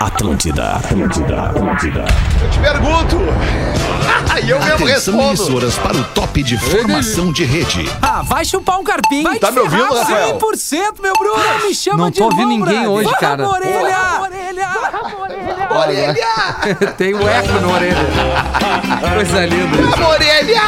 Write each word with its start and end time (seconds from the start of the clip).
Atlântida, 0.00 0.72
Atlântida, 0.76 1.42
Atlântida. 1.42 2.04
Eu 2.42 2.50
te 2.50 2.58
pergunto. 2.58 3.16
E 4.44 4.50
eu 4.50 4.60
mesmo 4.60 4.74
Atenção, 4.74 5.14
respondo. 5.14 5.22
emissoras 5.28 5.74
para 5.78 5.96
o 5.96 6.04
top 6.08 6.42
de 6.42 6.58
formação 6.58 7.32
de 7.32 7.42
rede. 7.42 7.88
Ah, 8.02 8.20
vai 8.22 8.44
chupar 8.44 8.78
um 8.78 8.84
carpinho. 8.84 9.22
Vai 9.22 9.38
Tá 9.38 9.50
me 9.50 9.60
ouvindo, 9.60 9.88
ferrar, 9.88 10.00
Rafael? 10.06 10.38
100%, 10.38 11.00
meu 11.02 11.14
Bruno. 11.14 11.42
me 11.66 11.74
chama 11.74 11.96
não 11.96 12.10
de 12.10 12.18
tô 12.18 12.24
ouvindo 12.24 12.52
irmão, 12.52 12.58
ninguém 12.58 12.82
brother. 12.82 12.90
hoje, 12.90 13.10
Vai, 13.10 13.18
cara. 13.20 13.48
Orelha. 13.48 13.78
Orelha. 13.80 14.20
Orelha! 14.20 14.68
Tem 16.96 17.14
um 17.14 17.28
eco 17.28 17.60
na 17.60 17.68
orelha. 17.68 17.96
Coisa 19.14 19.46
linda. 19.46 19.76
Vamos, 19.76 20.06
Orelha! 20.06 20.60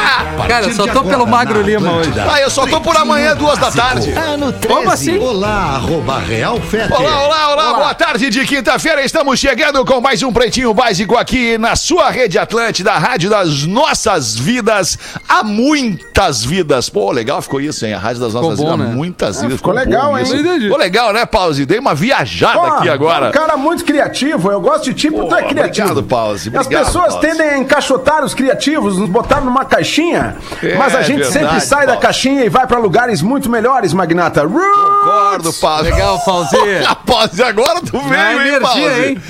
Cara, 0.47 0.65
eu 0.65 0.73
só 0.73 0.83
tô 0.83 0.89
agora 0.91 1.07
pelo 1.09 1.25
na 1.25 1.31
Magro 1.31 1.61
Lima 1.61 1.91
hoje. 1.91 2.11
Ah, 2.19 2.41
eu 2.41 2.49
só 2.49 2.65
tô 2.67 2.79
por 2.81 2.95
amanhã, 2.95 3.35
duas 3.35 3.57
da 3.57 3.71
tarde. 3.71 4.11
Ano 4.11 4.51
13. 4.51 4.67
Como 4.67 4.91
assim? 4.91 5.19
Olá, 5.19 5.75
arroba 5.75 6.19
Real 6.19 6.59
Fete. 6.61 6.93
Olá, 6.93 7.25
olá, 7.25 7.53
olá, 7.53 7.73
boa 7.73 7.93
tarde 7.93 8.29
de 8.29 8.45
quinta-feira. 8.45 9.03
Estamos 9.03 9.39
chegando 9.39 9.83
com 9.85 10.01
mais 10.01 10.23
um 10.23 10.31
Pretinho 10.31 10.73
Básico 10.73 11.15
aqui 11.17 11.57
na 11.57 11.75
sua 11.75 12.09
rede 12.09 12.37
Atlântida, 12.37 12.91
a 12.91 12.97
rádio 12.97 13.29
das 13.29 13.65
nossas 13.65 14.37
vidas. 14.37 14.97
Há 15.27 15.43
muitas 15.43 16.43
vidas. 16.43 16.89
Pô, 16.89 17.11
legal 17.11 17.41
ficou 17.41 17.61
isso, 17.61 17.85
hein? 17.85 17.93
A 17.93 17.99
rádio 17.99 18.21
das 18.21 18.33
nossas 18.33 18.59
bom, 18.59 18.71
vidas. 18.71 18.87
né? 18.87 18.95
Muitas 18.95 19.41
vidas. 19.41 19.57
ficou 19.57 19.73
legal, 19.73 20.17
hein? 20.17 20.25
Ficou 20.25 20.77
legal, 20.77 21.13
né, 21.13 21.25
Pause? 21.25 21.65
Dei 21.65 21.79
uma 21.79 21.93
viajada 21.93 22.59
Pô, 22.59 22.65
aqui 22.65 22.89
agora. 22.89 23.29
Um 23.29 23.31
cara 23.31 23.57
muito 23.57 23.83
criativo, 23.83 24.51
eu 24.51 24.61
gosto 24.61 24.85
de 24.85 24.93
tipo, 24.99 25.21
Pô, 25.21 25.27
tu 25.27 25.35
é 25.35 25.43
criativo. 25.43 25.89
obrigado, 25.91 26.03
Pause, 26.07 26.49
As 26.49 26.65
obrigado, 26.65 26.85
pessoas 26.85 27.13
Pause. 27.13 27.19
tendem 27.27 27.49
a 27.49 27.57
encaixotar 27.57 28.23
os 28.23 28.33
criativos, 28.33 28.97
nos 28.97 29.09
botar 29.09 29.41
numa 29.41 29.65
caixinha, 29.65 30.35
É, 30.61 30.75
mas 30.75 30.93
a 30.95 31.01
gente 31.01 31.19
verdade, 31.23 31.33
sempre 31.33 31.61
sai 31.61 31.81
da 31.85 31.93
Pause. 31.93 32.01
caixinha 32.01 32.45
e 32.45 32.49
vai 32.49 32.67
pra 32.67 32.77
lugares 32.79 33.21
muito 33.21 33.49
melhores, 33.49 33.93
Magnata. 33.93 34.41
Roots! 34.43 34.59
Concordo, 35.03 35.53
Pause. 35.53 35.83
Legal, 35.91 36.19
Pauzinho. 36.25 36.95
Pause, 37.05 37.43
agora 37.43 37.81
tu 37.81 37.99
veio, 37.99 38.41
hein, 38.41 38.47
energia, 38.47 38.59
Pause? 38.61 39.05
hein? 39.07 39.21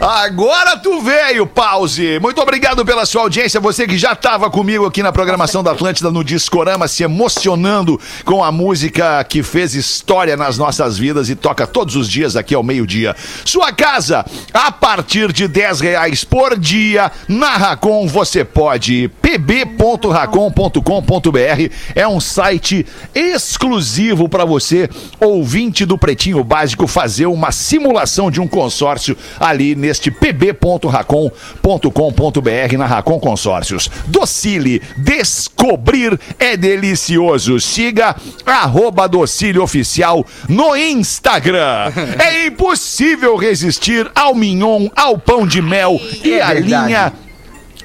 Agora 0.00 0.76
tu 0.76 1.00
veio, 1.00 1.44
Pause. 1.44 2.20
Muito 2.20 2.40
obrigado 2.40 2.86
pela 2.86 3.04
sua 3.04 3.22
audiência. 3.22 3.58
Você 3.58 3.84
que 3.84 3.98
já 3.98 4.12
estava 4.12 4.48
comigo 4.48 4.86
aqui 4.86 5.02
na 5.02 5.10
programação 5.10 5.60
da 5.60 5.72
Atlântida 5.72 6.08
no 6.08 6.22
Discorama, 6.22 6.86
se 6.86 7.02
emocionando 7.02 8.00
com 8.24 8.44
a 8.44 8.52
música 8.52 9.24
que 9.24 9.42
fez 9.42 9.74
história 9.74 10.36
nas 10.36 10.56
nossas 10.56 10.96
vidas 10.96 11.28
e 11.28 11.34
toca 11.34 11.66
todos 11.66 11.96
os 11.96 12.08
dias 12.08 12.36
aqui 12.36 12.54
ao 12.54 12.62
meio-dia. 12.62 13.16
Sua 13.44 13.72
casa, 13.72 14.24
a 14.54 14.70
partir 14.70 15.32
de 15.32 15.48
10 15.48 15.80
reais 15.80 16.22
por 16.22 16.56
dia, 16.56 17.10
na 17.26 17.56
Racon 17.56 18.06
você 18.06 18.44
pode. 18.44 19.10
pb.racon.com.br 19.20 21.74
é 21.96 22.06
um 22.06 22.20
site 22.20 22.86
exclusivo 23.12 24.28
para 24.28 24.44
você, 24.44 24.88
ouvinte 25.18 25.84
do 25.84 25.98
Pretinho 25.98 26.44
Básico, 26.44 26.86
fazer 26.86 27.26
uma 27.26 27.50
simulação 27.50 28.30
de 28.30 28.40
um 28.40 28.46
consórcio 28.46 29.16
ali 29.40 29.74
neste 29.88 30.10
pb.racon.com.br 30.10 32.76
na 32.76 32.84
Racon 32.84 33.18
Consórcios. 33.18 33.90
Docile, 34.06 34.82
descobrir 34.98 36.20
é 36.38 36.58
delicioso. 36.58 37.58
Siga 37.58 38.14
arroba 38.44 39.08
Docile 39.08 39.58
Oficial 39.58 40.26
no 40.48 40.76
Instagram. 40.76 41.92
É 42.18 42.46
impossível 42.46 43.36
resistir 43.36 44.10
ao 44.14 44.34
mignon, 44.34 44.88
ao 44.94 45.16
pão 45.16 45.46
de 45.46 45.62
mel 45.62 45.98
e 46.24 46.40
à 46.40 46.52
linha 46.52 47.12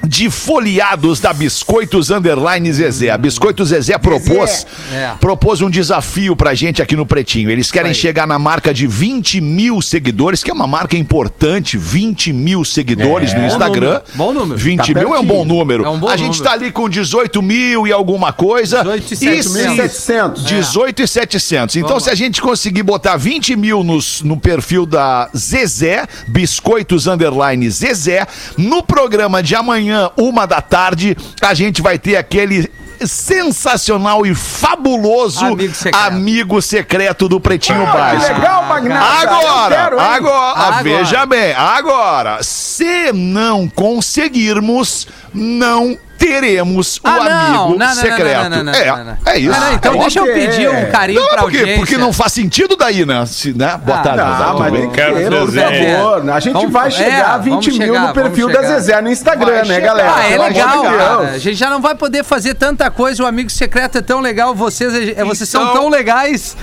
de 0.06 0.30
folheados 0.30 1.20
da 1.22 1.32
Biscoitos 1.32 2.10
Underline 2.12 2.72
Zezé. 2.74 3.10
A 3.10 3.18
Biscoitos 3.18 3.70
Zezé 3.70 3.98
propôs, 3.98 4.68
É. 4.92 5.12
propôs 5.20 5.62
um 5.62 5.70
desafio 5.70 6.36
pra 6.36 6.54
gente 6.54 6.82
aqui 6.82 6.94
no 6.96 7.06
Pretinho. 7.06 7.50
Eles 7.50 7.72
querem 7.72 7.94
chegar 7.94 8.28
na 8.28 8.38
marca 8.38 8.74
de 8.74 8.86
20 8.86 9.40
mil 9.40 9.82
seguidores, 9.82 10.44
que 10.44 10.52
é 10.52 10.54
uma 10.54 10.68
marca 10.68 10.98
importante, 10.98 11.78
20 11.78 12.34
mil 12.34 12.66
seguidores 12.66 13.32
É. 13.32 13.36
no 13.36 13.42
Bom 13.42 13.48
Instagram. 13.48 13.88
número, 13.88 14.04
bom 14.16 14.34
número. 14.34 14.60
20 14.60 14.94
Tá 14.94 15.00
mil 15.00 15.16
é 15.16 15.20
um 15.20 15.24
bom 15.24 15.36
pertinho. 15.38 15.46
número. 15.58 15.86
É 15.86 15.90
um 15.90 16.00
bom 16.00 16.10
a 16.10 16.18
gente 16.18 16.38
número. 16.38 16.44
tá 16.44 16.52
ali 16.52 16.72
com 16.72 16.90
18 16.90 17.42
mil 17.42 17.88
e 17.88 17.92
alguma 17.94 18.34
coisa. 18.34 18.80
18 18.84 19.14
e 19.14 19.16
se- 19.16 19.44
700. 19.44 20.44
18 20.46 21.02
e 21.02 21.08
700. 21.08 21.76
Então, 21.78 21.90
Vamos 21.90 22.04
se 22.04 22.10
a 22.10 22.16
gente 22.16 22.42
conseguir 22.42 22.84
botar 22.84 23.16
20 23.16 23.56
mil 23.56 23.84
nos- 23.86 24.22
no 24.22 24.36
perfil 24.38 24.86
da 24.86 25.30
Zezé, 25.36 26.06
Biscoitos 26.28 27.08
Underline 27.08 27.70
Zezé, 27.70 28.28
no 28.58 28.84
programa 28.84 29.42
de 29.42 29.56
amanhã, 29.56 29.93
uma 30.18 30.46
da 30.46 30.62
tarde, 30.62 31.16
a 31.42 31.54
gente 31.54 31.82
vai 31.82 31.98
ter 32.00 32.16
aquele 32.18 32.70
sensacional 33.06 34.26
e 34.26 34.34
fabuloso 34.34 35.46
Amigo 35.46 35.74
secreto. 35.74 35.96
amigo 36.06 36.62
secreto 36.62 37.28
do 37.28 37.40
Pretinho 37.40 37.86
Que 37.86 37.92
Básico. 37.98 38.34
legal, 38.34 38.64
Magnata. 38.66 39.06
Agora, 39.22 39.76
quero, 39.76 40.00
agora, 40.00 40.60
Agora. 40.60 40.84
veja 40.84 41.26
bem, 41.26 41.54
agora, 41.54 42.42
se 42.42 43.12
não 43.14 43.68
conseguirmos, 43.68 45.08
não 45.34 45.98
teremos 46.28 46.98
o 46.98 47.02
Ah, 47.04 47.12
não, 47.12 47.22
amigo 47.24 47.54
não, 47.54 47.70
não, 47.70 47.78
não, 47.78 47.94
secreto. 47.96 48.44
não, 48.44 48.50
não, 48.50 48.64
não, 48.64 48.74
é, 48.74 48.86
não, 48.88 49.04
não. 49.06 49.18
é 49.26 49.38
isso. 49.40 49.54
Ah, 49.56 49.60
não, 49.60 49.74
então 49.74 49.94
É 49.96 49.98
deixa 50.00 50.20
eu 50.20 50.26
pedir 50.26 50.70
um 50.70 50.92
carinho 50.92 51.20
não, 51.22 51.28
pra 51.30 51.42
por 51.44 51.52
quê? 51.52 51.58
audiência. 51.58 51.80
Porque 51.80 51.98
não 51.98 52.14
faz 52.14 52.34
sentido 52.34 52.76
daí, 52.76 53.06
né? 53.06 53.26
Se, 53.26 53.54
né? 53.54 53.80
Boa 53.84 54.00
Ah, 54.00 54.02
tarde, 54.02 54.18
não, 54.24 54.32
Zezé, 54.32 54.44
Ah, 54.44 54.48
tudo 54.48 54.60
mas 54.60 54.72
que 54.74 54.88
Quero 54.94 55.14
por 55.14 55.52
favor. 55.54 56.30
A 56.34 56.40
gente 56.40 56.54
Vamos- 56.54 56.72
vai 56.72 56.92
chegar 56.92 57.32
a 57.32 57.36
é, 57.36 57.40
20 57.40 57.50
vamos 57.50 57.68
mil 57.68 57.88
chegar, 57.88 58.08
no 58.08 58.14
perfil 58.14 58.52
da. 58.52 58.62
Zezé 58.64 59.02
no 59.02 59.10
Instagram, 59.10 59.46
Vai 59.46 59.58
né, 59.66 59.76
chegar. 59.76 59.88
galera? 59.88 60.14
Ah, 60.16 60.30
é 60.30 60.38
legal, 60.38 60.84
cara. 60.84 61.18
A 61.32 61.38
gente 61.38 61.56
já 61.56 61.70
não 61.70 61.82
vai 61.82 61.96
poder 61.96 62.24
fazer 62.24 62.54
tanta 62.56 62.90
coisa. 62.90 63.24
O 63.24 63.26
amigo 63.26 63.50
secreto 63.50 63.98
é 63.98 64.02
tão 64.02 64.20
legal. 64.20 64.54
Vocês, 64.56 64.94
é- 65.18 65.24
vocês 65.24 65.50
são 65.50 65.62
Então- 65.64 65.74
tão 65.74 65.90
legais. 65.90 66.56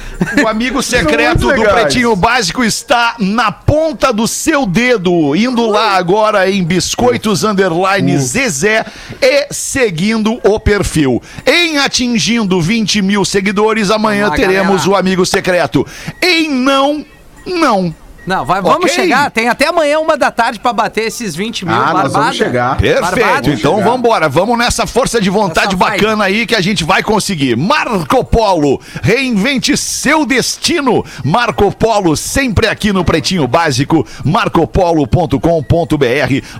O 0.42 0.48
amigo 0.48 0.82
secreto 0.82 1.48
do. 1.52 1.60
Pretinho 1.70 2.14
Básico 2.16 2.64
está 2.64 3.14
na 3.18 3.50
ponta 3.52 4.12
do 4.12 4.26
seu 4.26 4.66
dedo, 4.66 5.34
indo 5.36 5.66
lá 5.68 5.96
agora 5.96 6.50
em 6.50 6.62
Biscoitos 6.64 7.44
Underline 7.44 8.18
Zezé 8.18 8.84
e 9.20 9.49
seguindo 9.50 10.40
o 10.44 10.60
perfil. 10.60 11.22
Em 11.44 11.78
atingindo 11.78 12.60
20 12.60 13.02
mil 13.02 13.24
seguidores, 13.24 13.90
amanhã 13.90 14.30
teremos 14.30 14.82
galera. 14.82 14.90
o 14.90 14.96
amigo 14.96 15.26
secreto. 15.26 15.86
Em 16.22 16.48
não, 16.48 17.04
não. 17.46 17.94
Não, 18.26 18.44
vai, 18.44 18.60
vamos 18.60 18.84
Ok. 18.84 18.94
chegar. 18.94 19.30
Tem 19.30 19.48
até 19.48 19.68
amanhã, 19.68 19.98
uma 19.98 20.16
da 20.16 20.30
tarde, 20.30 20.60
pra 20.60 20.72
bater 20.72 21.06
esses 21.06 21.34
20 21.34 21.64
mil. 21.64 21.74
Ah, 21.74 21.78
nós 21.78 21.92
barbada. 21.92 22.08
vamos 22.18 22.36
chegar. 22.36 22.76
Perfeito, 22.76 23.00
Barbada. 23.00 23.50
então 23.50 23.76
chegar. 23.78 23.90
vambora, 23.90 24.28
vamos 24.28 24.58
nessa 24.58 24.86
força 24.86 25.20
de 25.20 25.30
vontade 25.30 25.68
Essa 25.68 25.76
vai. 25.76 25.92
bacana 25.98 26.24
aí 26.24 26.46
que 26.46 26.54
a 26.54 26.60
gente 26.60 26.84
vai 26.84 27.02
conseguir. 27.02 27.56
Marco 27.56 28.22
Polo, 28.24 28.80
reinvente 29.02 29.76
seu 29.76 30.24
destino. 30.26 31.04
Marco 31.24 31.72
Polo, 31.74 32.16
sempre 32.16 32.66
aqui 32.68 32.92
no 32.92 33.04
Pretinho 33.04 33.46
Básico, 33.48 34.06
marcopolo.com.br. 34.24 35.38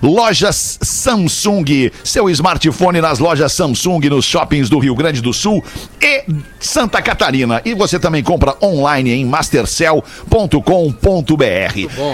Lojas 0.01 0.79
Samsung, 0.81 1.91
seu 2.03 2.29
smartphone 2.29 3.01
nas 3.01 3.19
lojas 3.19 3.53
Samsung, 3.53 3.99
nos 4.09 4.25
shoppings 4.25 4.69
do 4.69 4.79
Rio 4.79 4.95
Grande 4.95 5.21
do 5.21 5.33
Sul 5.33 5.63
e 6.01 6.23
Santa 6.59 7.01
Catarina. 7.01 7.61
E 7.63 7.73
você 7.73 7.99
também 7.99 8.23
compra 8.23 8.55
online 8.61 9.11
em 9.11 9.25
mastercell.com.br. 9.25 11.60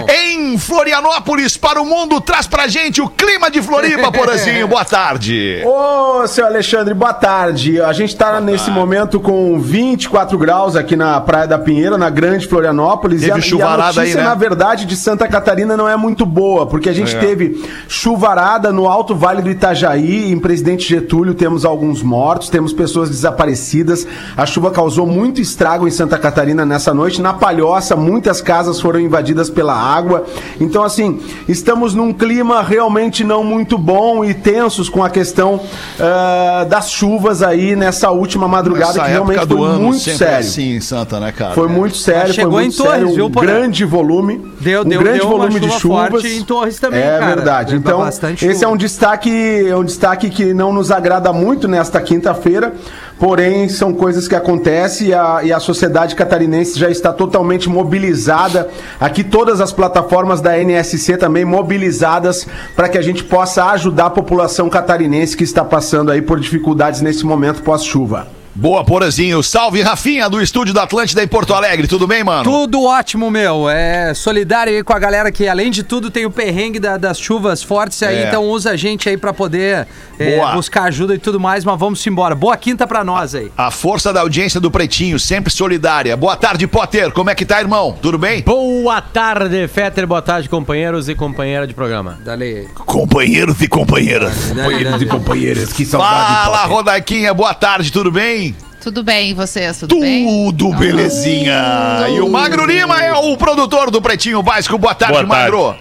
Em 0.09 0.57
Florianópolis, 0.57 1.57
para 1.57 1.81
o 1.81 1.85
mundo, 1.85 2.19
traz 2.21 2.47
pra 2.47 2.67
gente 2.67 3.01
o 3.01 3.07
clima 3.09 3.49
de 3.49 3.61
Floripa, 3.61 4.11
Porazinho. 4.11 4.67
Boa 4.67 4.85
tarde. 4.85 5.61
Ô, 5.65 6.25
seu 6.27 6.45
Alexandre, 6.45 6.93
boa 6.93 7.13
tarde. 7.13 7.81
A 7.81 7.93
gente 7.93 8.15
tá 8.15 8.39
nesse 8.41 8.69
momento 8.71 9.19
com 9.19 9.59
24 9.59 10.37
graus 10.37 10.75
aqui 10.75 10.95
na 10.95 11.19
Praia 11.21 11.47
da 11.47 11.57
Pinheira, 11.59 11.97
na 11.97 12.09
Grande 12.09 12.47
Florianópolis. 12.47 13.21
Teve 13.21 13.33
e 13.35 13.39
a, 13.39 13.41
chuvarada 13.41 13.77
e 13.77 13.81
a 13.81 13.85
notícia, 13.87 14.01
aí, 14.03 14.15
né? 14.15 14.23
na 14.23 14.35
verdade, 14.35 14.85
de 14.85 14.95
Santa 14.95 15.27
Catarina 15.27 15.77
não 15.77 15.87
é 15.87 15.95
muito 15.95 16.25
boa, 16.25 16.65
porque 16.65 16.89
a 16.89 16.93
gente 16.93 17.15
É. 17.15 17.19
teve 17.19 17.63
chuvarada 17.87 18.71
no 18.71 18.87
Alto 18.87 19.15
Vale 19.15 19.41
do 19.41 19.49
Itajaí, 19.49 20.31
em 20.31 20.39
Presidente 20.39 20.87
Getúlio, 20.87 21.33
temos 21.33 21.65
alguns 21.65 22.01
mortos, 22.01 22.49
temos 22.49 22.73
pessoas 22.73 23.09
desaparecidas. 23.09 24.07
A 24.35 24.45
chuva 24.45 24.71
causou 24.71 25.05
muito 25.05 25.41
estrago 25.41 25.87
em 25.87 25.91
Santa 25.91 26.17
Catarina 26.17 26.65
nessa 26.65 26.93
noite. 26.93 27.21
Na 27.21 27.33
Palhoça, 27.33 27.95
muitas 27.95 28.41
casas 28.41 28.79
foram 28.79 28.99
invadidas 28.99 29.26
pela 29.53 29.73
água. 29.73 30.25
Então, 30.59 30.83
assim, 30.83 31.19
estamos 31.47 31.93
num 31.93 32.11
clima 32.13 32.61
realmente 32.61 33.23
não 33.23 33.43
muito 33.43 33.77
bom 33.77 34.23
e 34.25 34.33
tensos 34.33 34.89
com 34.89 35.03
a 35.03 35.09
questão 35.09 35.59
ah, 35.99 36.65
das 36.69 36.89
chuvas 36.91 37.41
aí 37.41 37.75
nessa 37.75 38.09
última 38.11 38.47
madrugada, 38.47 38.91
Essa 38.91 39.03
que 39.03 39.09
realmente 39.11 39.37
época 39.39 39.45
do 39.55 39.57
foi 39.57 39.67
ano 39.69 39.79
muito 39.79 39.99
sério. 39.99 40.25
é 40.25 40.37
assim 40.39 40.75
em 40.75 40.81
Santa, 40.81 41.19
né, 41.19 41.31
cara? 41.31 41.53
Foi 41.53 41.67
muito 41.67 41.97
sério, 41.97 42.33
chegou 42.33 42.51
foi 42.53 42.61
muito 42.63 42.73
em 42.73 42.77
Torres, 42.77 42.91
sério, 42.93 43.09
um 43.09 43.15
viu, 43.15 43.29
Porã? 43.29 43.45
grande 43.47 43.85
volume, 43.85 44.51
Deu- 44.59 44.81
um 44.81 44.85
deu- 44.85 44.99
grande 45.01 45.19
deu 45.19 45.27
uma 45.27 45.37
volume 45.37 45.59
de 45.59 45.67
chuva 45.67 45.79
chuvas. 45.79 46.09
forte 46.09 46.27
em 46.37 46.43
Torres 46.43 46.79
também, 46.79 46.99
É 47.01 47.19
cara. 47.19 47.25
verdade. 47.35 47.69
Deu 47.71 47.79
Então, 47.79 48.07
esse 48.07 48.25
é 48.25 48.53
chuva. 48.55 48.67
um 48.69 48.77
destaque, 48.77 49.65
é 49.67 49.75
um 49.75 49.83
destaque 49.83 50.29
que 50.29 50.53
não 50.53 50.71
nos 50.73 50.91
agrada 50.91 51.31
muito 51.33 51.67
nesta 51.67 52.01
quinta-feira. 52.01 52.73
Porém, 53.19 53.67
são 53.67 53.93
coisas 53.93 54.27
que 54.27 54.35
acontecem 54.35 55.07
e 55.07 55.13
a, 55.13 55.39
e 55.43 55.51
a 55.51 55.59
sociedade 55.59 56.15
catarinense 56.15 56.77
já 56.77 56.89
está 56.89 57.11
totalmente 57.11 57.67
mobilizada. 57.67 58.69
Aqui 58.99 59.23
todas 59.23 59.59
as 59.59 59.71
plataformas 59.71 60.39
da 60.39 60.57
NSC 60.57 61.17
também 61.17 61.43
mobilizadas 61.43 62.47
para 62.75 62.87
que 62.87 62.97
a 62.97 63.01
gente 63.01 63.23
possa 63.23 63.65
ajudar 63.71 64.07
a 64.07 64.11
população 64.11 64.69
catarinense 64.69 65.35
que 65.35 65.43
está 65.43 65.65
passando 65.65 66.11
aí 66.11 66.21
por 66.21 66.39
dificuldades 66.39 67.01
nesse 67.01 67.25
momento 67.25 67.63
pós-chuva. 67.63 68.36
Boa, 68.59 68.83
Porazinho. 68.83 69.43
Salve, 69.43 69.83
Rafinha, 69.83 70.27
do 70.27 70.41
estúdio 70.41 70.73
da 70.73 70.81
Atlântida 70.81 71.21
em 71.23 71.27
Porto 71.27 71.53
Alegre. 71.53 71.87
Tudo 71.87 72.07
bem, 72.07 72.23
mano? 72.23 72.43
Tudo 72.43 72.83
ótimo, 72.83 73.29
meu. 73.29 73.69
É 73.69 74.15
solidário 74.15 74.73
aí 74.73 74.83
com 74.83 74.93
a 74.93 74.97
galera 74.99 75.31
que, 75.31 75.47
além 75.47 75.69
de 75.69 75.83
tudo, 75.83 76.09
tem 76.09 76.25
o 76.25 76.31
perrengue 76.31 76.79
da- 76.79 76.97
das 76.97 77.19
chuvas 77.19 77.61
fortes 77.61 78.01
aí, 78.01 78.17
É. 78.17 78.27
então 78.27 78.43
usa 78.45 78.71
a 78.71 78.75
gente 78.75 79.07
aí 79.07 79.15
pra 79.15 79.31
poder 79.31 79.87
é, 80.19 80.41
buscar 80.53 80.85
ajuda 80.85 81.13
e 81.13 81.19
tudo 81.19 81.39
mais, 81.39 81.63
mas 81.63 81.79
vamos 81.79 82.05
embora. 82.07 82.33
Boa 82.33 82.57
quinta 82.57 82.87
pra 82.87 83.03
nós 83.03 83.35
aí. 83.35 83.51
A 83.55 83.69
força 83.69 84.11
da 84.11 84.21
audiência 84.21 84.59
do 84.59 84.71
Pretinho, 84.71 85.19
sempre 85.19 85.53
solidária. 85.53 86.17
Boa 86.17 86.35
tarde, 86.35 86.65
Potter. 86.65 87.11
Como 87.11 87.29
é 87.29 87.35
que 87.35 87.45
tá, 87.45 87.59
irmão? 87.59 87.95
Tudo 88.01 88.17
bem? 88.17 88.41
Boa 88.41 88.99
tarde, 88.99 89.67
Fetter. 89.67 90.07
Boa 90.07 90.21
tarde, 90.23 90.49
companheiros 90.49 91.07
e 91.07 91.13
companheira 91.13 91.67
de 91.67 91.75
programa. 91.75 92.17
Dale. 92.25 92.67
Companheiros 92.73 93.61
e 93.61 93.67
companheiras. 93.67 94.33
Companheiros 94.49 95.01
e 95.01 95.05
companheiras, 95.05 95.71
que 95.73 95.85
Fala, 95.85 96.65
Rodaquinha. 96.65 97.31
Boa 97.35 97.53
tarde, 97.53 97.91
tudo 97.91 98.11
bem? 98.11 98.46
Tudo 98.87 99.03
bem, 99.03 99.31
e 99.31 99.33
vocês? 99.33 99.79
Tudo, 99.81 99.99
bem? 99.99 100.25
Tudo 100.25 100.73
belezinha. 100.77 102.05
E 102.09 102.21
o 102.21 102.29
Magro 102.29 102.65
Lima 102.65 103.03
é 103.03 103.13
o 103.13 103.35
produtor 103.35 103.91
do 103.91 104.01
Pretinho 104.01 104.41
Básico. 104.41 104.77
Boa 104.77 104.95
tarde, 104.95 105.11
Boa 105.25 105.27
tarde. 105.27 105.51
Magro. 105.51 105.75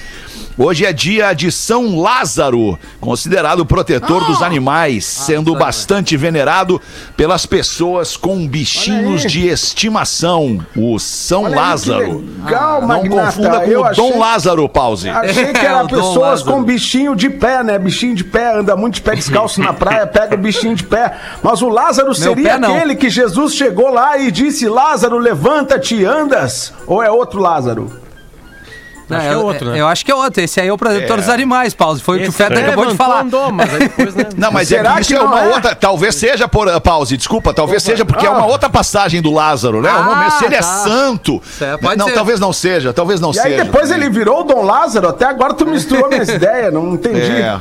Hoje 0.59 0.87
é 0.87 0.93
dia 0.93 1.35
de 1.35 1.53
São 1.53 2.01
Lázaro, 2.01 2.79
considerado 2.99 3.67
protetor 3.67 4.25
dos 4.25 4.41
animais, 4.41 5.05
sendo 5.05 5.55
bastante 5.55 6.17
venerado 6.17 6.81
pelas 7.15 7.45
pessoas 7.45 8.17
com 8.17 8.49
bichinhos 8.49 9.21
de 9.31 9.49
estimação. 9.49 10.65
O 10.75 10.99
São 10.99 11.43
Olha 11.43 11.49
aí, 11.49 11.53
que 11.55 11.61
Lázaro. 11.61 12.25
legal, 12.43 12.81
Não 12.81 12.89
Magnata. 12.89 13.27
confunda 13.27 13.61
com 13.61 13.71
Eu 13.71 13.81
o 13.81 13.85
achei- 13.85 14.03
Dom 14.13 14.19
Lázaro, 14.19 14.67
pause. 14.67 15.11
Achei 15.11 15.53
que 15.53 15.59
era 15.67 15.85
pessoas 15.87 16.43
com 16.43 16.63
bichinho 16.65 17.15
de 17.15 17.29
pé, 17.29 17.63
né? 17.63 17.79
Bichinho 17.79 18.15
de 18.15 18.25
pé, 18.25 18.57
anda 18.59 18.75
muito 18.75 18.95
de 18.95 19.03
pé 19.03 19.15
descalço 19.15 19.61
na 19.61 19.75
praia, 19.75 20.07
pega 20.07 20.37
o 20.37 20.39
bichinho 20.39 20.75
de 20.75 20.85
pé. 20.85 21.19
Mas 21.43 21.61
o 21.61 21.69
Lázaro 21.69 22.15
seria 22.15 22.53
pé, 22.53 22.59
não. 22.59 22.75
aquele 22.75 22.97
que 22.97 23.11
Jesus 23.11 23.55
chegou 23.55 23.93
lá 23.93 24.17
e 24.17 24.31
disse: 24.31 24.67
Lázaro, 24.71 25.19
levanta-te 25.19 25.97
e 25.97 26.05
andas? 26.07 26.73
Ou 26.87 27.03
é 27.03 27.11
outro 27.11 27.41
Lázaro? 27.43 28.06
Não, 29.09 29.17
Acho 29.17 29.27
que 29.29 29.33
é 29.33 29.37
eu- 29.37 29.45
outro, 29.47 29.71
né? 29.71 29.81
Eu 29.81 29.87
acho 29.87 30.05
que 30.05 30.11
é 30.11 30.15
outro. 30.15 30.43
Esse 30.43 30.61
aí 30.61 30.69
é 30.69 30.73
o 30.73 30.77
protetor 30.77 31.17
dos 31.19 31.29
animais, 31.29 31.75
Pause. 31.75 32.03
Foi 32.03 32.17
o 32.17 32.21
que 32.23 32.27
o 32.27 32.29
Esse 32.31 32.37
Feta 32.39 32.59
acabou 32.59 32.87
de 32.87 32.97
falar. 32.97 33.21
Andou, 33.23 33.53
mas 33.53 33.73
aí 33.73 33.79
depois, 33.81 34.15
né? 34.15 34.25
Não, 34.37 34.51
mas 34.51 34.67
Será 34.69 34.91
é 34.91 34.95
que 34.97 35.01
isso 35.03 35.11
que 35.11 35.17
é 35.17 35.21
uma 35.23 35.41
é? 35.43 35.55
outra. 35.55 35.75
Talvez 35.77 36.15
seja 36.17 36.49
por. 36.49 36.67
uh, 36.69 36.81
Pause, 36.81 37.17
desculpa, 37.17 37.55
talvez 37.55 37.83
seja 37.83 38.05
porque 38.05 38.27
é 38.27 38.31
uma 38.31 38.43
Ah. 38.43 38.47
outra 38.47 38.69
passagem 38.69 39.23
do 39.23 39.31
Lázaro, 39.33 39.81
né? 39.81 39.91
Um 39.93 39.95
Ah, 40.13 40.31
se 40.39 40.45
ele 40.45 40.57
é 40.57 40.59
tá. 40.59 40.65
santo. 40.65 41.41
É, 41.61 41.77
pode 41.77 41.97
não, 41.99 42.07
ser. 42.09 42.15
talvez 42.15 42.41
não 42.41 42.53
seja, 42.53 42.93
talvez 42.93 43.21
não 43.21 43.31
E 43.31 43.35
seja. 43.35 43.47
aí 43.49 43.57
depois 43.63 43.91
ele 43.91 44.09
virou 44.11 44.41
o 44.41 44.45
Dom 44.45 44.65
Lázaro? 44.65 45.09
Até 45.09 45.25
agora 45.27 45.55
tu 45.55 45.67
misturou 45.67 46.09
minhas 46.09 46.29
ideias, 46.31 46.73
não 46.73 46.95
entendi. 46.95 47.21
É. 47.21 47.59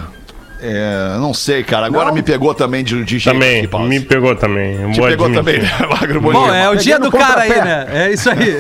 É, 0.68 1.18
não 1.20 1.34
sei, 1.34 1.64
cara. 1.64 1.86
Agora 1.86 2.08
Não? 2.08 2.14
me 2.16 2.24
pegou 2.24 2.54
também 2.56 2.84
de, 2.84 3.04
de 3.04 3.20
jeito 3.20 3.34
Também, 3.36 3.66
aqui, 3.66 3.78
me 3.84 4.00
pegou 4.00 4.36
também. 4.36 4.92
Te 4.92 5.00
pegou 5.00 5.28
admitir. 5.28 5.34
também, 5.36 5.60
né, 5.62 5.72
Magro 5.90 6.20
Bom, 6.22 6.32
Bonito? 6.32 6.54
é 6.54 6.70
o 6.70 6.76
dia 6.76 6.98
do 6.98 7.06
no 7.06 7.12
cara 7.12 7.42
aí, 7.42 7.50
né? 7.50 7.88
É 7.92 8.12
isso 8.12 8.30
aí. 8.30 8.58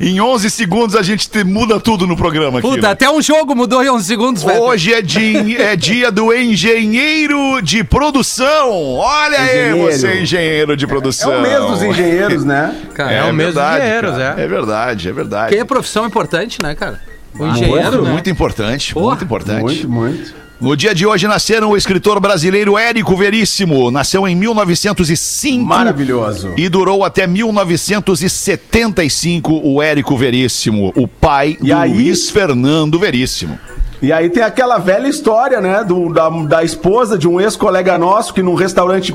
em 0.00 0.20
11 0.20 0.50
segundos 0.50 0.94
a 0.96 1.02
gente 1.02 1.28
te- 1.28 1.44
muda 1.44 1.80
tudo 1.80 2.06
no 2.06 2.16
programa 2.16 2.58
aqui. 2.58 2.68
Puta, 2.68 2.82
né? 2.82 2.90
até 2.90 3.10
um 3.10 3.22
jogo 3.22 3.54
mudou 3.54 3.82
em 3.82 3.88
11 3.90 4.04
segundos, 4.04 4.42
velho. 4.42 4.60
Hoje 4.60 4.92
é, 4.92 5.00
di- 5.02 5.56
é 5.56 5.74
dia 5.76 6.10
do 6.10 6.32
engenheiro 6.34 7.60
de 7.62 7.82
produção. 7.84 8.70
Olha 8.96 9.38
aí, 9.38 9.68
Engenheiro. 9.70 9.78
você, 9.92 10.20
engenheiro 10.20 10.76
de 10.76 10.84
É 10.84 10.88
produção. 10.88 11.38
o 11.38 11.42
mês 11.42 11.60
dos 11.60 11.82
engenheiros, 11.82 12.44
né? 12.44 12.74
Cara, 12.94 13.12
É 13.12 13.24
o 13.24 13.32
mês 13.32 13.54
dos 13.54 13.62
verdade, 13.62 13.84
engenheiros, 13.84 14.10
cara. 14.18 14.40
é. 14.40 14.44
É 14.44 14.48
verdade, 14.48 15.08
é 15.08 15.12
verdade. 15.12 15.54
Que 15.54 15.60
é 15.60 15.64
profissão 15.64 16.06
importante, 16.06 16.58
né, 16.62 16.74
cara? 16.74 17.00
O 17.34 17.38
Muito, 17.38 17.56
engenheiro, 17.58 18.02
né? 18.02 18.12
muito 18.12 18.30
importante, 18.30 18.94
Porra. 18.94 19.06
muito 19.08 19.24
importante. 19.24 19.62
Muito, 19.62 19.88
muito. 19.88 20.34
No 20.60 20.76
dia 20.76 20.92
de 20.92 21.06
hoje 21.06 21.28
nasceram 21.28 21.70
o 21.70 21.76
escritor 21.76 22.18
brasileiro 22.18 22.76
Érico 22.76 23.16
Veríssimo. 23.16 23.92
Nasceu 23.92 24.26
em 24.26 24.34
1905. 24.34 25.64
Maravilhoso. 25.64 26.52
E 26.56 26.68
durou 26.68 27.04
até 27.04 27.28
1975 27.28 29.60
o 29.64 29.80
Érico 29.82 30.16
Veríssimo, 30.16 30.92
o 30.96 31.06
pai 31.06 31.56
E 31.60 31.66
do 31.68 31.76
aí- 31.76 31.92
Luiz 31.92 32.30
Fernando 32.30 32.98
Veríssimo. 32.98 33.58
E 34.00 34.12
aí 34.12 34.30
tem 34.30 34.42
aquela 34.44 34.78
velha 34.78 35.08
história, 35.08 35.60
né, 35.60 35.82
do, 35.82 36.12
da, 36.12 36.28
da 36.28 36.62
esposa 36.62 37.18
de 37.18 37.26
um 37.26 37.40
ex-colega 37.40 37.98
nosso 37.98 38.32
que 38.32 38.40
num 38.42 38.54
restaurante 38.54 39.12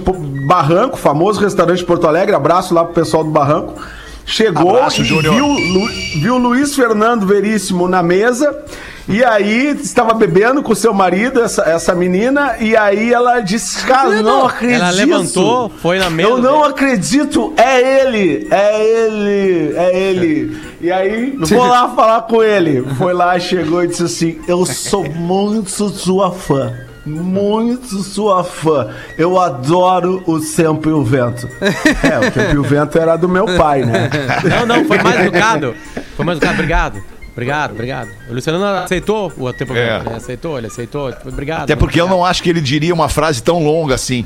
Barranco, 0.48 0.98
famoso 0.98 1.40
restaurante 1.40 1.78
de 1.80 1.86
Porto 1.86 2.06
Alegre, 2.06 2.36
abraço 2.36 2.74
lá 2.74 2.84
pro 2.84 2.94
pessoal 2.94 3.24
do 3.24 3.30
Barranco, 3.32 3.76
chegou 4.26 4.76
Abraço, 4.76 5.02
e 5.02 5.06
Júnior. 5.06 5.36
viu, 5.36 5.48
Lu, 5.48 5.88
viu 6.20 6.38
Luiz 6.38 6.76
Fernando 6.76 7.26
Veríssimo 7.26 7.88
na 7.88 8.02
mesa 8.02 8.64
e 9.08 9.22
aí 9.24 9.78
estava 9.82 10.14
bebendo 10.14 10.64
com 10.64 10.74
seu 10.74 10.94
marido, 10.94 11.42
essa, 11.42 11.64
essa 11.64 11.94
menina, 11.94 12.56
e 12.60 12.76
aí 12.76 13.12
ela 13.12 13.42
disse, 13.42 13.86
cara, 13.86 14.22
não 14.22 14.46
acredito. 14.46 14.82
Ela 14.82 14.92
levantou, 14.92 15.70
foi 15.70 16.00
na 16.00 16.10
mesa 16.10 16.30
Eu 16.30 16.38
não 16.38 16.62
dele. 16.62 16.74
acredito, 16.74 17.54
é 17.58 18.02
ele, 18.02 18.48
é 18.50 18.86
ele, 18.86 19.76
é 19.76 20.00
ele. 20.00 20.58
E 20.80 20.90
aí, 20.90 21.36
vou 21.38 21.66
lá 21.66 21.90
falar 21.94 22.22
com 22.24 22.42
ele. 22.42 22.82
Foi 22.98 23.14
lá, 23.14 23.38
chegou 23.40 23.84
e 23.84 23.88
disse 23.88 24.04
assim: 24.04 24.40
Eu 24.48 24.66
sou 24.66 25.04
muito 25.10 25.70
sua 25.90 26.32
fã. 26.32 26.74
Muito 27.06 28.02
sua 28.02 28.44
fã. 28.44 28.90
Eu 29.18 29.40
adoro 29.40 30.24
o 30.26 30.40
Tempo 30.40 30.90
e 30.90 30.94
o 30.94 31.04
Vento. 31.04 31.50
É, 32.04 32.28
o 32.28 32.32
Tempo 32.32 32.56
e 32.56 32.58
o 32.58 32.64
Vento 32.64 32.98
era 32.98 33.16
do 33.16 33.28
meu 33.28 33.46
pai, 33.58 33.84
né? 33.84 34.10
Não, 34.44 34.66
não, 34.66 34.86
foi 34.86 34.98
mais 35.02 35.20
educado. 35.22 35.76
Foi 36.16 36.26
mais 36.26 36.38
educado, 36.38 36.56
obrigado. 36.56 37.04
Obrigado, 37.34 37.72
obrigado. 37.72 38.10
O 38.30 38.34
Luciano 38.34 38.64
aceitou 38.64 39.32
o 39.36 39.52
tempo. 39.52 39.74
É. 39.74 40.02
Ele 40.06 40.16
aceitou, 40.16 40.58
ele 40.58 40.68
aceitou. 40.68 41.12
Obrigado. 41.26 41.64
Até 41.64 41.76
porque 41.76 42.00
eu 42.00 42.08
não 42.08 42.24
acho 42.24 42.44
que 42.44 42.50
ele 42.50 42.62
diria 42.62 42.94
uma 42.94 43.10
frase 43.10 43.42
tão 43.42 43.64
longa 43.64 43.96
assim. 43.96 44.26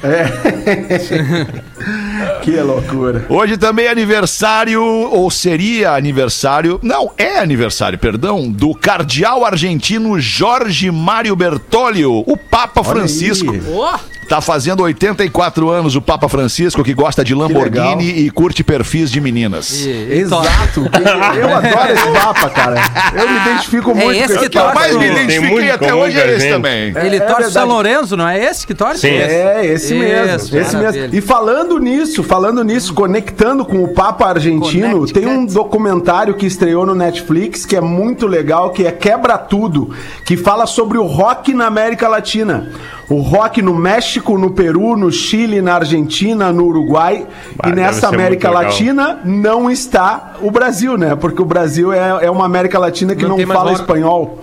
Que 2.42 2.60
loucura. 2.60 3.26
Hoje 3.28 3.56
também 3.56 3.86
é 3.86 3.90
aniversário, 3.90 4.82
ou 4.82 5.30
seria 5.30 5.92
aniversário, 5.92 6.78
não, 6.82 7.10
é 7.16 7.38
aniversário, 7.38 7.98
perdão, 7.98 8.50
do 8.50 8.74
cardeal 8.74 9.44
argentino 9.44 10.20
Jorge 10.20 10.90
Mário 10.90 11.34
Bertoglio, 11.34 12.22
o 12.26 12.36
Papa 12.36 12.84
Francisco. 12.84 13.52
aí. 13.52 13.62
Tá 14.28 14.40
fazendo 14.40 14.82
84 14.82 15.68
anos 15.70 15.94
o 15.96 16.02
Papa 16.02 16.28
Francisco, 16.28 16.82
que 16.82 16.94
gosta 16.94 17.24
de 17.24 17.34
Lamborghini 17.34 18.10
e 18.20 18.30
curte 18.30 18.64
perfis 18.64 19.10
de 19.10 19.20
meninas. 19.20 19.84
E- 19.84 19.88
e 19.88 20.18
Exato. 20.20 20.80
Eu 21.36 21.54
adoro 21.54 21.92
esse 21.92 22.08
Papa, 22.20 22.50
cara. 22.50 22.76
Eu 23.14 23.28
me 23.28 23.36
identifico 23.36 23.90
É 23.90 23.94
muito 23.94 24.12
esse 24.24 24.34
com 24.34 24.40
que 24.40 24.46
O 24.46 24.50
que 24.50 24.58
eu 24.58 24.62
torce 24.62 24.74
mais 24.74 24.96
me 24.96 25.04
Tem 25.10 25.12
identifiquei 25.24 25.70
até 25.70 25.88
comum 25.90 26.02
hoje 26.02 26.18
é 26.20 26.34
esse 26.36 26.48
também. 26.48 26.94
Ele 26.96 27.16
É 27.16 27.20
torce 27.20 27.32
o 27.32 27.36
verdade. 27.36 27.52
São 27.52 27.66
Lourenço, 27.68 28.16
não 28.16 28.28
é 28.28 28.42
esse 28.44 28.66
que 28.66 28.74
torce? 28.74 29.00
Sim. 29.00 29.08
É, 29.14 29.64
esse 29.66 29.94
mesmo. 29.94 30.58
Esse 30.58 30.76
mesmo. 30.76 31.14
E 31.14 31.20
falando 31.20 31.78
nisso, 31.78 32.22
falando 32.22 32.64
nisso, 32.64 32.94
conectando 32.94 33.64
com 33.64 33.84
o 33.84 33.88
Papa 33.88 34.26
argentino, 34.28 35.06
tem 35.06 35.26
um 35.26 35.44
documentário 35.44 36.34
que 36.34 36.46
estreou 36.46 36.86
no 36.86 36.94
Netflix 36.94 37.66
que 37.66 37.76
é 37.76 37.80
muito 37.80 38.26
legal, 38.26 38.70
que 38.70 38.86
é 38.86 38.90
Quebra 38.92 39.36
Tudo, 39.38 39.94
que 40.24 40.36
fala 40.36 40.66
sobre 40.66 40.98
o 40.98 41.04
rock 41.04 41.52
na 41.52 41.66
América 41.66 42.08
Latina. 42.08 42.68
O 43.08 43.20
rock 43.20 43.60
no 43.60 43.74
México, 43.74 44.38
no 44.38 44.50
Peru, 44.50 44.96
no 44.96 45.12
Chile, 45.12 45.60
na 45.60 45.74
Argentina, 45.74 46.52
no 46.52 46.64
Uruguai. 46.66 47.26
Ah, 47.58 47.68
e 47.68 47.72
nessa 47.72 48.08
América. 48.08 48.50
Latina 48.50 49.20
não 49.24 49.70
está 49.70 50.36
o 50.40 50.50
Brasil, 50.50 50.96
né? 50.96 51.14
Porque 51.14 51.42
o 51.42 51.44
Brasil 51.44 51.92
é, 51.92 52.24
é 52.26 52.30
uma 52.30 52.46
América 52.46 52.78
Latina 52.78 53.14
que 53.14 53.22
Não 53.26 53.36
não, 53.36 53.46
fala 53.46 53.72
espanhol. 53.72 54.38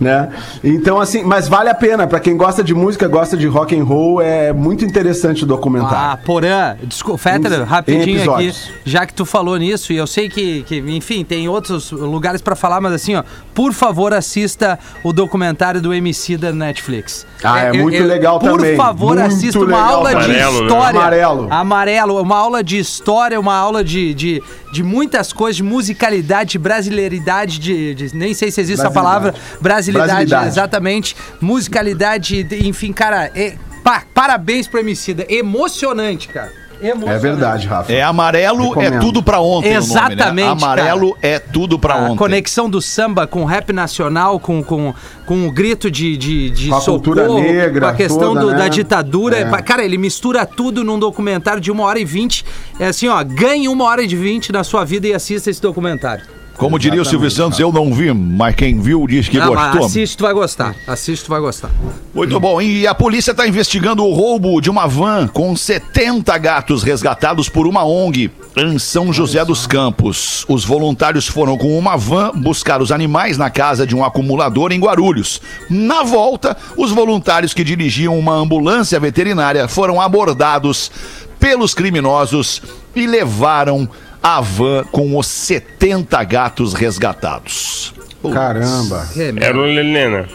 Né? 0.00 0.30
Então, 0.64 0.98
assim, 0.98 1.22
mas 1.22 1.46
vale 1.46 1.68
a 1.68 1.74
pena. 1.74 2.06
Pra 2.06 2.18
quem 2.18 2.34
gosta 2.34 2.64
de 2.64 2.72
música, 2.72 3.06
gosta 3.06 3.36
de 3.36 3.46
rock 3.46 3.78
and 3.78 3.84
roll, 3.84 4.22
é 4.22 4.50
muito 4.50 4.82
interessante 4.82 5.42
o 5.42 5.44
Ah, 5.44 5.48
documentário. 5.48 6.24
Porã, 6.24 6.74
desculpa, 6.82 7.18
Fetter, 7.18 7.64
rapidinho 7.64 8.32
aqui, 8.32 8.50
já 8.82 9.04
que 9.04 9.12
tu 9.12 9.26
falou 9.26 9.58
nisso, 9.58 9.92
e 9.92 9.96
eu 9.98 10.06
sei 10.06 10.30
que, 10.30 10.62
que, 10.62 10.78
enfim, 10.78 11.22
tem 11.22 11.50
outros 11.50 11.92
lugares 11.92 12.40
pra 12.40 12.56
falar, 12.56 12.80
mas 12.80 12.94
assim, 12.94 13.14
ó, 13.14 13.22
por 13.54 13.74
favor, 13.74 14.14
assista 14.14 14.78
o 15.04 15.12
documentário 15.12 15.82
do 15.82 15.92
MC 15.92 16.38
da 16.38 16.50
Netflix. 16.50 17.26
Ah, 17.44 17.60
é 17.60 17.72
muito 17.74 17.99
legal 18.04 18.38
por 18.38 18.50
também. 18.58 18.76
Por 18.76 18.84
favor, 18.84 19.16
Muito 19.16 19.26
assista 19.32 19.58
uma 19.58 19.66
legal 19.66 19.94
aula 19.96 20.10
também. 20.12 20.28
de 20.28 20.40
Amarelo, 20.40 20.60
né? 20.60 20.66
história. 20.66 21.00
Amarelo. 21.00 21.48
Amarelo, 21.50 22.22
uma 22.22 22.36
aula 22.36 22.62
de 22.64 22.78
história, 22.78 23.38
uma 23.40 23.54
aula 23.54 23.82
de, 23.84 24.14
de, 24.14 24.42
de 24.72 24.82
muitas 24.82 25.32
coisas, 25.32 25.56
de 25.56 25.62
musicalidade, 25.62 26.50
de 26.52 26.58
brasileiridade, 26.58 27.58
de, 27.58 27.94
de- 27.94 28.16
nem 28.16 28.34
sei 28.34 28.50
se 28.50 28.60
existe 28.60 28.86
a 28.86 28.90
palavra, 28.90 29.34
brasilidade, 29.60 30.08
Brasilidade. 30.08 30.46
exatamente, 30.48 31.16
musicalidade, 31.40 32.42
de- 32.44 32.68
enfim, 32.68 32.92
cara, 32.92 33.30
é, 33.34 33.54
pá, 33.84 34.02
parabéns 34.14 34.66
pro 34.66 34.80
Emicida, 34.80 35.24
emocionante, 35.28 36.28
cara. 36.28 36.59
É 36.82 37.18
verdade, 37.18 37.66
Rafa. 37.66 37.92
É 37.92 38.02
amarelo, 38.02 38.80
é 38.80 38.98
tudo 38.98 39.22
pra 39.22 39.40
ontem. 39.40 39.76
o 39.76 39.80
nome, 39.80 39.94
né? 39.94 40.14
Exatamente, 40.14 40.48
Amarelo 40.48 41.16
é 41.20 41.38
tudo 41.38 41.78
pra 41.78 41.94
A 41.94 41.98
ontem. 42.04 42.16
conexão 42.16 42.68
do 42.70 42.80
samba 42.80 43.26
com 43.26 43.42
o 43.42 43.44
rap 43.44 43.72
nacional, 43.72 44.40
com, 44.40 44.62
com, 44.62 44.94
com 45.26 45.46
o 45.46 45.50
grito 45.52 45.90
de, 45.90 46.16
de, 46.16 46.50
de 46.50 46.68
Com 46.68 46.76
a 46.76 46.80
cultura 46.80 47.28
negra 47.28 47.80
com 47.88 47.92
a 47.92 47.94
questão 47.94 48.34
toda, 48.34 48.40
do- 48.40 48.50
né? 48.52 48.58
da 48.58 48.68
ditadura. 48.68 49.36
É. 49.38 49.62
Cara, 49.62 49.84
ele 49.84 49.98
mistura 49.98 50.46
tudo 50.46 50.82
num 50.82 50.98
documentário 50.98 51.60
de 51.60 51.70
uma 51.70 51.84
hora 51.84 51.98
e 52.00 52.04
vinte. 52.04 52.44
É 52.78 52.86
assim, 52.86 53.08
ó, 53.08 53.22
ganhe 53.22 53.68
uma 53.68 53.84
hora 53.84 54.02
e 54.02 54.06
vinte 54.08 54.50
na 54.52 54.64
sua 54.64 54.84
vida 54.84 55.06
e 55.06 55.12
assista 55.12 55.50
esse 55.50 55.60
documentário. 55.60 56.24
Como 56.60 56.78
diria 56.78 57.00
o 57.00 57.04
Silvio 57.06 57.30
Santos, 57.30 57.58
eu 57.58 57.72
não 57.72 57.90
vi, 57.90 58.12
mas 58.12 58.54
quem 58.54 58.78
viu 58.78 59.06
diz 59.06 59.26
que 59.26 59.38
mas 59.38 59.48
gostou. 59.48 59.86
assiste, 59.86 60.14
tu 60.14 60.24
vai 60.24 60.34
gostar. 60.34 60.76
Assiste, 60.86 61.24
tu 61.24 61.30
vai 61.30 61.40
gostar. 61.40 61.70
Muito 62.14 62.38
bom. 62.38 62.60
E 62.60 62.86
a 62.86 62.94
polícia 62.94 63.30
está 63.30 63.48
investigando 63.48 64.04
o 64.04 64.12
roubo 64.12 64.60
de 64.60 64.68
uma 64.68 64.86
van 64.86 65.26
com 65.26 65.56
70 65.56 66.36
gatos 66.36 66.82
resgatados 66.82 67.48
por 67.48 67.66
uma 67.66 67.82
ONG 67.82 68.30
em 68.54 68.78
São 68.78 69.10
José 69.10 69.42
dos 69.42 69.66
Campos. 69.66 70.44
Os 70.50 70.62
voluntários 70.62 71.26
foram 71.26 71.56
com 71.56 71.78
uma 71.78 71.96
van 71.96 72.32
buscar 72.34 72.82
os 72.82 72.92
animais 72.92 73.38
na 73.38 73.48
casa 73.48 73.86
de 73.86 73.96
um 73.96 74.04
acumulador 74.04 74.70
em 74.70 74.80
Guarulhos. 74.80 75.40
Na 75.70 76.02
volta, 76.02 76.54
os 76.76 76.90
voluntários 76.90 77.54
que 77.54 77.64
dirigiam 77.64 78.18
uma 78.18 78.34
ambulância 78.34 79.00
veterinária 79.00 79.66
foram 79.66 79.98
abordados 79.98 80.92
pelos 81.38 81.72
criminosos 81.72 82.60
e 82.94 83.06
levaram 83.06 83.88
a 84.22 84.40
van 84.40 84.84
com 84.90 85.16
os 85.16 85.26
70 85.26 86.22
gatos 86.24 86.74
resgatados. 86.74 87.94
Caramba. 88.32 89.08
Era 89.40 89.58
o 89.58 89.62
Lelena. 89.62 90.26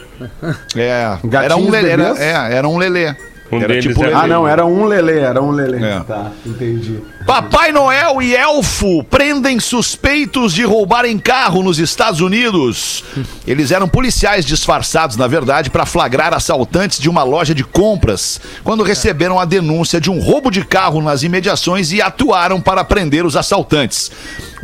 É, 0.76 1.18
Gatinhos 1.24 1.44
era 1.44 1.58
um 1.58 1.70
lelê. 1.70 1.90
Era, 1.92 2.16
é, 2.18 2.56
era 2.56 2.68
um 2.68 2.78
lelê. 2.78 3.16
Um 3.52 3.62
era 3.62 3.80
tipo 3.80 4.00
era- 4.04 4.10
lelê. 4.10 4.22
Ah, 4.24 4.28
não, 4.28 4.48
era 4.48 4.66
um 4.66 4.86
lelê, 4.86 5.20
era 5.20 5.42
um 5.42 5.52
lelê. 5.52 5.84
É. 5.86 6.00
Tá, 6.02 6.32
entendi. 6.46 7.00
Papai 7.26 7.72
Noel 7.72 8.22
e 8.22 8.36
Elfo 8.36 9.04
prendem 9.04 9.60
suspeitos 9.60 10.54
de 10.54 10.64
roubarem 10.64 11.18
carro 11.18 11.64
nos 11.64 11.80
Estados 11.80 12.22
Unidos. 12.22 13.04
Eles 13.48 13.72
eram 13.72 13.88
policiais 13.88 14.46
disfarçados, 14.46 15.16
na 15.18 15.28
verdade, 15.28 15.70
para 15.70 15.86
flagrar 15.86 16.34
assaltantes 16.34 17.00
de 17.00 17.10
uma 17.10 17.24
loja 17.24 17.54
de 17.56 17.64
compras, 17.64 18.40
quando 18.64 18.84
receberam 18.84 19.40
a 19.40 19.46
denúncia 19.46 20.00
de 20.00 20.12
um 20.12 20.20
roubo 20.20 20.52
de 20.52 20.64
carro 20.64 21.02
nas 21.02 21.24
imediações 21.24 21.92
e 21.92 22.02
atuaram 22.02 22.62
para 22.62 22.84
prender 22.84 23.26
os 23.26 23.36
assaltantes. 23.36 24.12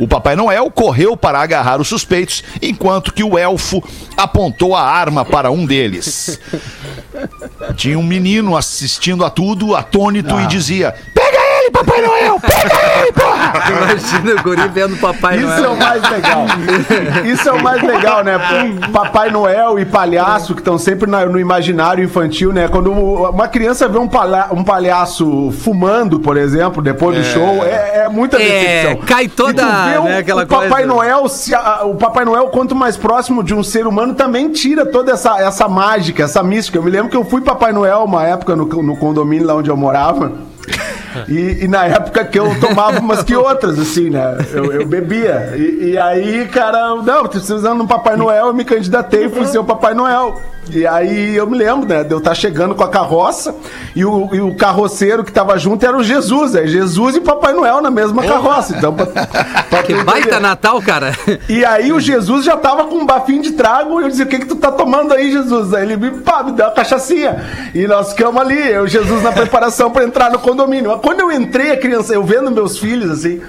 O 0.02 0.08
Papai 0.08 0.34
Noel 0.34 0.68
correu 0.68 1.16
para 1.16 1.40
agarrar 1.40 1.80
os 1.80 1.86
suspeitos, 1.86 2.42
enquanto 2.60 3.14
que 3.14 3.22
o 3.22 3.38
Elfo 3.38 3.80
apontou 4.16 4.74
a 4.74 4.82
arma 4.82 5.24
para 5.24 5.48
um 5.52 5.64
deles. 5.64 6.40
Tinha 7.78 7.96
um 7.96 8.02
menino 8.02 8.56
assistindo 8.56 9.24
a 9.24 9.30
tudo, 9.30 9.76
atônito, 9.76 10.40
e 10.40 10.48
dizia: 10.48 10.92
ele, 11.62 11.70
Papai 11.70 12.00
Noel! 12.02 12.40
Pega 12.40 13.00
ele, 13.02 13.12
porra! 13.12 13.52
Imagina 13.92 14.40
o 14.40 14.42
guri 14.42 14.68
vendo 14.68 14.94
o 14.94 14.98
Papai 14.98 15.38
Isso 15.38 15.46
é 15.52 15.56
Noel. 15.60 15.72
o 15.72 15.76
mais 15.78 16.02
legal. 16.10 16.46
Isso 17.24 17.48
é 17.48 17.52
o 17.52 17.62
mais 17.62 17.82
legal, 17.82 18.24
né? 18.24 18.38
Papai 18.92 19.30
Noel 19.30 19.78
e 19.78 19.84
palhaço 19.84 20.54
que 20.54 20.60
estão 20.60 20.78
sempre 20.78 21.10
na- 21.10 21.26
no 21.26 21.38
imaginário 21.38 22.04
infantil, 22.04 22.52
né? 22.52 22.68
Quando 22.68 22.90
uma 22.92 23.48
criança 23.48 23.88
vê 23.88 23.98
um, 23.98 24.08
palha- 24.08 24.48
um 24.52 24.62
palhaço 24.64 25.52
fumando, 25.62 26.18
por 26.20 26.36
exemplo, 26.36 26.82
depois 26.82 27.16
do 27.16 27.24
show, 27.24 27.64
é, 27.64 28.04
é 28.04 28.08
muita 28.08 28.40
É, 28.40 28.84
decepção. 28.84 29.06
cai 29.06 29.28
toda, 29.28 29.62
E 29.62 29.64
tu 29.64 29.90
vê 29.90 29.98
o- 29.98 30.04
né, 30.04 30.18
aquela 30.18 30.42
o 30.44 30.46
Papai 30.46 30.68
coisa. 30.68 30.86
Noel, 30.86 31.28
se 31.28 31.54
a- 31.54 31.82
o 31.84 31.94
Papai 31.94 32.24
Noel, 32.24 32.46
quanto 32.48 32.74
mais 32.74 32.96
próximo 32.96 33.42
de 33.42 33.54
um 33.54 33.62
ser 33.62 33.86
humano, 33.86 34.14
também 34.14 34.50
tira 34.50 34.84
toda 34.86 35.12
essa, 35.12 35.38
essa 35.40 35.68
mágica, 35.68 36.22
essa 36.24 36.42
mística. 36.42 36.78
Eu 36.78 36.82
me 36.82 36.90
lembro 36.90 37.08
que 37.10 37.16
eu 37.16 37.24
fui 37.24 37.40
Papai 37.40 37.72
Noel 37.72 38.04
uma 38.04 38.24
época 38.26 38.54
no, 38.56 38.64
no 38.64 38.96
condomínio 38.96 39.46
lá 39.46 39.54
onde 39.54 39.70
eu 39.70 39.76
morava. 39.76 40.32
E, 41.28 41.64
e 41.64 41.68
na 41.68 41.86
época 41.86 42.24
que 42.24 42.38
eu 42.38 42.58
tomava 42.60 43.00
umas 43.00 43.22
que 43.22 43.34
outras, 43.34 43.78
assim, 43.78 44.10
né? 44.10 44.38
Eu, 44.52 44.72
eu 44.72 44.86
bebia. 44.86 45.52
E, 45.56 45.90
e 45.90 45.98
aí, 45.98 46.48
cara, 46.48 46.96
não, 46.96 47.26
precisando 47.26 47.76
de 47.78 47.82
um 47.82 47.86
Papai 47.86 48.16
Noel, 48.16 48.46
eu 48.46 48.54
me 48.54 48.64
candidatei 48.64 49.26
e 49.26 49.28
fui 49.28 49.46
ser 49.46 49.58
o 49.58 49.64
Papai 49.64 49.94
Noel. 49.94 50.40
E 50.70 50.86
aí 50.86 51.34
eu 51.34 51.46
me 51.46 51.58
lembro, 51.58 51.88
né, 51.88 52.04
de 52.04 52.12
eu 52.12 52.18
estar 52.18 52.34
chegando 52.34 52.74
com 52.74 52.84
a 52.84 52.88
carroça 52.88 53.54
e 53.96 54.04
o, 54.04 54.28
e 54.32 54.40
o 54.40 54.54
carroceiro 54.54 55.24
que 55.24 55.32
tava 55.32 55.58
junto 55.58 55.84
era 55.84 55.96
o 55.96 56.04
Jesus, 56.04 56.54
é 56.54 56.66
Jesus 56.66 57.16
e 57.16 57.20
Papai 57.20 57.52
Noel 57.52 57.82
na 57.82 57.90
mesma 57.90 58.22
carroça. 58.22 58.76
Então, 58.76 58.94
pra, 58.94 59.06
pra 59.68 59.82
Que 59.82 59.92
baita 60.04 60.28
entender. 60.28 60.40
Natal, 60.40 60.80
cara. 60.80 61.12
E 61.48 61.64
aí 61.64 61.92
o 61.92 61.98
Jesus 61.98 62.44
já 62.44 62.56
tava 62.56 62.84
com 62.84 62.96
um 62.96 63.06
bafinho 63.06 63.42
de 63.42 63.52
trago 63.52 64.00
e 64.00 64.04
eu 64.04 64.08
dizia, 64.08 64.24
o 64.24 64.28
que 64.28 64.38
que 64.38 64.46
tu 64.46 64.56
tá 64.56 64.70
tomando 64.70 65.12
aí, 65.12 65.32
Jesus? 65.32 65.74
Aí 65.74 65.82
ele 65.82 65.96
me, 65.96 66.10
pá, 66.20 66.44
me 66.44 66.52
deu 66.52 66.66
uma 66.66 66.72
cachaçinha. 66.72 67.44
E 67.74 67.86
nós 67.88 68.10
ficamos 68.10 68.40
ali, 68.40 68.70
eu 68.70 68.86
Jesus 68.86 69.22
na 69.22 69.32
preparação 69.32 69.90
pra 69.90 70.04
entrar 70.04 70.30
no 70.30 70.38
condomínio. 70.38 70.90
Mas 70.92 71.00
quando 71.00 71.20
eu 71.20 71.32
entrei, 71.32 71.72
a 71.72 71.76
criança, 71.76 72.14
eu 72.14 72.22
vendo 72.22 72.50
meus 72.50 72.78
filhos, 72.78 73.10
assim, 73.10 73.40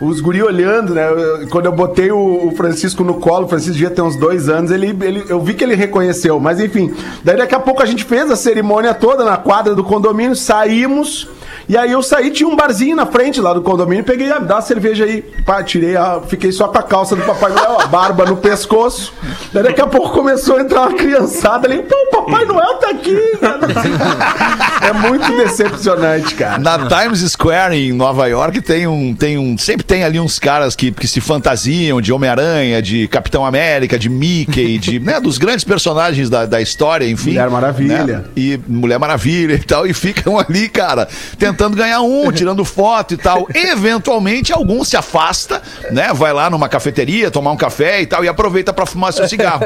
os 0.00 0.20
guri 0.20 0.42
olhando, 0.42 0.94
né? 0.94 1.06
quando 1.50 1.66
eu 1.66 1.72
botei 1.72 2.10
o, 2.10 2.48
o 2.48 2.52
Francisco 2.52 3.04
no 3.04 3.14
colo, 3.14 3.44
o 3.44 3.48
Francisco 3.48 3.74
devia 3.74 3.90
ter 3.90 4.02
uns 4.02 4.16
dois 4.16 4.48
anos, 4.48 4.70
ele, 4.70 4.96
ele, 5.02 5.24
eu 5.28 5.40
vi 5.40 5.54
que 5.54 5.62
ele 5.62 5.74
reconheceu. 5.74 6.40
Mas 6.40 6.60
enfim, 6.60 6.94
daí 7.22 7.36
daqui 7.36 7.54
a 7.54 7.60
pouco 7.60 7.82
a 7.82 7.86
gente 7.86 8.04
fez 8.04 8.30
a 8.30 8.36
cerimônia 8.36 8.94
toda 8.94 9.24
na 9.24 9.36
quadra 9.36 9.74
do 9.74 9.84
condomínio, 9.84 10.34
saímos... 10.34 11.28
E 11.70 11.76
aí 11.76 11.92
eu 11.92 12.02
saí, 12.02 12.32
tinha 12.32 12.48
um 12.48 12.56
barzinho 12.56 12.96
na 12.96 13.06
frente 13.06 13.40
lá 13.40 13.54
do 13.54 13.62
condomínio, 13.62 14.02
peguei, 14.02 14.28
ah, 14.32 14.40
dá 14.40 14.56
uma 14.56 14.60
cerveja 14.60 15.04
aí, 15.04 15.22
pá, 15.46 15.62
tirei, 15.62 15.96
a, 15.96 16.20
fiquei 16.26 16.50
só 16.50 16.66
com 16.66 16.76
a 16.76 16.82
calça 16.82 17.14
do 17.14 17.22
Papai 17.22 17.52
Noel, 17.52 17.80
a 17.80 17.86
barba 17.86 18.26
no 18.26 18.36
pescoço. 18.36 19.12
Daí 19.52 19.62
daqui 19.62 19.80
a 19.80 19.86
pouco 19.86 20.10
começou 20.10 20.56
a 20.56 20.62
entrar 20.62 20.88
uma 20.88 20.94
criançada 20.98 21.68
ali, 21.68 21.78
pô, 21.84 21.94
o 21.94 22.24
Papai 22.24 22.44
Noel 22.44 22.74
tá 22.78 22.90
aqui. 22.90 23.16
É 24.82 24.92
muito 24.94 25.30
decepcionante, 25.36 26.34
cara. 26.34 26.58
Na 26.58 26.78
Times 26.88 27.20
Square, 27.30 27.76
em 27.76 27.92
Nova 27.92 28.26
York, 28.26 28.62
tem 28.62 28.86
um. 28.86 29.14
Tem 29.14 29.36
um 29.36 29.56
sempre 29.58 29.84
tem 29.84 30.02
ali 30.02 30.18
uns 30.18 30.38
caras 30.38 30.74
que, 30.74 30.90
que 30.90 31.06
se 31.06 31.20
fantasiam 31.20 32.00
de 32.00 32.10
Homem-Aranha, 32.12 32.80
de 32.80 33.06
Capitão 33.06 33.44
América, 33.44 33.98
de 33.98 34.08
Mickey, 34.08 34.78
de, 34.78 34.98
né, 34.98 35.20
dos 35.20 35.36
grandes 35.36 35.64
personagens 35.64 36.30
da, 36.30 36.46
da 36.46 36.62
história, 36.62 37.06
enfim. 37.08 37.30
Mulher 37.30 37.50
Maravilha. 37.50 38.04
né, 38.04 38.24
E 38.34 38.58
Mulher 38.66 38.98
Maravilha 38.98 39.54
e 39.54 39.58
tal. 39.62 39.86
E 39.86 39.92
ficam 39.92 40.38
ali, 40.38 40.66
cara, 40.68 41.06
tentando 41.38 41.59
ganhar 41.68 42.00
um, 42.00 42.30
tirando 42.32 42.64
foto 42.64 43.14
e 43.14 43.16
tal. 43.16 43.46
Eventualmente, 43.54 44.52
algum 44.52 44.84
se 44.84 44.96
afasta, 44.96 45.60
né? 45.90 46.12
Vai 46.14 46.32
lá 46.32 46.48
numa 46.50 46.68
cafeteria, 46.68 47.30
tomar 47.30 47.50
um 47.52 47.56
café 47.56 48.00
e 48.02 48.06
tal, 48.06 48.24
e 48.24 48.28
aproveita 48.28 48.72
pra 48.72 48.86
fumar 48.86 49.12
seu 49.12 49.28
cigarro. 49.28 49.62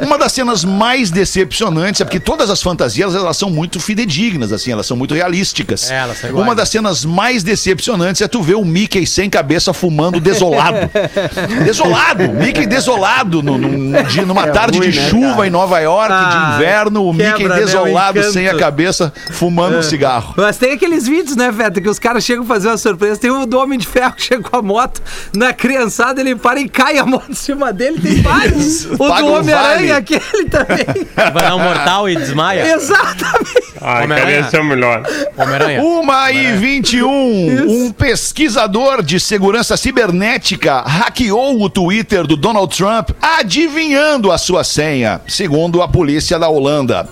Uma 0.00 0.16
das 0.18 0.32
cenas 0.32 0.64
mais 0.64 1.10
decepcionantes 1.10 1.98
sabe? 1.98 2.10
Porque 2.10 2.20
todas 2.20 2.50
as 2.50 2.62
fantasias, 2.62 3.14
elas 3.14 3.36
são 3.36 3.50
muito 3.50 3.78
fidedignas, 3.80 4.52
assim, 4.52 4.72
elas 4.72 4.86
são 4.86 4.96
muito 4.96 5.14
realísticas. 5.14 5.90
É, 5.90 5.96
elas 5.98 6.18
são 6.18 6.30
Uma 6.30 6.40
iguais. 6.42 6.56
das 6.56 6.68
cenas 6.68 7.04
mais 7.04 7.42
decepcionantes 7.42 8.22
é 8.22 8.28
tu 8.28 8.42
ver 8.42 8.54
o 8.54 8.64
Mickey 8.64 9.06
sem 9.06 9.28
cabeça 9.28 9.72
fumando 9.72 10.20
desolado. 10.20 10.90
desolado! 11.64 12.28
Mickey 12.32 12.66
desolado 12.66 13.42
no, 13.42 13.58
dia- 14.08 14.24
numa 14.24 14.46
É 14.46 14.50
tarde 14.50 14.78
ruim, 14.78 14.90
de 14.90 15.00
né, 15.00 15.08
chuva 15.08 15.34
cara? 15.34 15.46
em 15.46 15.50
Nova 15.50 15.78
York, 15.80 16.12
Ah, 16.12 16.28
de 16.50 16.54
inverno, 16.56 17.08
o 17.08 17.14
quebra, 17.14 17.32
Mickey 17.32 17.48
né, 17.48 17.54
o 17.54 17.58
desolado 17.58 18.18
encanto. 18.18 18.32
sem 18.32 18.48
a 18.48 18.56
cabeça, 18.56 19.12
fumando 19.32 19.78
um 19.78 19.82
cigarro. 19.82 20.34
Mas 20.36 20.56
tem 20.56 20.72
aqueles 20.72 21.06
vídeos, 21.06 21.25
né, 21.34 21.52
Feta, 21.52 21.80
que 21.80 21.88
os 21.88 21.98
caras 21.98 22.24
chegam 22.24 22.44
a 22.44 22.46
fazer 22.46 22.68
uma 22.68 22.76
surpresa. 22.76 23.18
Tem 23.18 23.30
o 23.30 23.46
do 23.46 23.58
Homem 23.58 23.78
de 23.78 23.86
Ferro 23.86 24.12
que 24.12 24.22
chega 24.22 24.42
com 24.42 24.56
a 24.56 24.62
moto 24.62 25.02
na 25.34 25.52
criançada, 25.52 26.20
ele 26.20 26.36
para 26.36 26.60
e 26.60 26.68
cai 26.68 26.98
a 26.98 27.06
moto 27.06 27.30
em 27.30 27.34
cima 27.34 27.72
dele. 27.72 28.00
Tem 28.00 28.22
vários. 28.22 28.84
o 28.84 28.98
Paga 28.98 29.22
do 29.22 29.32
Homem-Aranha, 29.32 29.76
vale. 29.76 29.92
aquele 29.92 30.44
também. 30.50 31.06
Vai 31.16 31.32
dar 31.32 31.56
um 31.56 31.62
mortal 31.62 32.08
e 32.08 32.16
desmaia. 32.16 32.74
Exatamente. 32.74 33.74
Ah, 33.80 34.02
Homem-Aranha. 34.04 34.20
queria 34.20 34.50
ser 34.50 34.60
o 34.60 34.64
melhor. 34.64 35.02
Homem-Aranha. 35.36 35.82
Uma 35.82 36.30
e 36.30 36.52
21. 36.56 37.08
Um 37.68 37.92
pesquisador 37.92 39.02
de 39.02 39.18
segurança 39.18 39.76
cibernética 39.76 40.82
hackeou 40.82 41.60
o 41.62 41.70
Twitter 41.70 42.26
do 42.26 42.36
Donald 42.36 42.76
Trump 42.76 43.10
adivinhando 43.20 44.30
a 44.30 44.38
sua 44.38 44.64
senha, 44.64 45.20
segundo 45.26 45.82
a 45.82 45.88
polícia 45.88 46.38
da 46.38 46.48
Holanda. 46.48 47.08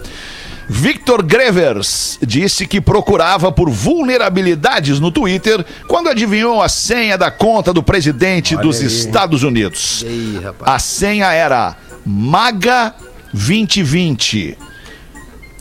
Victor 0.69 1.23
Grevers 1.23 2.19
disse 2.23 2.67
que 2.67 2.81
procurava 2.81 3.53
por 3.53 3.69
vulnerabilidades 3.69 4.99
no 4.99 5.11
Twitter 5.11 5.65
quando 5.87 6.09
adivinhou 6.09 6.63
a 6.63 6.69
senha 6.69 7.19
da 7.19 7.31
conta 7.31 7.73
do 7.73 7.83
presidente 7.83 8.57
dos 8.57 8.81
Estados 8.81 9.43
Unidos. 9.43 10.05
Rapaz. 10.43 10.75
A 10.75 10.79
senha 10.79 11.33
era 11.33 11.77
MAGA 12.05 12.95
2020. 13.33 14.57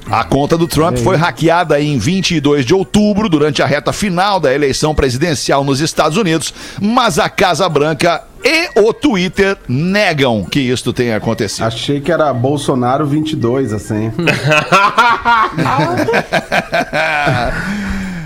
A 0.05 0.23
conta 0.23 0.57
do 0.57 0.67
Trump 0.67 0.97
foi 0.97 1.15
hackeada 1.15 1.79
em 1.79 1.97
22 1.97 2.65
de 2.65 2.73
outubro, 2.73 3.29
durante 3.29 3.61
a 3.61 3.65
reta 3.65 3.93
final 3.93 4.37
da 4.37 4.53
eleição 4.53 4.93
presidencial 4.93 5.63
nos 5.63 5.79
Estados 5.79 6.17
Unidos, 6.17 6.53
mas 6.81 7.17
a 7.17 7.29
Casa 7.29 7.67
Branca 7.69 8.21
e 8.43 8.69
o 8.79 8.93
Twitter 8.93 9.57
negam 9.67 10.43
que 10.43 10.59
isto 10.59 10.91
tenha 10.91 11.17
acontecido. 11.17 11.65
Achei 11.65 12.01
que 12.01 12.11
era 12.11 12.33
Bolsonaro 12.33 13.05
22, 13.05 13.73
assim. 13.73 14.11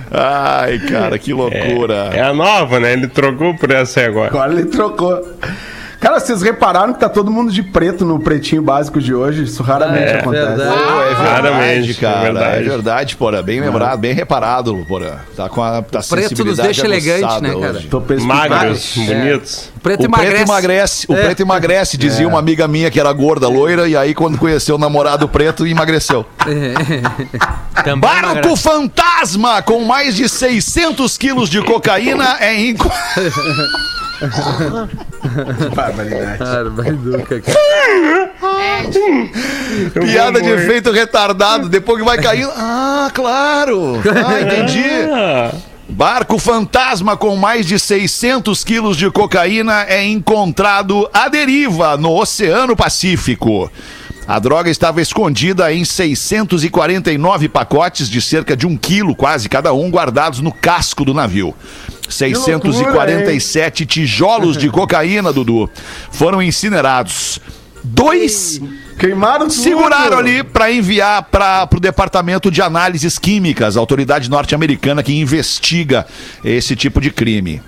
Ai, 0.10 0.80
cara, 0.80 1.20
que 1.20 1.34
loucura. 1.34 2.12
É 2.14 2.22
a 2.22 2.34
nova, 2.34 2.80
né? 2.80 2.94
Ele 2.94 3.08
trocou 3.08 3.56
por 3.56 3.72
essa 3.72 4.00
aí 4.00 4.06
agora. 4.08 4.28
Agora 4.30 4.54
ele 4.54 4.66
trocou. 4.66 5.22
Cara, 6.00 6.20
vocês 6.20 6.42
repararam 6.44 6.94
que 6.94 7.00
tá 7.00 7.10
todo 7.10 7.32
mundo 7.32 7.52
de 7.52 7.64
preto 7.64 8.06
no 8.06 8.20
pretinho 8.20 8.62
básico 8.62 9.02
de 9.02 9.14
hoje? 9.14 9.44
Isso 9.44 9.64
raramente 9.64 10.04
É, 10.12 10.20
acontece. 10.20 10.46
verdade. 10.46 10.70
Pô, 10.86 11.02
é 11.02 11.16
verdade, 11.16 11.94
cara. 11.96 12.18
é 12.18 12.22
verdade. 12.24 12.58
É 12.58 12.70
verdade, 12.70 13.16
Porã. 13.16 13.42
Bem 13.44 13.60
lembrado, 13.62 13.98
bem 14.00 14.14
reparado, 14.14 14.86
Porã. 14.88 15.16
Tá 15.36 15.50
com 15.50 15.64
a 15.64 15.82
tá 15.82 16.00
preto 16.00 16.16
nos 16.16 16.28
sensibilidade 16.30 16.68
deixa 16.68 16.86
elegante, 16.86 17.42
né, 17.42 17.50
cara? 17.50 17.74
hoje. 17.74 17.88
Tô 17.88 18.00
pesquisando. 18.02 18.34
Magros, 18.50 18.94
bonitos. 18.96 19.72
O 19.76 19.80
preto 19.80 20.02
o 20.02 20.06
emagrece. 20.06 20.34
preto 20.36 20.48
emagrece, 20.50 21.06
o 21.10 21.14
É. 21.16 21.24
preto 21.24 21.40
emagrece, 21.42 21.98
dizia 21.98 22.28
uma 22.28 22.40
amiga 22.40 22.68
minha 22.68 22.92
que 22.92 23.00
era 23.00 23.12
gorda, 23.12 23.48
loira, 23.48 23.88
e 23.88 23.96
aí 23.98 24.14
quando 24.14 24.38
conheceu 24.38 24.76
o 24.76 24.78
namorado 24.80 25.28
preto, 25.28 25.66
emagreceu. 25.66 26.26
Também 27.84 28.00
Barco 28.00 28.32
emagrece. 28.34 28.58
fantasma 28.64 29.62
com 29.62 29.84
mais 29.84 30.16
de 30.16 30.30
600 30.30 31.18
quilos 31.18 31.50
de 31.50 31.62
cocaína 31.64 32.38
é 32.40 32.54
inco... 32.60 32.90
Barbaridade. 35.76 36.38
Cara. 36.38 36.72
piada 40.02 40.42
de 40.42 40.50
efeito 40.50 40.92
retardado, 40.92 41.70
depois 41.70 42.00
que 42.00 42.06
vai 42.06 42.18
caindo. 42.18 42.52
Ah, 42.56 43.12
claro! 43.14 44.02
Ah, 44.26 44.42
entendi. 44.42 44.84
Ah, 45.12 45.52
Barco 45.90 46.38
fantasma 46.38 47.16
com 47.16 47.36
mais 47.38 47.66
de 47.66 47.80
600 47.80 48.64
quilos 48.64 48.98
de 48.98 49.10
cocaína 49.10 49.86
é 49.88 50.04
encontrado 50.06 51.10
à 51.14 51.30
deriva 51.30 51.96
no 51.96 52.14
Oceano 52.14 52.76
Pacífico. 52.76 53.72
A 54.28 54.40
droga 54.40 54.70
estava 54.70 55.02
escondida 55.02 55.72
em 55.72 55.86
649 55.86 57.48
pacotes 57.48 58.10
de 58.10 58.22
cerca 58.22 58.58
de 58.58 58.68
um 58.68 58.76
quilo, 58.76 59.16
quase 59.16 59.48
cada 59.48 59.72
um, 59.72 59.90
guardados 59.90 60.42
no 60.42 60.52
casco 60.52 61.06
do 61.06 61.14
navio. 61.14 61.56
647 62.10 63.86
tijolos 63.86 64.58
de 64.58 64.70
cocaína, 64.70 65.34
Dudu, 65.34 65.70
foram 66.12 66.42
incinerados. 66.42 67.40
Dois 67.84 68.62
Queimaram 68.98 69.48
tudo. 69.48 69.54
seguraram 69.54 70.18
ali 70.18 70.44
para 70.44 70.72
enviar 70.72 71.24
para 71.24 71.70
o 71.72 71.80
departamento 71.80 72.50
de 72.50 72.62
análises 72.62 73.20
químicas, 73.20 73.78
autoridade 73.78 74.30
norte-americana 74.30 75.04
que 75.04 75.14
investiga 75.14 76.06
esse 76.44 76.76
tipo 76.76 77.00
de 77.00 77.12
crime. 77.12 77.62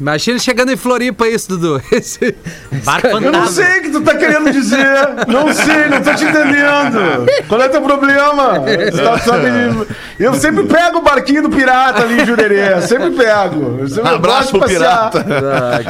Imagina 0.00 0.38
chegando 0.38 0.72
em 0.72 0.76
Floripa 0.76 1.28
isso, 1.28 1.48
Dudu. 1.48 1.82
Esse- 1.92 2.34
Barco 2.84 3.08
Eu 3.08 3.20
não 3.32 3.46
sei 3.46 3.80
o 3.80 3.82
que 3.82 3.90
tu 3.90 4.00
tá 4.00 4.16
querendo 4.16 4.50
dizer. 4.50 4.86
Não 5.28 5.52
sei, 5.52 5.88
não 5.90 6.00
tô 6.02 6.14
te 6.14 6.24
entendendo. 6.24 7.26
Qual 7.46 7.60
é 7.60 7.68
teu 7.68 7.82
problema? 7.82 8.60
Tá- 9.04 9.18
sabe, 9.18 9.48
eu 10.18 10.34
sempre 10.34 10.64
pego 10.64 10.98
o 10.98 11.02
barquinho 11.02 11.42
do 11.42 11.50
pirata 11.50 12.02
ali 12.02 12.22
em 12.22 12.26
Jurerê. 12.26 12.80
Sempre 12.82 13.10
pego. 13.10 13.78
Eu 13.80 13.88
sempre 13.88 14.14
Abraço 14.14 14.50
pro 14.58 14.66
pirata. 14.66 15.24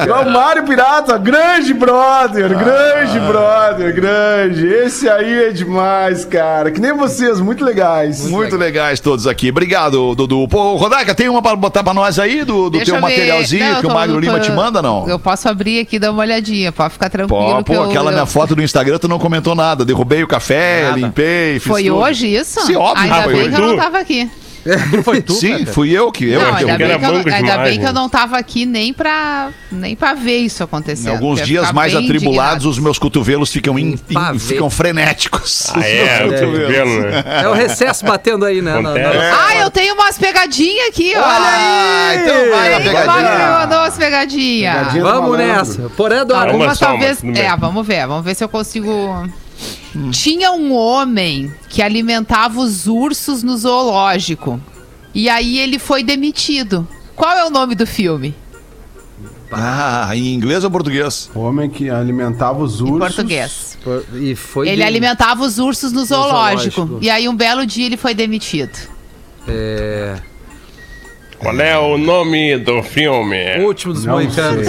É 0.07 0.13
o 0.13 0.31
Mário 0.31 0.65
Pirata, 0.65 1.17
grande 1.19 1.73
brother, 1.75 2.49
grande 2.57 3.21
brother, 3.21 3.95
grande. 3.95 4.67
Esse 4.67 5.09
aí 5.09 5.45
é 5.45 5.51
demais, 5.51 6.25
cara. 6.25 6.71
Que 6.71 6.81
nem 6.81 6.93
vocês, 6.93 7.41
muito 7.41 7.65
legais. 7.65 8.27
Muito 8.27 8.57
legais 8.57 8.99
todos 9.01 9.27
aqui. 9.27 9.51
Obrigado, 9.51 10.15
Dudu. 10.15 10.49
Pô, 10.49 10.77
Rodaica, 10.77 11.15
tem 11.15 11.29
uma 11.29 11.43
para 11.43 11.57
botar 11.57 11.83
para 11.83 11.95
nós 11.95 12.19
aí 12.19 12.45
do, 12.45 12.71
do 12.71 12.85
teu 12.85 13.01
materialzinho 13.01 13.75
Não, 13.75 13.81
que 13.81 13.87
o 13.87 13.91
Magro 14.01 14.21
Lima 14.21 14.41
te 14.41 14.51
manda, 14.53 14.81
não? 14.83 15.09
Eu 15.09 15.19
posso 15.19 15.49
abrir 15.49 15.81
aqui 15.81 15.97
e 15.97 15.99
dar 15.99 16.11
uma 16.13 16.23
olhadinha, 16.23 16.71
pode 16.73 16.93
ficar 16.93 17.09
tranquilo. 17.11 17.43
Pô, 17.45 17.57
que 17.59 17.65
pô, 17.65 17.75
eu- 17.75 17.85
aquela 17.91 18.11
eu- 18.11 18.15
minha 18.15 18.27
foto 18.27 18.55
do 18.55 18.63
Instagram 18.63 18.99
tu 18.99 19.09
não 19.09 19.19
comentou 19.19 19.55
nada. 19.55 19.85
Derrubei 19.85 20.23
o 20.23 20.29
café, 20.29 20.85
Nada. 20.85 20.97
limpei, 20.99 21.55
fiz 21.61 21.65
Foi 21.71 21.85
tudo. 21.85 21.97
hoje 21.97 22.27
isso? 22.35 22.61
Sim, 22.67 22.77
óbvio 22.77 23.05
Ainda 23.05 23.23
foi 23.23 23.35
bem 23.35 23.51
que 23.51 23.57
eu 23.57 23.67
não 23.67 23.77
tava 23.77 23.99
aqui. 23.99 24.31
Foi 25.05 25.23
tu, 25.23 25.33
Sim, 25.35 25.59
Peter? 25.59 25.73
fui 25.75 25.91
eu 25.91 26.13
que 26.13 26.29
eu 26.31 26.41
não, 26.41 26.49
é 26.49 26.51
que 26.53 26.59
ainda, 26.59 26.73
eu- 26.73 26.79
bem 26.79 26.87
Era 26.91 26.99
que, 26.99 27.29
eu, 27.31 27.35
ainda 27.35 27.59
bem 27.59 27.79
que 27.81 27.87
eu 27.87 27.93
não 27.93 28.09
tava 28.09 28.37
aqui 28.37 28.67
nem 28.67 28.93
pra, 28.93 29.49
nem 29.73 29.97
pra 29.97 30.13
ver 30.15 30.39
isso 30.39 30.63
acontecer. 30.63 31.09
Em 31.09 31.13
alguns 31.13 31.41
dias 31.43 31.73
mais 31.73 31.95
atribulados, 31.95 32.55
indignado. 32.57 32.69
os 32.71 32.79
meus 32.79 32.99
cotovelos 32.99 33.51
ficam, 33.51 33.79
in- 33.79 33.99
in- 34.11 34.39
ficam 34.39 34.69
frenéticos. 34.69 35.71
Ah, 35.75 35.81
é, 35.87 36.27
meus 36.27 36.41
cotovelo, 36.41 37.01
né? 37.01 37.25
É 37.43 37.49
o 37.49 37.53
recesso 37.55 38.05
batendo 38.05 38.45
aí, 38.45 38.61
né? 38.61 38.75
na- 38.75 38.83
na- 38.83 38.91
Acontece. 38.91 39.35
Ah, 39.49 39.57
eu 39.57 39.71
tenho 39.71 39.95
umas 39.95 40.19
pegadinhas 40.19 40.89
aqui, 40.89 41.13
ó. 41.17 41.23
Ah, 41.25 42.11
então 42.15 42.51
vai 42.51 42.75
Aí, 42.75 42.83
Fábio 42.83 42.93
me 42.93 42.99
pegadinha. 42.99 43.59
mandou 43.61 43.79
umas 43.79 43.97
pegadinhas. 43.97 44.77
Pegadinha. 44.79 45.03
Vamos 45.05 45.39
nessa. 45.39 45.91
Porém, 45.97 46.25
do 46.27 46.35
Uma 46.35 46.43
Algumas 46.45 46.79
só, 46.79 46.87
talvez. 46.87 47.21
bem. 47.23 47.41
É, 47.41 47.57
vamos 47.57 47.87
ver. 47.87 48.07
Vamos 48.07 48.25
ver 48.25 48.35
se 48.35 48.45
eu 48.45 48.49
consigo. 48.49 49.27
Tinha 50.13 50.53
um 50.53 50.73
homem 50.75 51.53
que 51.69 51.83
alimentava 51.83 52.61
os 52.61 52.87
ursos 52.87 53.43
no 53.43 53.57
zoológico. 53.57 54.61
E 55.15 55.29
aí 55.29 55.59
ele 55.59 55.79
foi 55.79 56.03
demitido. 56.05 56.87
Qual 57.17 57.33
é 57.37 57.45
o 57.45 57.51
nome 57.51 57.75
do 57.75 57.87
filme? 57.87 58.35
Ah, 59.53 60.09
em 60.15 60.33
inglês 60.33 60.63
ou 60.63 60.71
português? 60.71 61.29
O 61.35 61.41
homem 61.41 61.69
que 61.69 61.91
alimentava 61.91 62.63
os 62.63 62.81
ursos. 62.81 62.97
Em 62.97 62.99
português. 63.01 63.79
E 64.15 64.37
foi 64.37 64.69
Ele 64.69 64.77
de- 64.77 64.83
alimentava 64.85 65.43
os 65.43 65.59
ursos 65.59 65.91
no 65.93 66.05
zoológico. 66.05 66.77
zoológico. 66.83 67.05
E 67.05 67.11
aí 67.11 67.29
um 67.29 67.35
belo 67.35 67.67
dia 67.67 67.87
ele 67.87 67.97
foi 67.97 68.15
demitido. 68.15 68.79
É... 69.49 70.17
Qual 71.41 71.59
é 71.59 71.77
o 71.79 71.99
nome 71.99 72.59
do 72.59 72.81
filme? 72.83 73.57
O 73.59 73.65
último 73.67 73.93
dos 73.95 74.05
Não 74.05 74.15
moicanos. 74.15 74.67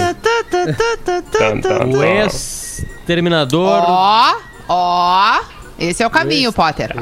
O 1.94 2.02
ex-terminador. 2.02 3.84
Ó, 3.86 4.34
ó. 4.72 5.40
Esse 5.78 6.02
é 6.02 6.06
o 6.06 6.10
caminho, 6.10 6.52
Potter. 6.52 6.94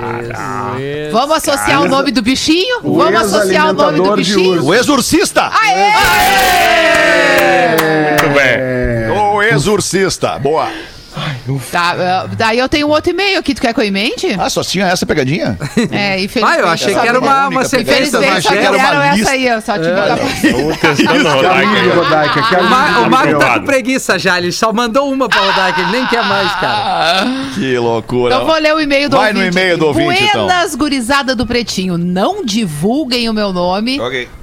ex- 0.78 1.12
Vamos 1.12 1.36
associar 1.36 1.82
o 1.82 1.88
nome 1.88 2.10
do 2.12 2.22
bichinho? 2.22 2.78
O 2.82 2.96
Vamos 2.96 3.20
associar 3.34 3.70
o 3.70 3.72
nome 3.74 4.00
do 4.00 4.16
bichinho? 4.16 4.64
O 4.64 4.74
Exorcista! 4.74 5.50
Muito 8.10 8.28
bem. 8.34 9.10
O 9.34 9.42
Exorcista. 9.42 10.38
Boa. 10.38 10.68
Tá, 11.70 11.94
eh, 11.98 12.34
daí 12.36 12.58
eu 12.58 12.68
tenho 12.68 12.86
um 12.86 12.90
outro 12.90 13.10
e-mail 13.10 13.38
aqui. 13.38 13.54
Tu 13.54 13.60
quer 13.60 13.72
que 13.74 13.80
eu 13.80 13.84
emende? 13.84 14.36
Ah, 14.38 14.48
só 14.50 14.62
tinha 14.62 14.86
essa 14.86 15.04
pegadinha? 15.06 15.58
É, 15.90 16.20
infelizmente. 16.22 16.58
Ah, 16.58 16.60
eu 16.60 16.68
achei 16.68 16.94
que 16.94 17.06
era 17.08 17.18
uma, 17.18 17.48
uma 17.48 17.64
sequência 17.64 18.02
Infelizmente 18.18 18.42
só 18.42 18.50
deram 18.50 19.02
essa 19.02 19.30
aí, 19.30 19.46
eu 19.46 19.60
só 19.60 19.74
o 19.74 19.80
Que 19.80 21.06
alívio, 21.06 21.30
Rodaica. 21.30 21.94
Rodaica. 21.94 22.42
Que 22.42 22.54
O, 22.56 22.64
Ma- 22.64 22.84
alívio. 22.84 23.02
o 23.06 23.10
Mago 23.10 23.38
tá 23.38 23.58
com 23.58 23.64
preguiça 23.66 24.18
já, 24.18 24.38
ele 24.38 24.52
só 24.52 24.72
mandou 24.72 25.10
uma 25.12 25.28
pra 25.28 25.40
rodar, 25.40 25.74
que 25.74 25.80
ele 25.80 25.90
nem 25.92 26.06
quer 26.06 26.24
mais, 26.24 26.50
cara. 26.56 27.26
Que 27.54 27.78
loucura. 27.78 28.34
Então 28.34 28.46
vou 28.46 28.56
ler 28.58 28.74
o 28.74 28.80
e-mail 28.80 29.08
do 29.08 29.16
Vai 29.16 29.32
no 29.32 29.40
ouvinte. 29.40 29.56
e-mail 29.58 29.78
do 29.78 29.86
ouvinte, 29.86 30.22
então. 30.24 30.46
Buenas, 30.46 30.74
gurizada 30.74 31.34
do 31.34 31.46
Pretinho. 31.46 31.96
Não 31.98 32.44
divulguem 32.44 33.28
o 33.28 33.32
meu 33.32 33.52
nome, 33.52 33.98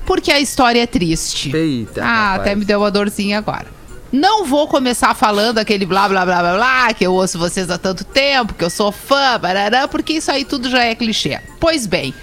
porque 0.05 0.31
a 0.31 0.39
história 0.39 0.81
é 0.81 0.87
triste. 0.87 1.55
Eita, 1.55 2.03
ah, 2.03 2.31
rapaz. 2.31 2.41
até 2.41 2.55
me 2.55 2.65
deu 2.65 2.79
uma 2.79 2.91
dorzinha 2.91 3.37
agora. 3.37 3.76
Não 4.11 4.45
vou 4.45 4.67
começar 4.67 5.13
falando 5.13 5.57
aquele 5.57 5.85
blá 5.85 6.07
blá 6.07 6.25
blá 6.25 6.39
blá 6.39 6.55
blá, 6.55 6.93
que 6.93 7.05
eu 7.05 7.13
ouço 7.13 7.37
vocês 7.37 7.69
há 7.69 7.77
tanto 7.77 8.03
tempo, 8.05 8.53
que 8.53 8.63
eu 8.63 8.69
sou 8.69 8.91
fã, 8.91 9.37
barará, 9.39 9.87
porque 9.87 10.13
isso 10.13 10.31
aí 10.31 10.45
tudo 10.45 10.69
já 10.69 10.83
é 10.83 10.95
clichê. 10.95 11.39
Pois 11.59 11.85
bem, 11.85 12.13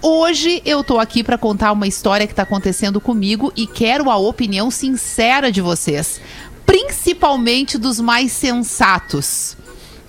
hoje 0.00 0.62
eu 0.64 0.82
tô 0.82 0.98
aqui 0.98 1.22
pra 1.22 1.36
contar 1.36 1.72
uma 1.72 1.86
história 1.86 2.26
que 2.26 2.34
tá 2.34 2.42
acontecendo 2.42 3.00
comigo 3.00 3.52
e 3.54 3.66
quero 3.66 4.10
a 4.10 4.16
opinião 4.16 4.70
sincera 4.70 5.52
de 5.52 5.60
vocês, 5.60 6.20
principalmente 6.64 7.76
dos 7.76 8.00
mais 8.00 8.32
sensatos. 8.32 9.56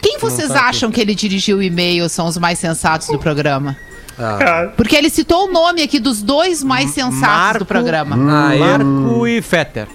Quem 0.02 0.18
vocês 0.20 0.52
acham 0.52 0.92
que 0.92 1.02
ele 1.02 1.14
dirigiu 1.16 1.58
o 1.58 1.62
e-mail 1.64 2.08
são 2.08 2.28
os 2.28 2.38
mais 2.38 2.58
sensatos 2.60 3.08
do 3.08 3.20
programa? 3.20 3.76
Porque 4.78 4.96
ele 4.96 5.10
citou 5.10 5.48
o 5.48 5.52
nome 5.52 5.82
aqui 5.82 6.00
dos 6.00 6.22
dois 6.22 6.64
mais 6.64 6.92
sensatos 6.92 7.20
Marco- 7.20 7.60
do 7.60 7.66
programa. 7.66 8.16
Ah, 8.16 8.56
Marco 8.56 9.28
e 9.28 9.42
Fetter. 9.42 9.88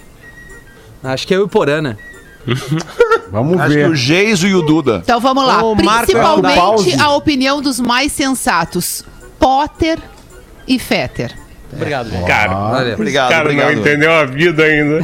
Acho 1.03 1.27
que 1.27 1.33
é 1.33 1.39
o 1.39 1.47
Porana. 1.47 1.97
Vamos 3.31 3.59
Acho 3.59 3.69
que 3.69 3.75
ver. 3.75 3.89
o 3.89 3.95
Geiso 3.95 4.47
e 4.47 4.53
o 4.53 4.61
Duda. 4.61 5.01
Então 5.03 5.19
vamos 5.19 5.43
lá. 5.43 5.63
O 5.63 5.75
Principalmente 5.75 7.01
a 7.01 7.09
opinião 7.15 7.61
dos 7.61 7.79
mais 7.79 8.11
sensatos: 8.11 9.03
Potter 9.39 9.97
e 10.67 10.77
Fetter. 10.77 11.35
Obrigado. 11.75 12.09
Cara, 12.25 12.55
Olha. 12.57 12.93
Obrigado, 12.93 13.29
cara 13.29 13.43
não 13.43 13.51
obrigado. 13.51 13.79
entendeu 13.79 14.11
a 14.13 14.25
vida 14.25 14.63
ainda. 14.63 14.99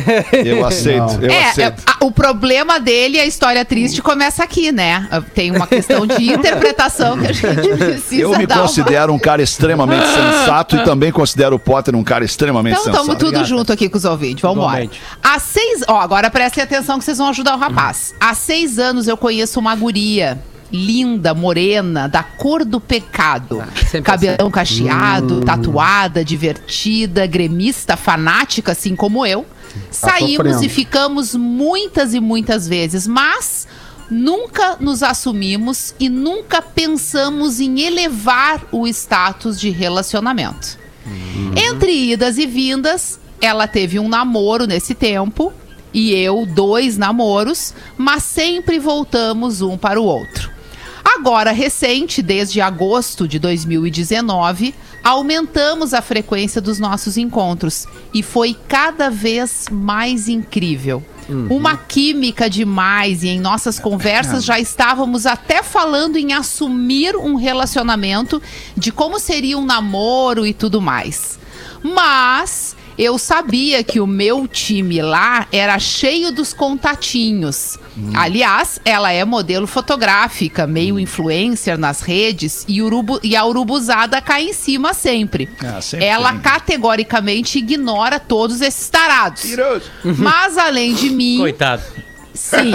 Eu 0.45 0.65
aceito, 0.65 1.19
eu 1.21 1.29
é, 1.31 1.49
aceito. 1.49 1.79
é, 1.87 1.91
a- 1.91 2.05
o 2.05 2.11
problema 2.11 2.79
dele, 2.79 3.19
a 3.19 3.25
história 3.25 3.63
triste, 3.65 4.01
começa 4.01 4.43
aqui, 4.43 4.71
né? 4.71 5.07
Tem 5.33 5.51
uma 5.51 5.67
questão 5.67 6.05
de 6.07 6.31
interpretação 6.31 7.17
que 7.19 7.27
a 7.27 7.31
gente 7.33 7.67
precisa 7.77 8.21
Eu 8.21 8.37
me 8.37 8.45
dar 8.45 8.55
uma- 8.55 8.61
considero 8.63 9.13
um 9.13 9.19
cara 9.19 9.41
extremamente 9.41 10.05
sensato 10.07 10.75
e 10.75 10.83
também 10.83 11.11
considero 11.11 11.55
o 11.55 11.59
Potter 11.59 11.95
um 11.95 12.03
cara 12.03 12.23
extremamente 12.23 12.73
Então 12.79 12.85
sensato. 12.85 13.11
estamos 13.11 13.23
tudo 13.31 13.45
junto 13.45 13.71
aqui 13.73 13.89
com 13.89 13.97
os 13.97 14.05
ouvintes. 14.05 14.41
Vamos 14.41 14.57
embora. 14.57 14.83
Igualmente. 14.83 15.01
Há 15.23 15.39
seis. 15.39 15.81
Ó, 15.87 15.99
agora 15.99 16.29
prestem 16.29 16.63
atenção 16.63 16.97
que 16.97 17.03
vocês 17.05 17.17
vão 17.17 17.29
ajudar 17.29 17.55
o 17.55 17.59
rapaz. 17.59 18.13
Há 18.19 18.33
seis 18.33 18.79
anos 18.79 19.07
eu 19.07 19.17
conheço 19.17 19.59
uma 19.59 19.75
guria. 19.75 20.37
Linda, 20.71 21.33
morena, 21.33 22.07
da 22.07 22.23
cor 22.23 22.63
do 22.63 22.79
pecado. 22.79 23.63
sempre 23.89 24.03
Cabelão 24.03 24.51
cacheado, 24.51 25.41
tatuada, 25.41 26.23
divertida, 26.23 27.25
gremista, 27.25 27.97
fanática, 27.97 28.71
assim 28.71 28.95
como 28.95 29.25
eu. 29.25 29.45
Saímos 29.91 30.35
sofrendo. 30.35 30.65
e 30.65 30.69
ficamos 30.69 31.35
muitas 31.35 32.13
e 32.13 32.19
muitas 32.19 32.67
vezes, 32.67 33.07
mas 33.07 33.67
nunca 34.09 34.77
nos 34.79 35.03
assumimos 35.03 35.93
e 35.99 36.09
nunca 36.09 36.61
pensamos 36.61 37.59
em 37.59 37.81
elevar 37.81 38.65
o 38.71 38.87
status 38.87 39.59
de 39.59 39.69
relacionamento. 39.69 40.77
Entre 41.55 42.11
idas 42.11 42.37
e 42.37 42.45
vindas, 42.45 43.19
ela 43.41 43.67
teve 43.67 43.99
um 43.99 44.07
namoro 44.07 44.67
nesse 44.67 44.93
tempo 44.93 45.53
e 45.93 46.13
eu 46.13 46.45
dois 46.45 46.97
namoros, 46.97 47.73
mas 47.97 48.23
sempre 48.23 48.79
voltamos 48.79 49.61
um 49.61 49.77
para 49.77 49.99
o 49.99 50.03
outro. 50.03 50.48
Agora, 51.19 51.51
recente, 51.51 52.21
desde 52.21 52.61
agosto 52.61 53.27
de 53.27 53.39
2019, 53.39 54.73
aumentamos 55.03 55.93
a 55.93 56.01
frequência 56.01 56.61
dos 56.61 56.79
nossos 56.79 57.17
encontros 57.17 57.85
e 58.13 58.23
foi 58.23 58.55
cada 58.69 59.09
vez 59.09 59.65
mais 59.69 60.29
incrível. 60.29 61.03
Uma 61.49 61.75
química 61.75 62.49
demais 62.49 63.21
e 63.21 63.27
em 63.27 63.39
nossas 63.39 63.77
conversas 63.77 64.45
já 64.45 64.57
estávamos 64.61 65.25
até 65.25 65.61
falando 65.61 66.15
em 66.15 66.31
assumir 66.31 67.17
um 67.17 67.35
relacionamento, 67.35 68.41
de 68.77 68.89
como 68.89 69.19
seria 69.19 69.57
um 69.57 69.65
namoro 69.65 70.47
e 70.47 70.53
tudo 70.53 70.79
mais. 70.79 71.37
Mas 71.83 72.77
eu 72.99 73.17
sabia 73.17 73.81
que 73.81 74.01
o 74.01 74.05
meu 74.05 74.45
time 74.45 75.01
lá 75.01 75.47
era 75.53 75.79
cheio 75.79 76.33
dos 76.33 76.51
contatinhos. 76.51 77.79
Aliás, 78.13 78.77
ela 78.83 79.09
é 79.09 79.23
modelo 79.23 79.65
fotográfica, 79.65 80.67
meio 80.67 80.99
influencer 80.99 81.77
nas 81.77 82.01
redes 82.01 82.65
e, 82.67 82.81
urubu, 82.81 83.17
e 83.23 83.37
a 83.37 83.45
urubuzada 83.45 84.21
cai 84.21 84.49
em 84.49 84.53
cima 84.53 84.93
sempre. 84.93 85.47
Ah, 85.63 85.79
sempre 85.81 86.05
ela 86.05 86.33
tem. 86.33 86.41
categoricamente 86.41 87.59
ignora 87.59 88.19
todos 88.19 88.59
esses 88.59 88.89
tarados. 88.89 89.43
Tiroso. 89.43 89.89
Mas 90.03 90.57
além 90.57 90.93
de 90.93 91.09
mim, 91.09 91.37
Coitado. 91.37 91.83
Sim. 92.33 92.71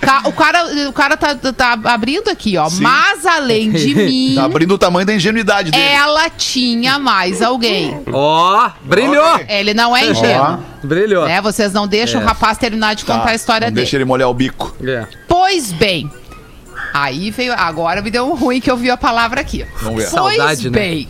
Ca- 0.00 0.22
o 0.26 0.32
cara, 0.32 0.88
o 0.88 0.92
cara 0.92 1.16
tá, 1.16 1.34
tá 1.34 1.78
abrindo 1.84 2.28
aqui, 2.28 2.56
ó. 2.56 2.68
Sim. 2.68 2.82
Mas 2.82 3.24
além 3.24 3.70
de 3.70 3.94
mim, 3.94 4.32
Tá 4.36 4.44
abrindo 4.44 4.74
o 4.74 4.78
tamanho 4.78 5.06
da 5.06 5.14
ingenuidade 5.14 5.70
dele. 5.70 5.82
ela 5.84 6.28
tinha 6.30 6.98
mais 6.98 7.40
alguém. 7.40 8.02
Ó, 8.12 8.70
brilhou! 8.82 9.34
Ok. 9.34 9.46
Ele 9.48 9.74
não 9.74 9.96
é 9.96 10.06
ingênuo. 10.06 10.58
Brilhou. 10.82 11.26
Né? 11.26 11.40
Vocês 11.40 11.72
não 11.72 11.86
deixam 11.86 12.20
o 12.20 12.24
rapaz 12.24 12.58
terminar 12.58 12.94
de 12.94 13.04
contar 13.04 13.20
Tá, 13.24 13.30
a 13.30 13.34
história 13.34 13.66
não 13.68 13.74
dele. 13.74 13.84
Deixa 13.84 13.96
ele 13.96 14.04
molhar 14.04 14.28
o 14.28 14.34
bico. 14.34 14.74
É. 14.86 15.06
Pois 15.28 15.72
bem. 15.72 16.10
Aí 16.92 17.30
veio. 17.30 17.52
Agora 17.52 18.00
me 18.02 18.10
deu 18.10 18.26
um 18.30 18.34
ruim 18.34 18.60
que 18.60 18.70
eu 18.70 18.76
vi 18.76 18.90
a 18.90 18.96
palavra 18.96 19.40
aqui. 19.40 19.64
Vamos 19.80 20.02
ver. 20.04 20.10
Pois 20.10 20.36
Saudade, 20.36 20.70
né? 20.70 21.06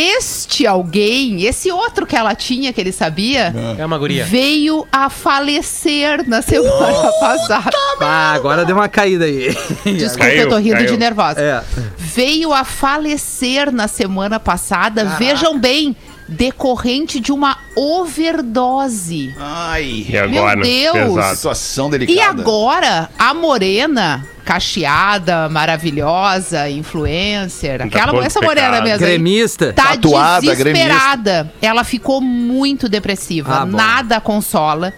Este 0.00 0.64
alguém, 0.66 1.42
esse 1.44 1.72
outro 1.72 2.06
que 2.06 2.14
ela 2.14 2.32
tinha, 2.34 2.72
que 2.72 2.80
ele 2.80 2.92
sabia, 2.92 3.52
É 3.76 3.84
uma 3.84 3.98
guria. 3.98 4.24
veio 4.24 4.86
a 4.92 5.10
falecer 5.10 6.24
na 6.28 6.40
semana 6.40 7.10
passada. 7.20 7.70
Ah, 8.00 8.32
agora 8.32 8.64
deu 8.64 8.76
uma 8.76 8.88
caída 8.88 9.24
aí. 9.24 9.48
Desculpa, 9.84 10.18
Caiu, 10.26 10.42
eu 10.42 10.48
tô 10.48 10.56
rindo 10.58 10.76
caiu. 10.76 10.86
de 10.92 10.96
nervosa. 10.96 11.40
É. 11.40 11.62
Veio 11.96 12.52
a 12.52 12.64
falecer 12.64 13.72
na 13.72 13.88
semana 13.88 14.38
passada, 14.38 15.04
vejam 15.18 15.58
bem, 15.58 15.96
decorrente 16.28 17.18
de 17.18 17.32
uma 17.32 17.58
overdose. 17.74 19.34
Ai, 19.38 20.06
E 20.08 20.16
agora? 20.16 20.56
Meu 20.56 20.92
Deus. 20.92 21.14
Pesado. 21.14 21.36
situação 21.36 21.90
delicada. 21.90 22.18
E 22.18 22.20
agora, 22.20 23.08
a 23.18 23.32
morena, 23.32 24.26
cacheada, 24.44 25.48
maravilhosa, 25.48 26.68
influencer, 26.68 27.82
aquela 27.82 28.12
todo 28.12 28.22
essa 28.24 28.40
morena 28.40 28.80
mesmo. 28.82 28.98
Gremista. 28.98 29.72
Tá 29.72 29.88
Tatuada, 29.96 30.40
desesperada. 30.54 31.52
Ela 31.62 31.82
ficou 31.84 32.20
muito 32.20 32.88
depressiva. 32.88 33.60
Ah. 33.62 33.66
Nada 33.66 34.20
consola. 34.20 34.92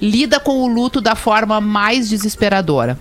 Lida 0.00 0.40
com 0.40 0.62
o 0.62 0.66
luto 0.66 1.00
da 1.00 1.14
forma 1.14 1.60
mais 1.60 2.08
desesperadora. 2.08 2.98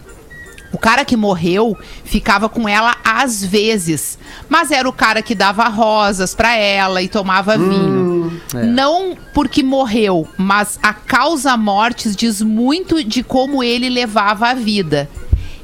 O 0.71 0.77
cara 0.77 1.03
que 1.03 1.17
morreu 1.17 1.77
ficava 2.03 2.47
com 2.47 2.67
ela 2.67 2.95
às 3.03 3.43
vezes, 3.43 4.17
mas 4.47 4.71
era 4.71 4.88
o 4.88 4.93
cara 4.93 5.21
que 5.21 5.36
dava 5.36 5.63
rosas 5.65 6.34
pra 6.34 6.55
ela 6.55 7.01
e 7.01 7.10
tomava 7.10 7.57
vinho. 7.57 8.41
Não 8.53 9.17
porque 9.34 9.63
morreu, 9.63 10.27
mas 10.38 10.79
a 10.81 10.93
causa 10.93 11.55
mortes 11.57 12.15
diz 12.15 12.41
muito 12.41 13.03
de 13.03 13.23
como 13.23 13.63
ele 13.63 13.89
levava 13.89 14.49
a 14.49 14.53
vida. 14.53 15.10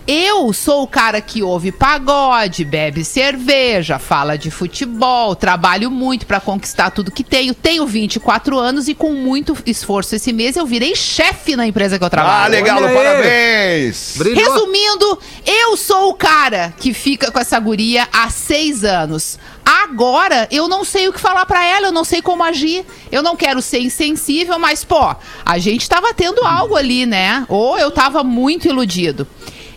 Eu 0.09 0.53
sou 0.53 0.83
o 0.83 0.87
cara 0.87 1.19
que 1.19 1.43
ouve 1.43 1.69
pagode, 1.69 2.63
bebe 2.63 3.03
cerveja, 3.03 3.99
fala 3.99 4.37
de 4.37 4.49
futebol, 4.49 5.35
trabalho 5.35 5.91
muito 5.91 6.25
pra 6.25 6.39
conquistar 6.39 6.91
tudo 6.91 7.11
que 7.11 7.25
tenho. 7.25 7.53
Tenho 7.53 7.85
24 7.85 8.57
anos 8.57 8.87
e 8.87 8.95
com 8.95 9.11
muito 9.11 9.57
esforço 9.65 10.15
esse 10.15 10.31
mês 10.31 10.55
eu 10.55 10.65
virei 10.65 10.95
chefe 10.95 11.57
na 11.57 11.67
empresa 11.67 11.99
que 11.99 12.05
eu 12.05 12.09
trabalho. 12.09 12.45
Ah, 12.45 12.47
legal, 12.47 12.79
parabéns. 12.93 14.13
Brilhou. 14.15 14.41
Resumindo, 14.41 15.19
eu 15.45 15.75
sou 15.75 16.11
o 16.11 16.13
cara 16.13 16.73
que 16.79 16.93
fica 16.93 17.29
com 17.29 17.39
essa 17.39 17.59
guria 17.59 18.07
há 18.13 18.29
seis 18.29 18.85
anos. 18.85 19.37
Agora, 19.65 20.47
eu 20.49 20.69
não 20.69 20.85
sei 20.85 21.09
o 21.09 21.13
que 21.13 21.19
falar 21.19 21.45
pra 21.45 21.65
ela, 21.65 21.87
eu 21.87 21.91
não 21.91 22.05
sei 22.05 22.21
como 22.21 22.41
agir. 22.41 22.85
Eu 23.11 23.21
não 23.21 23.35
quero 23.35 23.61
ser 23.61 23.79
insensível, 23.79 24.57
mas, 24.57 24.85
pô, 24.85 25.13
a 25.45 25.57
gente 25.57 25.89
tava 25.89 26.13
tendo 26.13 26.45
algo 26.45 26.77
ali, 26.77 27.05
né? 27.05 27.45
Ou 27.49 27.77
eu 27.77 27.91
tava 27.91 28.23
muito 28.23 28.69
iludido. 28.69 29.27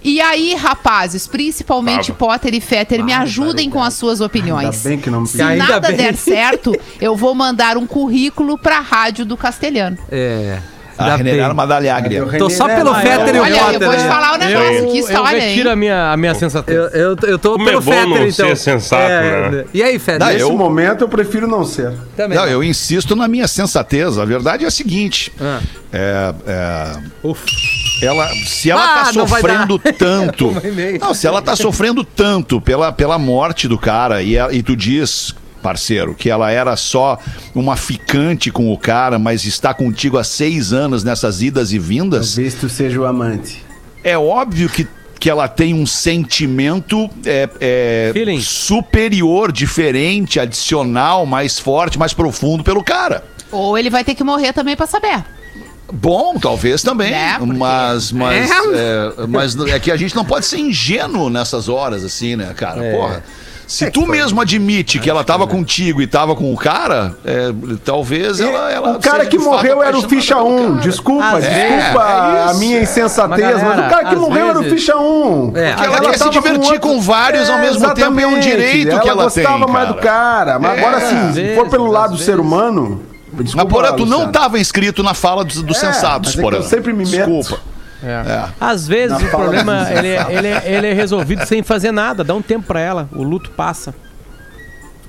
E 0.03 0.21
aí, 0.21 0.55
rapazes, 0.55 1.27
principalmente 1.27 2.07
Tava. 2.13 2.19
Potter 2.19 2.55
e 2.55 2.61
Fetter, 2.61 3.05
me 3.05 3.13
ajudem 3.13 3.69
com 3.69 3.83
as 3.83 3.95
suas 3.95 4.21
opiniões. 4.21 4.67
Ainda 4.67 4.89
bem 4.89 4.99
que 4.99 5.11
não 5.11 5.21
me 5.23 5.27
Se 5.27 5.41
Ainda 5.43 5.65
nada 5.67 5.89
bem. 5.89 5.97
der 5.97 6.15
certo, 6.17 6.75
eu 7.01 7.15
vou 7.17 7.35
mandar 7.35 7.77
um 7.77 7.87
currículo 7.87 8.59
pra 8.59 8.81
rádio 8.81 9.25
do 9.27 9.37
Castelhano. 9.37 9.99
É. 10.11 10.59
A 10.99 11.17
bem. 11.17 11.55
Madalhagre. 11.55 12.21
Tô 12.39 12.51
só 12.51 12.67
pelo 12.67 12.95
Fetter 12.95 13.35
e 13.35 13.39
o 13.39 13.43
Olha, 13.43 13.55
eu 13.55 13.59
Potter. 13.65 13.81
vou 13.89 13.97
te 13.97 14.03
né? 14.03 14.09
falar 14.09 14.35
um 14.35 14.37
negócio, 14.37 14.71
Eu, 14.75 14.87
que 14.87 14.99
eu 14.99 15.05
história, 15.07 15.39
hein? 15.39 15.49
retiro 15.49 15.71
a 15.71 15.77
minha, 15.77 16.13
a 16.13 16.17
minha 16.19 16.35
sensatez. 16.35 16.77
Eu, 16.77 16.85
eu, 16.89 17.17
eu 17.23 17.39
tô 17.39 17.53
Como 17.53 17.65
pelo 17.65 17.79
é 17.79 17.81
bom 17.81 17.91
Fetter, 17.91 18.09
não 18.09 18.17
então. 18.19 18.31
ser 18.49 18.57
sensato, 18.57 19.03
né? 19.09 19.65
E 19.73 19.83
aí, 19.83 19.99
Fetter? 19.99 20.27
Nesse 20.27 20.41
eu- 20.41 20.53
momento 20.53 21.01
eu 21.03 21.09
prefiro 21.09 21.47
não 21.49 21.65
ser. 21.65 21.93
Também. 22.15 22.37
Não, 22.37 22.47
eu 22.47 22.63
insisto 22.63 23.17
na 23.17 23.27
minha 23.29 23.49
sensatez. 23.49 24.19
A 24.19 24.27
verdade 24.27 24.65
é 24.67 24.69
a 24.69 24.71
seguinte: 24.71 25.33
Ah. 25.41 25.61
é, 25.91 26.35
é, 26.47 26.97
Uf. 27.23 27.47
Ela, 28.03 28.29
se 28.47 28.71
ela 28.71 28.83
Ah, 28.85 29.05
tá 29.05 29.13
sofrendo 29.13 29.79
tanto, 29.79 30.51
não, 31.01 31.15
se 31.15 31.27
ela 31.27 31.41
tá 31.43 31.55
sofrendo 31.57 32.05
tanto 32.05 32.61
pela, 32.61 32.93
pela 32.93 33.19
morte 33.19 33.67
do 33.69 33.79
cara 33.79 34.23
e, 34.23 34.39
a- 34.39 34.53
e 34.53 34.63
tu 34.63 34.75
diz, 34.77 35.35
parceiro, 35.63 36.15
que 36.15 36.31
ela 36.31 36.51
era 36.51 36.77
só 36.77 37.19
uma 37.55 37.77
ficante 37.77 38.51
com 38.51 38.73
o 38.73 38.79
cara, 38.79 39.19
mas 39.19 39.45
está 39.45 39.75
contigo 39.75 40.17
há 40.19 40.25
seis 40.25 40.73
anos 40.73 41.05
nessas 41.05 41.43
idas 41.43 41.73
e 41.73 41.79
vindas, 41.79 42.35
Talvez 42.35 42.55
tu 42.55 42.69
seja 42.69 43.01
o 43.01 43.05
amante. 43.05 43.63
é 44.05 44.17
óbvio 44.19 44.69
que 44.69 44.87
que 45.19 45.29
ela 45.29 45.47
tem 45.47 45.75
um 45.75 45.85
sentimento 45.85 47.11
é, 47.27 47.47
é, 47.61 48.13
superior, 48.41 49.53
diferente, 49.53 50.41
adicional, 50.41 51.27
mais 51.27 51.59
forte, 51.59 51.99
mais 51.99 52.15
profundo 52.15 52.65
pelo 52.65 52.83
cara. 52.83 53.23
Ou 53.53 53.77
ele 53.77 53.91
vai 53.91 54.03
ter 54.03 54.15
que 54.15 54.25
morrer 54.25 54.55
também 54.55 54.75
pra 54.75 54.87
saber. 54.87 55.23
Bom, 55.93 56.39
talvez 56.41 56.83
também. 56.83 57.13
É, 57.13 57.37
porque- 57.39 57.53
mas, 57.53 58.13
mas, 58.13 58.51
é, 58.75 59.27
mas 59.29 59.57
é 59.69 59.79
que 59.79 59.91
a 59.91 59.97
gente 59.97 60.15
não 60.15 60.25
pode 60.25 60.47
ser 60.47 60.59
ingênuo 60.59 61.29
nessas 61.31 61.69
horas, 61.69 62.05
assim, 62.05 62.37
né, 62.37 62.53
cara? 62.57 62.85
É. 62.85 62.93
Porra. 62.93 63.25
Se 63.67 63.89
tu 63.89 64.05
mesmo 64.05 64.41
admite 64.41 64.99
que 64.99 65.09
ela 65.09 65.23
tava 65.23 65.47
contigo 65.47 66.03
e 66.03 66.07
tava 66.09 66.35
com 66.35 66.53
o 66.53 66.57
cara, 66.57 67.15
é, 67.25 67.53
talvez 67.85 68.41
ela, 68.41 68.69
ela. 68.69 68.97
o 68.97 69.01
cara 69.01 69.25
que 69.25 69.39
morreu 69.39 69.81
era 69.81 69.97
o 69.97 70.09
ficha 70.09 70.35
pelo 70.35 70.49
1. 70.49 70.69
cara. 70.71 70.81
Desculpa, 70.81 71.41
desculpa 71.41 72.03
a 72.49 72.51
é 72.51 72.55
minha 72.55 72.83
insensatez, 72.83 73.63
Mas, 73.63 73.79
o 73.87 73.89
cara 73.89 74.05
que 74.07 74.17
morreu 74.17 74.49
era 74.49 74.59
o 74.59 74.65
ficha 74.65 74.97
1. 74.97 75.53
É, 75.55 75.73
Porque 75.75 75.87
ela 75.87 76.01
quer 76.01 76.19
se 76.19 76.31
divertir 76.31 76.81
com 76.81 77.01
vários 77.01 77.49
ao 77.49 77.61
mesmo 77.61 77.95
tempo, 77.95 78.19
é 78.19 78.27
um 78.27 78.41
direito 78.41 78.99
que 78.99 79.09
ela 79.09 79.31
tem, 79.31 79.45
gostava 79.45 79.69
mais 79.69 79.87
do 79.87 79.95
cara. 79.95 80.59
Mas 80.59 80.73
É, 80.77 80.79
agora, 80.81 80.97
assim, 80.97 81.33
se 81.33 81.55
for 81.55 81.69
pelo 81.69 81.87
lado 81.87 82.15
do 82.15 82.19
ser 82.19 82.33
vezes. 82.33 82.41
humano. 82.41 83.03
Desculpa, 83.45 83.65
Mas, 83.65 83.73
porra, 83.75 83.97
tu 83.97 84.05
não 84.07 84.19
Luciano. 84.19 84.33
tava 84.33 84.59
inscrito 84.59 85.03
na 85.03 85.15
fala 85.15 85.45
dos, 85.45 85.63
dos 85.63 85.77
É, 85.77 85.81
sensatos, 85.93 86.37
é 86.37 86.41
porra. 86.41 86.57
eu 86.57 86.63
sempre 86.63 86.93
me 86.93 87.05
meto. 87.05 87.27
Desculpa. 87.39 87.61
É. 88.03 88.49
Às 88.59 88.89
vezes 88.89 89.19
Na 89.21 89.27
o 89.27 89.31
problema 89.31 89.87
ele, 89.93 90.09
é- 90.09 90.27
ele, 90.31 90.49
é- 90.49 90.63
ele 90.65 90.87
é 90.87 90.93
resolvido 90.95 91.45
sem 91.47 91.63
fazer 91.63 91.93
nada. 91.93 92.25
Dá 92.25 92.35
um 92.35 92.41
tempo 92.41 92.67
pra 92.67 92.81
ela. 92.81 93.09
O 93.15 93.23
luto 93.23 93.51
passa. 93.51 93.95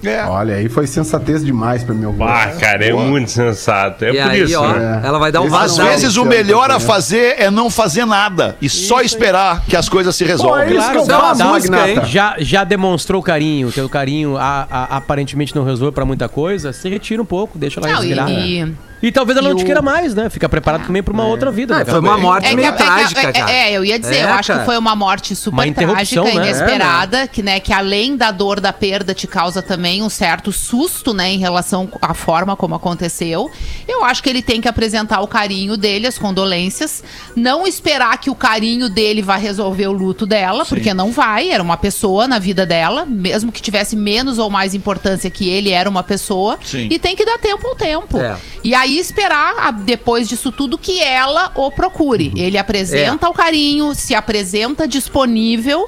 É. 0.04 0.24
Olha, 0.26 0.56
aí 0.56 0.68
foi 0.68 0.88
sensatez 0.88 1.44
demais 1.46 1.84
pra 1.84 1.94
meu 1.94 2.16
Ah, 2.22 2.48
cara, 2.60 2.84
é 2.86 2.92
muito 2.94 3.30
sensato. 3.32 4.04
É 4.06 4.10
E 4.10 4.14
por 4.22 4.32
aí, 4.32 4.42
isso, 4.44 4.60
ó, 4.60 4.74
né? 4.74 5.02
ela 5.04 5.20
vai 5.20 5.32
dar 5.32 5.42
um 5.42 5.54
Às 5.56 5.78
vezes 5.78 6.16
o 6.18 6.24
Luciano, 6.24 6.30
melhor 6.30 6.72
a 6.72 6.80
fazer 6.80 7.36
é 7.40 7.52
não 7.52 7.70
fazer 7.70 8.06
nada 8.06 8.56
e 8.62 8.68
só 8.70 9.02
esperar 9.02 9.64
que 9.66 9.76
as 9.76 9.88
coisas 9.88 10.16
se 10.16 10.24
Pô, 10.24 10.30
resolvam. 10.32 10.60
é 10.60 10.74
isso 10.74 10.92
que 10.92 10.98
eu 10.98 11.06
Claro, 11.06 11.38
dá 11.38 11.46
uma 11.46 11.54
música, 11.54 11.78
Magnata. 11.78 12.08
Já, 12.08 12.36
já 12.40 12.64
demonstrou 12.64 13.22
carinho, 13.22 13.72
teu 13.72 13.88
carinho 13.90 14.38
a- 14.38 14.68
a- 14.70 14.98
aparentemente 14.98 15.56
não 15.56 15.64
resolveu 15.64 15.92
pra 15.92 16.06
muita 16.06 16.28
coisa, 16.28 16.74
se 16.74 16.90
retira 16.90 17.22
um 17.22 17.26
pouco, 17.26 17.58
deixa 17.58 17.80
ela 17.80 17.90
Não, 17.90 17.98
respirar. 18.00 18.30
e, 18.30 18.74
E, 19.02 19.12
talvez 19.12 19.38
ela 19.38 19.48
e 19.48 19.50
não 19.50 19.58
te 19.58 19.64
o- 19.64 19.66
queira 19.66 19.82
mais, 19.82 20.14
né? 20.14 20.30
Fica 20.30 20.48
preparado 20.48 20.86
também 20.86 21.02
pra 21.02 21.14
uma 21.14 21.26
outra 21.26 21.52
vida. 21.52 21.76
Ah, 21.78 21.82
a 21.82 21.86
foi 21.86 22.00
uma 22.00 22.10
pouco. 22.14 22.22
morte 22.22 22.48
É, 22.48 22.56
meio 22.56 22.68
é 22.68 22.72
que- 22.72 22.78
trágica, 22.84 23.22
é- 23.22 23.32
cara. 23.32 23.52
é, 23.52 23.72
eu 23.72 23.84
ia 23.86 23.98
dizer, 24.00 24.18
É, 24.18 24.24
eu 24.24 24.30
acho 24.34 24.48
cara. 24.48 24.60
que 24.60 24.66
foi 24.66 24.78
uma 24.78 24.96
morte 24.96 25.36
super 25.36 25.56
Uma 25.56 25.68
interrupção, 25.68 26.24
trágica, 26.24 26.40
né? 26.42 26.50
inesperada, 26.50 27.28
que, 27.28 27.42
né, 27.42 27.60
que 27.60 27.74
além 27.74 28.16
da 28.16 28.32
dor 28.32 28.60
da 28.60 28.72
perda 28.72 29.14
te 29.14 29.26
causa 29.28 29.62
também 29.62 30.02
um 30.04 30.10
certo 30.10 30.52
susto, 30.52 31.14
né, 31.14 31.32
em 31.32 31.38
relação 31.40 31.90
à 32.02 32.14
forma 32.14 32.56
como 32.56 32.76
aconteceu. 32.76 33.50
Eu 33.88 34.04
acho 34.06 34.22
que 34.22 34.30
ele 34.30 34.42
tem 34.42 34.62
que 34.62 34.68
apresentar 34.68 35.22
o 35.22 35.28
carinho 35.28 35.76
dele, 35.78 36.06
as 36.08 36.18
condolências, 36.18 37.04
não 37.36 37.66
esperar 37.66 38.18
que 38.20 38.30
o 38.30 38.36
carinho 38.36 38.90
dele 38.90 39.22
vá 39.22 39.36
resolver 39.36 39.88
o 39.88 39.92
luto 39.92 40.26
dela, 40.26 40.66
porque 40.66 40.94
não 40.94 41.12
vai, 41.12 41.50
era 41.50 41.64
uma 41.64 41.78
pessoa 41.78 42.28
na 42.28 42.38
vida 42.40 42.66
dela, 42.66 43.06
mesmo 43.06 43.52
que 43.52 43.62
tivesse 43.62 43.96
menos 43.96 44.38
ou 44.38 44.50
mais 44.50 44.74
importância 44.74 45.30
que 45.30 45.50
ele, 45.50 45.72
era 45.72 45.90
uma 45.90 46.04
pessoa, 46.04 46.60
Sim. 46.64 46.88
e 46.92 47.00
tem 47.00 47.16
que 47.16 47.26
dar 47.26 47.38
tempo 47.40 47.68
ao 47.68 47.76
tempo. 47.76 48.20
É. 48.20 48.36
E 48.64 48.76
aí 48.76 48.91
esperar, 48.98 49.56
a- 49.60 49.72
depois 49.72 50.28
disso 50.30 50.52
tudo, 50.52 50.78
que 50.78 51.00
ela 51.02 51.52
o 51.56 51.72
procure. 51.72 52.32
Ele 52.36 52.58
apresenta 52.58 53.28
o 53.30 53.34
carinho, 53.34 53.94
se 53.96 54.14
apresenta 54.16 54.88
disponível, 54.88 55.88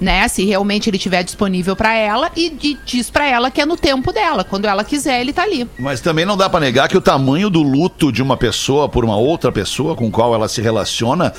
né? 0.00 0.26
Se 0.28 0.44
realmente 0.44 0.90
ele 0.90 0.96
estiver 0.96 1.22
disponível 1.22 1.76
pra 1.76 1.94
ela 1.94 2.30
e, 2.36 2.52
e 2.62 2.78
diz 2.84 3.08
pra 3.10 3.26
ela 3.28 3.50
que 3.50 3.60
é 3.60 3.64
no 3.66 3.76
tempo 3.76 4.12
dela. 4.12 4.42
Quando 4.44 4.64
ela 4.66 4.82
quiser, 4.82 5.20
ele 5.20 5.32
tá 5.32 5.42
ali. 5.44 5.68
Mas 5.78 6.00
também 6.00 6.24
não 6.26 6.36
dá 6.36 6.50
pra 6.50 6.58
negar 6.60 6.88
que 6.88 6.96
o 6.96 7.00
tamanho 7.00 7.48
do 7.48 7.62
luto 7.62 8.10
de 8.10 8.20
uma 8.20 8.36
pessoa 8.36 8.88
por 8.88 9.04
uma 9.04 9.16
outra 9.16 9.52
pessoa 9.52 9.94
com 9.94 10.10
qual 10.10 10.34
ela 10.34 10.48
se 10.48 10.60
relaciona 10.60 11.32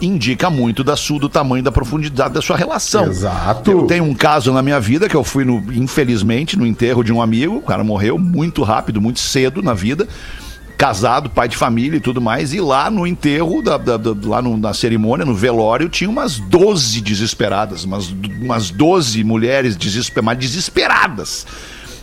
indica 0.00 0.50
muito 0.50 0.82
da 0.84 0.96
sua, 0.96 1.18
do 1.20 1.28
tamanho 1.28 1.62
da 1.62 1.70
profundidade 1.72 2.34
da 2.34 2.42
sua 2.42 2.56
relação. 2.56 3.06
Exato. 3.06 3.70
Eu 3.70 3.86
tenho 3.86 4.02
um 4.04 4.14
caso 4.14 4.52
na 4.52 4.60
minha 4.60 4.80
vida 4.80 5.08
que 5.08 5.14
eu 5.14 5.22
fui, 5.24 5.44
no, 5.44 5.58
infelizmente, 5.72 6.56
no 6.58 6.66
enterro 6.66 7.02
de 7.04 7.12
um 7.12 7.22
amigo. 7.22 7.56
O 7.56 7.62
cara 7.62 7.82
morreu 7.84 8.18
muito 8.18 8.62
rápido, 8.64 9.00
muito 9.00 9.20
cedo 9.20 9.62
na 9.62 9.72
vida. 9.74 10.06
Casado, 10.82 11.30
pai 11.30 11.46
de 11.46 11.56
família 11.56 11.96
e 11.98 12.00
tudo 12.00 12.20
mais. 12.20 12.52
E 12.52 12.60
lá 12.60 12.90
no 12.90 13.06
enterro, 13.06 13.62
da, 13.62 13.76
da- 13.78 13.96
da- 13.96 14.14
lá 14.24 14.42
no- 14.42 14.56
na 14.56 14.74
cerimônia, 14.74 15.24
no 15.24 15.32
velório, 15.32 15.88
tinha 15.88 16.10
umas 16.10 16.40
12 16.40 17.00
desesperadas. 17.00 17.84
Umas, 17.84 18.12
umas 18.40 18.68
12 18.72 19.22
mulheres 19.22 19.76
desesper, 19.76 20.24
mas 20.24 20.36
desesperadas. 20.38 21.46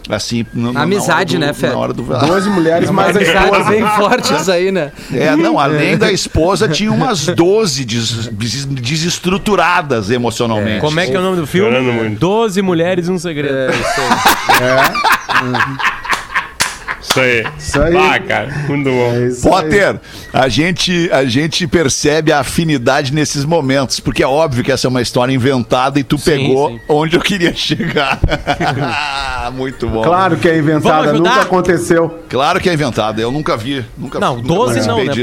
Assim, 0.08 0.46
na, 0.54 0.72
na 0.72 0.82
Amizade, 0.84 1.34
do- 1.36 1.42
né, 1.42 1.52
Fé? 1.52 1.72
Na 1.72 1.78
hora 1.78 1.92
do 1.92 2.06
velório. 2.06 2.30
12 2.30 2.50
mulheres 2.52 2.90
mais 2.90 3.18
Amizades 3.18 3.68
bem 3.68 3.86
fortes 3.86 4.48
aí, 4.48 4.72
né? 4.72 4.94
É, 5.14 5.36
não, 5.36 5.60
além 5.60 5.98
da 5.98 6.10
esposa, 6.10 6.66
tinha 6.70 6.90
umas 6.90 7.26
12 7.26 7.84
des- 7.84 8.28
des- 8.30 8.64
desestruturadas 8.66 10.10
emocionalmente. 10.10 10.80
Como 10.80 10.98
é 11.02 11.06
que 11.06 11.14
é 11.18 11.20
o 11.20 11.22
nome 11.22 11.36
do 11.36 11.46
filme? 11.46 12.16
Doze 12.16 12.62
Mulheres 12.62 13.10
e 13.10 13.12
um 13.12 13.20
Segredo. 13.20 13.74
Isso 13.74 14.02
aí. 14.64 15.90
Isso 17.58 17.82
aí. 17.82 17.98
Ah, 17.98 18.20
cara, 18.20 18.48
muito 18.68 18.90
bom. 18.90 19.14
É 19.14 19.28
isso 19.28 19.48
aí. 19.48 19.64
Potter, 19.64 20.00
a 20.32 20.48
gente, 20.48 21.10
a 21.12 21.26
gente 21.26 21.68
percebe 21.68 22.32
a 22.32 22.40
afinidade 22.40 23.14
nesses 23.14 23.46
momentos, 23.46 24.00
porque 24.00 24.22
é 24.22 24.28
óbvio 24.28 24.64
que 24.64 24.72
essa 24.72 24.88
é 24.88 24.90
uma 24.90 25.02
história 25.02 25.34
inventada 25.34 26.00
e 26.00 26.04
tu 26.04 26.18
Sim, 26.18 26.32
pegou 26.32 26.70
sim. 26.70 26.80
onde 26.88 27.16
eu 27.16 27.22
queria 27.22 27.54
chegar. 27.54 28.20
Muito 29.54 29.88
bom. 29.88 30.04
Claro 30.04 30.38
que 30.38 30.48
é 30.48 30.58
inventada, 30.58 31.14
nunca 31.14 31.42
aconteceu. 31.42 32.24
Claro 32.30 32.60
que 32.60 32.70
é 32.70 32.74
inventada, 32.74 33.22
eu 33.22 33.32
nunca 33.32 33.58
vi. 33.58 33.84
Nunca, 33.98 34.20
Não, 34.20 34.36
nunca 34.36 34.48
12 34.48 34.88
não, 34.88 35.04
né. 35.04 35.14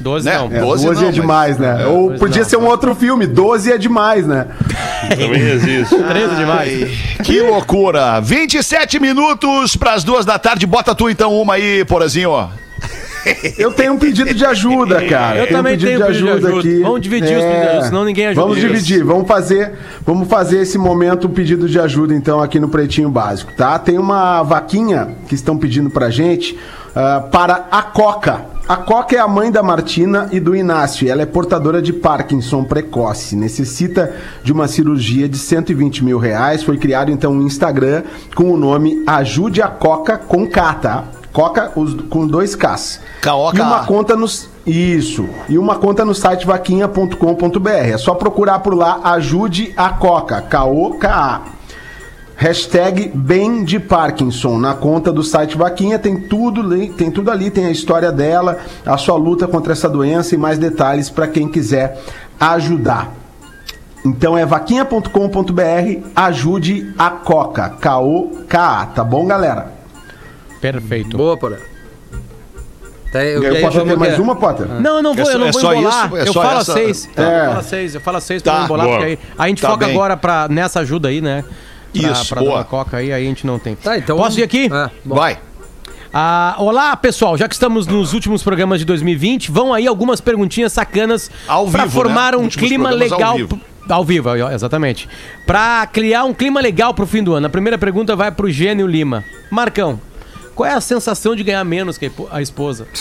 12 0.00 0.24
Né? 0.26 0.38
não. 0.38 0.46
É, 0.46 0.60
12 0.60 0.86
12 0.86 1.00
não, 1.02 1.08
é 1.08 1.12
demais, 1.12 1.58
mas- 1.58 1.76
né? 1.76 1.82
é, 1.82 1.86
Ou 1.86 2.06
12 2.08 2.18
podia 2.20 2.42
não. 2.42 2.48
ser 2.48 2.56
um 2.56 2.66
outro 2.66 2.94
filme, 2.94 3.26
12 3.26 3.72
é 3.72 3.78
demais, 3.78 4.26
né? 4.26 4.46
Também 5.10 5.40
existe. 5.50 5.94
13 5.96 6.34
demais. 6.36 6.82
Ai, 6.82 7.22
que 7.24 7.40
loucura! 7.40 8.20
27 8.20 9.00
minutos 9.00 9.76
para 9.76 9.94
as 9.94 10.04
duas 10.04 10.24
da 10.24 10.38
tarde. 10.38 10.66
Bota 10.66 10.94
tu 10.94 11.08
então 11.10 11.32
uma 11.40 11.54
aí, 11.54 11.84
Porazinho. 11.84 12.30
ó. 12.30 12.48
Eu 13.58 13.72
tenho 13.72 13.92
um 13.94 13.98
pedido 13.98 14.32
de 14.32 14.44
ajuda, 14.44 15.04
cara. 15.06 15.38
Eu 15.40 15.46
Tenho 15.46 15.56
também 15.58 15.74
um 15.74 15.76
pedido 15.76 15.88
tenho 15.88 16.00
de 16.00 16.06
pedido 16.06 16.24
de 16.24 16.30
ajuda 16.32 16.48
ajuda. 16.48 16.68
aqui. 16.68 16.80
Vamos 16.82 17.00
dividir 17.00 17.36
os 17.36 17.42
pedidos 17.44 17.60
de 17.62 17.68
ajuda, 17.68 17.84
senão 17.86 18.04
ninguém 18.04 18.26
ajuda. 18.28 18.40
Vamos 18.40 18.58
dividir, 18.58 19.04
vamos 19.04 19.28
fazer, 19.28 19.72
vamos 20.06 20.28
fazer 20.28 20.60
esse 20.62 20.78
momento 20.78 21.26
um 21.26 21.30
pedido 21.30 21.68
de 21.68 21.78
ajuda 21.78 22.14
então 22.14 22.40
aqui 22.40 22.58
no 22.60 22.68
Pretinho 22.68 23.10
Básico, 23.10 23.52
tá? 23.52 23.78
Tem 23.78 23.98
uma 23.98 24.42
vaquinha 24.44 25.08
que 25.28 25.34
estão 25.34 25.58
pedindo 25.58 25.90
pra 25.90 26.08
gente 26.10 26.56
ah, 26.94 27.20
para 27.30 27.66
a 27.70 27.82
Coca. 27.82 28.40
A 28.68 28.76
Coca 28.76 29.16
é 29.16 29.18
a 29.18 29.26
mãe 29.26 29.50
da 29.50 29.62
Martina 29.62 30.28
e 30.30 30.38
do 30.38 30.54
Inácio. 30.54 31.10
Ela 31.10 31.22
é 31.22 31.26
portadora 31.26 31.80
de 31.80 31.90
Parkinson 31.92 32.64
precoce. 32.64 33.34
Necessita 33.34 34.14
de 34.44 34.52
uma 34.52 34.68
cirurgia 34.68 35.26
de 35.26 35.38
120 35.38 36.04
mil 36.04 36.18
reais. 36.18 36.62
Foi 36.62 36.76
criado 36.76 37.10
então 37.10 37.32
um 37.32 37.40
Instagram 37.42 38.02
com 38.34 38.52
o 38.52 38.58
nome 38.58 39.02
Ajude 39.06 39.62
a 39.62 39.68
Coca 39.68 40.18
com 40.18 40.46
K, 40.46 40.74
tá? 40.74 41.04
Coca 41.32 41.72
os- 41.76 41.94
com 42.10 42.26
dois 42.26 42.54
Ks. 42.54 43.00
K-O-K-A. 43.22 43.58
E 43.58 43.66
uma 43.66 43.84
conta 43.86 44.14
nos. 44.14 44.50
Isso. 44.66 45.26
E 45.48 45.56
uma 45.56 45.76
conta 45.76 46.04
no 46.04 46.14
site 46.14 46.46
vaquinha.com.br. 46.46 47.68
É 47.70 47.96
só 47.96 48.14
procurar 48.14 48.58
por 48.58 48.74
lá 48.74 49.00
Ajude 49.02 49.72
a 49.78 49.88
Coca. 49.90 50.42
K-O-K-A. 50.42 51.40
Hashtag 52.40 53.10
bem 53.12 53.64
de 53.64 53.80
Parkinson. 53.80 54.58
Na 54.58 54.72
conta 54.72 55.12
do 55.12 55.24
site 55.24 55.56
Vaquinha 55.58 55.98
tem 55.98 56.16
tudo, 56.20 56.62
tem 56.90 57.10
tudo 57.10 57.32
ali, 57.32 57.50
tem 57.50 57.66
a 57.66 57.70
história 57.70 58.12
dela, 58.12 58.58
a 58.86 58.96
sua 58.96 59.16
luta 59.16 59.48
contra 59.48 59.72
essa 59.72 59.88
doença 59.88 60.36
e 60.36 60.38
mais 60.38 60.56
detalhes 60.56 61.10
para 61.10 61.26
quem 61.26 61.48
quiser 61.48 62.00
ajudar. 62.38 63.12
Então 64.06 64.38
é 64.38 64.46
vaquinha.com.br, 64.46 66.00
ajude 66.14 66.94
a 66.96 67.10
Coca. 67.10 67.70
K-O-K-A, 67.70 68.86
tá 68.86 69.02
bom, 69.02 69.26
galera? 69.26 69.72
Perfeito. 70.60 71.16
Boa, 71.16 71.36
porra. 71.36 71.58
Tá, 73.12 73.24
eu, 73.24 73.42
Eu 73.42 73.60
posso 73.62 73.80
ter 73.84 73.96
mais 73.96 74.16
uma, 74.18 74.36
Potter? 74.36 74.68
Não, 74.68 74.98
eu 74.98 75.02
não 75.02 75.14
vou, 75.14 75.28
É 75.28 75.34
eu 75.34 75.38
não 75.40 75.46
é 75.48 75.50
vou 75.50 75.60
só 75.60 75.74
embolar. 75.74 76.06
isso? 76.06 76.16
É 76.16 76.20
eu 76.28 76.32
só 76.32 76.42
falo 76.42 76.60
essa? 76.60 76.72
seis. 76.72 77.08
Tá. 77.16 77.22
Eu 77.22 77.50
falo 77.50 77.62
seis, 77.64 77.94
eu 77.96 78.00
falo 78.00 78.20
seis 78.20 78.42
pra 78.42 78.52
Tá, 78.52 78.58
não 78.58 78.64
embolar, 78.66 78.86
boa. 78.86 78.98
porque 78.98 79.12
aí 79.12 79.18
a 79.36 79.48
gente 79.48 79.60
Tá 79.62 79.70
foca 79.70 79.86
bem. 79.86 79.94
agora 79.94 80.16
pra, 80.16 80.46
nessa 80.48 80.80
ajuda 80.80 81.08
aí, 81.08 81.20
né? 81.20 81.42
Pra, 81.92 82.12
Isso, 82.12 82.28
pra 82.28 82.40
boa. 82.40 82.50
dar 82.52 82.58
uma 82.58 82.64
coca 82.64 82.96
aí, 82.98 83.12
aí 83.12 83.24
a 83.24 83.28
gente 83.28 83.46
não 83.46 83.58
tem. 83.58 83.74
Tá, 83.74 83.96
então. 83.98 84.16
Posso 84.16 84.38
ir 84.38 84.42
aqui? 84.42 84.68
É. 84.72 84.90
Vai. 85.04 85.38
Ah, 86.12 86.54
olá, 86.58 86.96
pessoal. 86.96 87.36
Já 87.36 87.46
que 87.48 87.54
estamos 87.54 87.86
nos 87.86 88.12
últimos 88.14 88.42
programas 88.42 88.78
de 88.80 88.84
2020, 88.86 89.50
vão 89.50 89.74
aí 89.74 89.86
algumas 89.86 90.20
perguntinhas 90.20 90.72
sacanas 90.72 91.30
Ao 91.46 91.66
pra 91.66 91.84
vivo, 91.84 91.94
formar 91.94 92.32
né? 92.32 92.38
um 92.38 92.42
Últimos 92.44 92.66
clima 92.68 92.88
programas 92.88 93.12
ao 93.12 93.18
legal. 93.18 93.36
vivo. 93.36 93.60
Ao 93.88 94.04
vivo, 94.04 94.28
exatamente. 94.50 95.08
Pra 95.46 95.86
criar 95.90 96.24
um 96.24 96.34
clima 96.34 96.60
legal 96.60 96.92
pro 96.92 97.06
fim 97.06 97.22
do 97.22 97.34
ano. 97.34 97.46
A 97.46 97.50
primeira 97.50 97.78
pergunta 97.78 98.14
vai 98.16 98.30
pro 98.30 98.50
Gênio 98.50 98.86
Lima. 98.86 99.24
Marcão, 99.50 100.00
qual 100.54 100.68
é 100.68 100.74
a 100.74 100.80
sensação 100.80 101.34
de 101.34 101.42
ganhar 101.42 101.64
menos 101.64 101.96
que 101.96 102.10
a 102.30 102.42
esposa? 102.42 102.86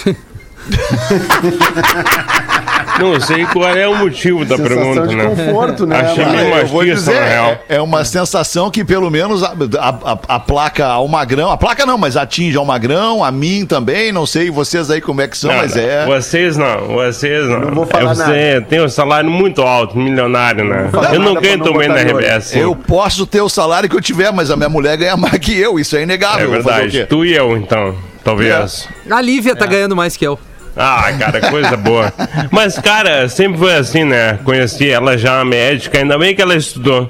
Não 2.99 3.19
sei 3.19 3.45
qual 3.45 3.67
é 3.69 3.87
o 3.87 3.95
motivo 3.95 4.43
da 4.45 4.57
Sensação 4.57 4.77
pergunta, 4.93 5.07
de 5.07 5.15
né? 5.15 5.25
conforto, 5.25 5.85
né? 5.85 5.99
Achei 6.01 6.23
mano? 6.25 6.37
meio 6.37 6.55
eu 6.55 6.67
vou 6.67 6.79
machista, 6.85 7.11
dizer, 7.11 7.19
na 7.21 7.25
real. 7.27 7.51
é, 7.69 7.75
é 7.77 7.81
uma 7.81 8.03
sensação 8.05 8.71
que 8.71 8.83
pelo 8.83 9.09
menos 9.09 9.43
a, 9.43 9.53
a, 9.79 9.89
a- 10.13 10.19
a 10.35 10.39
placa 10.39 10.85
ao 10.87 11.07
magrão, 11.07 11.51
a 11.51 11.57
placa 11.57 11.85
não, 11.85 11.97
mas 11.97 12.17
atinge 12.17 12.57
ao 12.57 12.65
magrão, 12.65 13.23
a 13.23 13.31
mim 13.31 13.65
também, 13.65 14.11
não 14.11 14.25
sei 14.25 14.49
vocês 14.49 14.89
aí 14.89 14.99
como 15.01 15.21
é 15.21 15.27
que 15.27 15.37
são, 15.37 15.51
Não, 15.51 15.57
mas 15.57 15.75
não. 15.75 15.81
é... 15.83 16.05
Vocês 16.05 16.57
não, 16.57 16.87
vocês 16.87 17.47
não. 17.47 17.59
Não 17.61 17.71
vou 17.75 17.85
falar 17.85 18.11
É, 18.11 18.15
você 18.15 18.61
tem 18.61 18.81
um 18.81 18.89
salário 18.89 19.29
muito 19.29 19.61
alto, 19.61 19.97
milionário, 19.97 20.63
né? 20.65 20.89
falar 20.91 21.13
eu 21.13 21.19
não 21.19 21.33
nada 21.35 21.41
ganho 21.47 21.57
não 21.57 21.65
também 21.71 21.87
na. 21.89 21.95
RBS. 21.97 22.55
Eu 22.55 22.75
posso 22.75 23.25
ter 23.25 23.41
o 23.41 23.49
salário 23.49 23.89
que 23.89 23.95
eu 23.95 24.01
tiver, 24.01 24.31
mas 24.31 24.49
a 24.51 24.55
minha 24.55 24.69
mulher 24.69 24.97
ganha 24.97 25.17
mais 25.17 25.37
que 25.39 25.57
eu, 25.57 25.79
isso 25.79 25.95
é 25.95 25.99
É 25.99 26.03
inegável. 26.03 26.47
O 26.47 26.51
verdade. 26.51 27.05
Tu 27.07 27.25
e 27.25 27.33
eu, 27.35 27.55
então. 27.57 27.95
Talvez. 28.23 28.87
A 29.09 29.21
Lívia 29.21 29.55
tá 29.55 29.65
ganhando 29.65 29.95
mais 29.95 30.17
que 30.17 30.25
eu. 30.25 30.37
Ah, 30.77 31.11
cara, 31.17 31.49
coisa 31.49 31.75
boa. 31.75 32.13
Mas, 32.51 32.77
cara, 32.77 33.27
sempre 33.27 33.57
foi 33.57 33.75
assim, 33.75 34.03
né? 34.03 34.39
Conheci 34.43 34.89
ela 34.89 35.17
já, 35.17 35.43
médica, 35.43 35.97
ainda 35.97 36.17
bem 36.17 36.35
que 36.35 36.41
ela 36.41 36.55
estudou. 36.55 37.09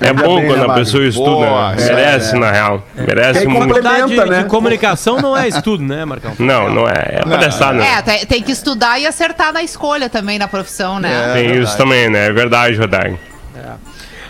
É 0.00 0.08
Ainda 0.08 0.24
bom 0.24 0.40
bem, 0.40 0.46
quando 0.48 0.66
né, 0.66 0.72
a 0.72 0.74
pessoa 0.74 1.06
estuda, 1.06 1.46
Boa, 1.46 1.72
né? 1.72 1.82
é, 1.82 1.94
Merece, 1.94 2.36
na 2.36 2.50
real. 2.50 2.82
Merece 2.96 3.40
Quem 3.40 3.48
muito. 3.48 3.68
Faculdade 3.68 4.16
né? 4.16 4.42
de 4.42 4.48
comunicação 4.48 5.20
não 5.20 5.36
é 5.36 5.46
estudo, 5.46 5.84
né, 5.84 6.04
Marcão? 6.04 6.32
Não, 6.38 6.68
não 6.68 6.88
é. 6.88 7.20
É 7.20 7.22
palhaçada. 7.22 7.82
É, 7.82 8.02
tem, 8.02 8.26
tem 8.26 8.42
que 8.42 8.50
estudar 8.50 8.98
e 8.98 9.06
acertar 9.06 9.52
na 9.52 9.62
escolha 9.62 10.10
também, 10.10 10.36
na 10.36 10.48
profissão, 10.48 10.98
né? 10.98 11.32
Tem 11.34 11.62
isso 11.62 11.76
também, 11.76 12.10
né? 12.10 12.26
É 12.26 12.32
verdade, 12.32 12.76
Rodaigo. 12.76 13.18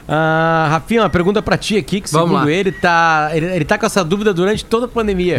Ah, 0.06 0.68
Rafinha, 0.70 1.02
uma 1.02 1.08
pergunta 1.10 1.40
pra 1.40 1.56
ti 1.56 1.78
aqui, 1.78 2.00
que 2.00 2.10
Vamos 2.12 2.28
segundo 2.28 2.44
lá. 2.46 2.52
ele, 2.52 2.72
tá, 2.72 3.30
ele, 3.32 3.46
ele 3.46 3.64
tá 3.64 3.78
com 3.78 3.86
essa 3.86 4.04
dúvida 4.04 4.34
durante 4.34 4.62
toda 4.64 4.84
a 4.84 4.88
pandemia. 4.88 5.38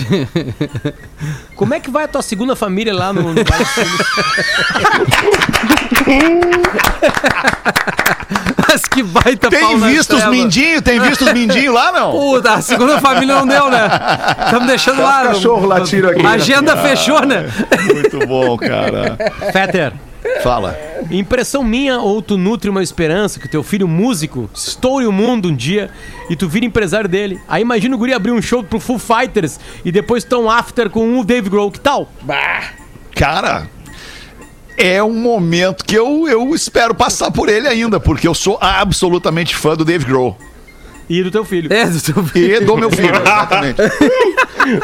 Como 1.56 1.74
é 1.74 1.80
que 1.80 1.92
vai 1.92 2.06
a 2.06 2.08
tua 2.08 2.22
segunda 2.24 2.56
família 2.56 2.94
lá 2.94 3.14
no, 3.14 3.22
no 3.22 3.44
Vale? 3.44 3.66
Mas 8.68 8.82
que 8.86 9.04
baita 9.04 9.50
Tem 9.50 9.78
visto 9.80 10.16
os 10.16 10.26
mindinhos? 10.26 10.82
Tem 10.82 11.00
visto 11.00 11.26
os 11.26 11.34
mindinhos 11.34 11.74
lá, 11.74 11.92
não? 11.92 12.12
Puta, 12.12 12.54
a 12.56 12.62
segunda 12.62 13.00
família 13.00 13.36
não 13.36 13.48
deu, 13.48 13.70
né? 13.70 13.88
Estamos 14.46 14.68
deixando 14.68 15.02
lá. 15.02 15.24
os 15.24 15.28
cachorros 15.38 15.68
latiram 15.70 16.10
aqui. 16.10 16.26
A 16.26 16.32
agenda 16.32 16.76
fechou, 16.78 17.26
né? 17.26 17.50
Muito 17.94 18.28
bom, 18.28 18.58
cara. 18.58 19.18
Fetter, 19.54 19.94
Fala. 20.42 20.78
impressão 21.12 21.64
minha 21.64 22.00
ou 22.00 22.22
tu 22.22 22.38
nutre 22.38 22.70
uma 22.70 22.84
esperança 22.84 23.40
que 23.40 23.48
teu 23.48 23.64
filho 23.64 23.88
músico 23.88 24.50
estoure 24.54 25.06
o 25.06 25.12
mundo 25.12 25.50
um 25.50 25.56
dia 25.56 25.90
e 26.30 26.36
tu 26.36 26.48
vira 26.48 26.66
empresário 26.66 27.10
dele. 27.10 27.40
Aí 27.48 27.62
imagina 27.62 27.96
o 27.96 27.98
guri 27.98 28.14
abrir 28.14 28.32
um 28.32 28.42
show 28.42 28.64
pro 28.64 28.80
Full 28.80 29.00
Fighters 29.00 29.60
e 29.84 29.92
depois 29.92 30.24
tão 30.24 30.50
after 30.50 30.90
com 30.90 31.20
o 31.20 31.24
Dave 31.24 31.50
Grohl, 31.50 31.72
que 31.72 31.80
tal? 31.80 32.10
Cara, 33.14 33.68
é 34.78 35.02
um 35.02 35.14
momento 35.14 35.86
que 35.86 35.96
eu, 35.96 36.28
eu 36.28 36.54
espero 36.54 36.94
passar 36.94 37.32
por 37.32 37.50
ele 37.50 37.68
ainda, 37.68 38.00
porque 38.00 38.28
eu 38.28 38.34
sou 38.34 38.58
absolutamente 38.60 39.56
fã 39.56 39.76
do 39.76 39.86
Dave 39.86 40.06
Grohl. 40.06 40.38
E 41.10 41.22
do 41.24 41.30
teu 41.32 41.46
filho. 41.46 41.72
É, 41.72 41.86
do 41.86 42.02
teu 42.02 42.24
E 42.36 42.60
do 42.62 42.78
meu 42.78 42.90
filho, 42.92 43.14
exatamente. 43.16 43.82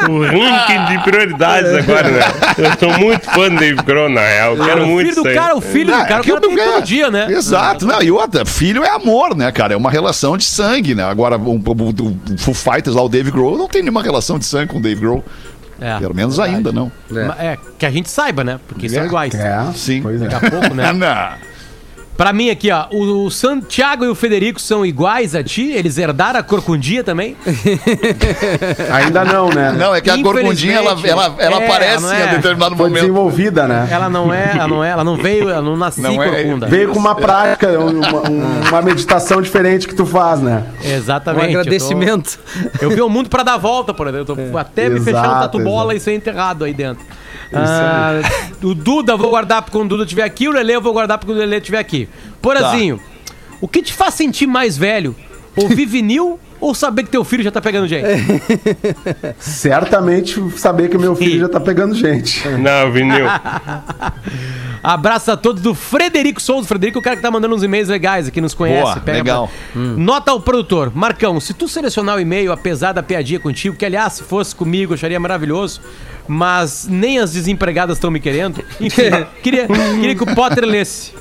O 0.08 0.22
ranking 0.22 0.84
de 0.96 1.02
prioridades 1.02 1.72
agora, 1.74 2.08
né? 2.08 2.20
Eu 2.58 2.78
sou 2.78 2.98
muito 3.00 3.28
fã 3.28 3.48
do 3.48 3.56
Dave 3.56 3.82
Grohl, 3.82 4.08
na 4.08 4.20
real. 4.20 4.56
Eu 4.56 4.64
quero 4.64 4.82
o 4.84 4.86
muito 4.86 4.98
filho 5.00 5.10
isso 5.10 5.22
do 5.24 5.34
cara, 5.34 5.56
o 5.56 5.60
filho 5.60 5.90
Não, 5.90 5.98
do 5.98 6.02
cara, 6.02 6.14
é 6.14 6.20
o 6.20 6.22
que 6.22 6.28
cara 6.32 6.44
eu 6.44 6.48
tem 6.48 6.56
não- 6.56 6.72
todo 6.74 6.84
dia, 6.84 7.10
né? 7.10 7.26
Exato. 7.32 7.84
Não, 7.86 8.00
e 8.00 8.10
outra, 8.10 8.46
filho 8.46 8.84
é 8.84 8.90
amor, 8.90 9.34
né, 9.36 9.50
cara? 9.50 9.74
É 9.74 9.76
uma 9.76 9.90
relação 9.90 10.36
de 10.36 10.44
sangue, 10.44 10.94
né? 10.94 11.02
Agora, 11.04 11.36
o, 11.36 11.56
o, 11.56 11.58
o 11.58 12.38
Foo 12.38 12.54
Fighters 12.54 12.94
lá, 12.94 13.02
o 13.02 13.08
Dave 13.08 13.30
Grohl, 13.32 13.58
não 13.58 13.66
tem 13.66 13.82
nenhuma 13.82 14.02
relação 14.02 14.38
de 14.38 14.44
sangue 14.46 14.68
com 14.68 14.78
o 14.78 14.82
Dave 14.82 15.00
Grohl. 15.00 15.24
É, 15.80 15.98
Pelo 15.98 16.14
menos 16.14 16.38
ainda, 16.38 16.70
não. 16.70 16.92
Ma- 17.10 17.36
É, 17.40 17.58
que 17.76 17.84
a 17.84 17.90
gente 17.90 18.08
saiba, 18.08 18.44
né? 18.44 18.60
Porque 18.68 18.88
são 18.88 19.02
É, 19.02 19.06
iguais. 19.06 19.34
É, 19.34 19.66
Sim. 19.74 20.00
Pois 20.00 20.22
é. 20.22 20.28
Daqui 20.28 20.46
a 20.46 20.50
pouco, 20.60 20.74
né? 20.74 20.92
Não. 20.92 21.51
Pra 22.16 22.32
mim 22.32 22.50
aqui, 22.50 22.70
ó, 22.70 22.86
o, 22.90 23.30
Santiago 23.30 24.04
e 24.04 24.08
o 24.08 24.14
Federico 24.14 24.60
são 24.60 24.84
iguais 24.84 25.34
a 25.34 25.42
ti? 25.42 25.70
Eles 25.72 25.96
herdaram 25.98 26.38
a 26.38 26.42
corcundia 26.42 27.02
também? 27.02 27.36
Ainda 28.92 29.24
não, 29.24 29.48
né? 29.48 29.72
Não, 29.72 29.94
é 29.94 30.00
que 30.00 30.10
a 30.10 30.22
corcundinha, 30.22 30.76
ela, 30.76 30.96
ela, 31.04 31.34
ela 31.38 31.60
É, 31.62 31.64
aparece 31.66 32.04
em 32.06 32.20
é? 32.20 32.26
determinado 32.36 32.76
Foi 32.76 32.88
momento. 32.88 33.00
desenvolvida, 33.02 33.66
né? 33.66 33.88
Ela 33.90 34.08
não 34.08 34.32
é, 34.32 34.52
ela 34.54 34.68
não 34.68 34.84
é, 34.84 34.90
ela 34.90 35.04
não 35.04 35.16
veio, 35.16 35.48
ela 35.48 35.62
não 35.62 35.76
nasceu 35.76 36.02
Não 36.04 36.22
é- 36.22 36.28
corcunda. 36.28 36.66
Veio 36.66 36.90
com 36.90 36.98
uma 36.98 37.14
prática, 37.14 37.68
uma, 37.78 38.30
um- 38.30 38.68
uma 38.68 38.82
meditação 38.82 39.40
diferente 39.40 39.88
que 39.88 39.94
tu 39.94 40.04
faz, 40.06 40.40
né? 40.40 40.64
Um 40.84 40.90
Exatamente. 40.90 41.46
eu 41.46 41.52
tô- 41.54 41.58
agradecimento. 41.60 42.38
Eu, 42.80 42.90
vi 42.90 43.00
o 43.00 43.08
mundo 43.08 43.28
pra 43.30 43.42
dar 43.42 43.56
volta, 43.56 43.92
por 43.94 44.06
exemplo. 44.06 44.36
Eu 44.38 44.50
tô 44.52 44.58
até 44.58 44.88
me 44.88 45.00
fechar 45.00 45.18
no 45.22 45.26
Exato, 45.28 45.40
tatu 45.42 45.58
bola 45.60 45.92
exato. 45.92 45.96
e 45.96 46.00
ser 46.00 46.14
enterrado 46.14 46.64
aí 46.64 46.74
dentro. 46.74 47.04
Ah, 47.54 48.20
o 48.62 48.74
Duda 48.74 49.12
eu 49.12 49.18
vou 49.18 49.30
guardar 49.30 49.62
quando 49.70 49.86
o 49.86 49.88
Duda 49.90 50.04
estiver 50.04 50.24
aqui, 50.24 50.48
o 50.48 50.52
Lele 50.52 50.72
eu 50.72 50.80
vou 50.80 50.92
guardar 50.92 51.18
quando 51.18 51.36
o 51.36 51.40
Lele 51.40 51.56
estiver 51.56 51.78
aqui. 51.78 52.08
Porazinho, 52.40 53.00
o 53.60 53.68
que 53.68 53.82
te 53.82 53.92
faz 53.92 54.14
sentir 54.14 54.46
mais 54.46 54.76
velho? 54.76 55.14
Ouvir 55.54 55.86
vinil 55.86 56.40
ou 56.60 56.74
saber 56.74 57.02
que 57.02 57.10
teu 57.10 57.24
filho 57.24 57.42
já 57.42 57.50
tá 57.50 57.60
pegando 57.60 57.86
gente? 57.86 58.06
Certamente 59.38 60.40
saber 60.58 60.88
que 60.88 60.96
meu 60.96 61.14
filho 61.14 61.40
já 61.40 61.48
tá 61.48 61.60
pegando 61.60 61.94
gente. 61.94 62.48
Não, 62.48 62.90
vinil. 62.90 63.26
Abraço 64.82 65.30
a 65.30 65.36
todos 65.36 65.62
do 65.62 65.74
Frederico 65.74 66.40
Souza. 66.42 66.66
Frederico 66.66 66.98
é 66.98 67.00
o 67.00 67.02
cara 67.02 67.14
que 67.16 67.22
tá 67.22 67.30
mandando 67.30 67.54
uns 67.54 67.62
e-mails 67.62 67.88
legais 67.88 68.26
aqui, 68.28 68.40
nos 68.40 68.52
conhece. 68.54 68.98
Boa, 69.00 69.14
legal. 69.14 69.50
pra- 69.72 69.80
Nota 69.80 70.30
ao 70.32 70.40
produtor. 70.40 70.90
Marcão, 70.94 71.38
se 71.38 71.54
tu 71.54 71.68
selecionar 71.68 72.16
o 72.16 72.20
e-mail, 72.20 72.50
apesar 72.50 72.92
da 72.92 73.02
piadinha 73.02 73.38
contigo, 73.38 73.76
que 73.76 73.84
aliás, 73.84 74.14
se 74.14 74.22
fosse 74.24 74.54
comigo, 74.56 74.92
eu 74.92 74.94
acharia 74.94 75.20
maravilhoso, 75.20 75.80
mas 76.26 76.86
nem 76.90 77.18
as 77.18 77.32
desempregadas 77.32 77.96
estão 77.96 78.10
me 78.10 78.18
querendo. 78.18 78.60
Enfim, 78.80 79.02
queria, 79.42 79.66
queria 79.68 80.14
que 80.16 80.22
o 80.24 80.34
Potter 80.34 80.64
lesse. 80.64 81.12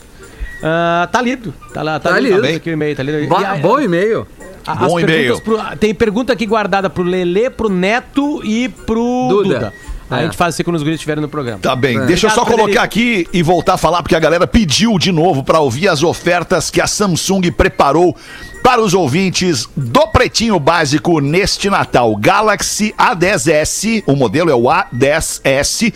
Ah, 0.63 1.07
tá 1.11 1.21
lido. 1.21 1.53
Tá 1.73 1.81
lá, 1.81 1.99
tá, 1.99 2.11
Tá 2.11 2.19
lido. 2.19 2.41
lido. 2.41 2.57
Aqui 2.57 2.69
o 2.69 2.73
e-mail, 2.73 2.95
tá 2.95 3.03
lido. 3.03 3.27
Bo- 3.27 3.41
E 3.41 3.45
a- 3.45 3.55
Bom 3.55 3.79
e-mail. 3.79 4.27
a- 4.65 4.75
Bom 4.75 4.99
e-mail. 4.99 5.39
pro- 5.41 5.59
tem 5.79 5.93
pergunta 5.93 6.33
aqui 6.33 6.45
guardada 6.45 6.89
pro 6.89 7.03
Lelê, 7.03 7.49
pro 7.49 7.67
Neto 7.69 8.41
e 8.43 8.69
pro 8.69 9.27
Duda. 9.29 9.43
Duda. 9.55 9.73
Aí 10.11 10.19
É. 10.19 10.21
a 10.21 10.25
gente 10.25 10.37
faz 10.37 10.53
assim 10.53 10.63
quando 10.63 10.75
os 10.75 10.83
guris 10.83 10.95
estiverem 10.95 11.21
no 11.21 11.29
programa. 11.29 11.59
Tá 11.59 11.75
bem, 11.75 12.05
deixa 12.05 12.27
eu 12.27 12.31
só 12.31 12.41
Obrigado, 12.41 12.59
colocar 12.65 12.83
aqui 12.83 13.25
e 13.31 13.41
voltar 13.41 13.73
a 13.75 13.77
falar, 13.77 14.03
porque 14.03 14.15
a 14.15 14.19
galera 14.19 14.45
pediu 14.45 14.99
de 14.99 15.11
novo 15.11 15.43
para 15.43 15.59
ouvir 15.59 15.87
as 15.87 16.03
ofertas 16.03 16.69
que 16.69 16.81
a 16.81 16.85
Samsung 16.87 17.49
preparou 17.51 18.15
para 18.61 18.79
os 18.81 18.93
ouvintes 18.93 19.67
do 19.75 20.05
Pretinho 20.09 20.59
Básico 20.59 21.19
neste 21.19 21.69
Natal. 21.69 22.15
Galaxy 22.15 22.93
A10s, 22.97 24.03
o 24.05 24.15
modelo 24.15 24.51
é 24.51 24.53
o 24.53 24.63
A10s, 24.63 25.93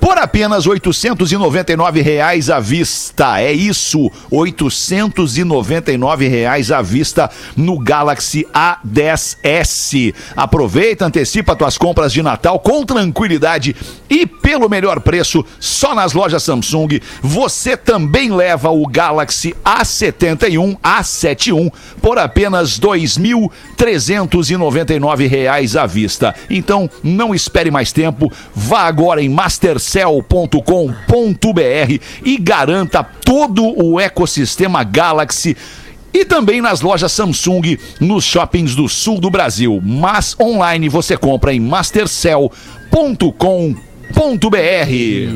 por 0.00 0.18
apenas 0.18 0.66
899 0.66 2.00
reais 2.00 2.50
à 2.50 2.58
vista. 2.60 3.40
É 3.40 3.52
isso, 3.52 4.10
899 4.30 6.28
reais 6.28 6.70
à 6.70 6.82
vista 6.82 7.30
no 7.56 7.78
Galaxy 7.78 8.46
A10s. 8.54 10.14
Aproveita, 10.36 11.06
antecipa 11.06 11.56
tuas 11.56 11.78
compras 11.78 12.12
de 12.12 12.22
Natal 12.22 12.58
com 12.58 12.84
tranquilidade 12.84 13.74
e 14.08 14.26
pelo 14.26 14.68
melhor 14.68 15.00
preço 15.00 15.44
só 15.58 15.94
nas 15.94 16.12
lojas 16.12 16.42
Samsung. 16.42 17.00
Você 17.22 17.76
também 17.76 18.32
leva 18.32 18.70
o 18.70 18.86
Galaxy 18.86 19.54
A71, 19.64 20.78
A71 20.80 21.72
por 22.00 22.18
apenas 22.18 22.78
2.399 22.78 25.28
reais 25.28 25.76
à 25.76 25.86
vista. 25.86 26.34
Então, 26.48 26.88
não 27.02 27.34
espere 27.34 27.70
mais 27.70 27.92
tempo, 27.92 28.32
vá 28.54 28.82
agora 28.82 29.22
em 29.22 29.28
mastercell.com.br 29.86 32.02
e 32.24 32.38
garanta 32.38 33.04
todo 33.04 33.72
o 33.82 34.00
ecossistema 34.00 34.82
Galaxy 34.82 35.56
e 36.12 36.24
também 36.24 36.60
nas 36.60 36.80
lojas 36.80 37.12
Samsung 37.12 37.78
nos 38.00 38.24
shoppings 38.24 38.74
do 38.74 38.88
sul 38.88 39.20
do 39.20 39.30
Brasil. 39.30 39.80
Mas 39.84 40.34
online 40.40 40.88
você 40.88 41.16
compra 41.16 41.54
em 41.54 41.60
mastercell.com.br. 41.60 43.85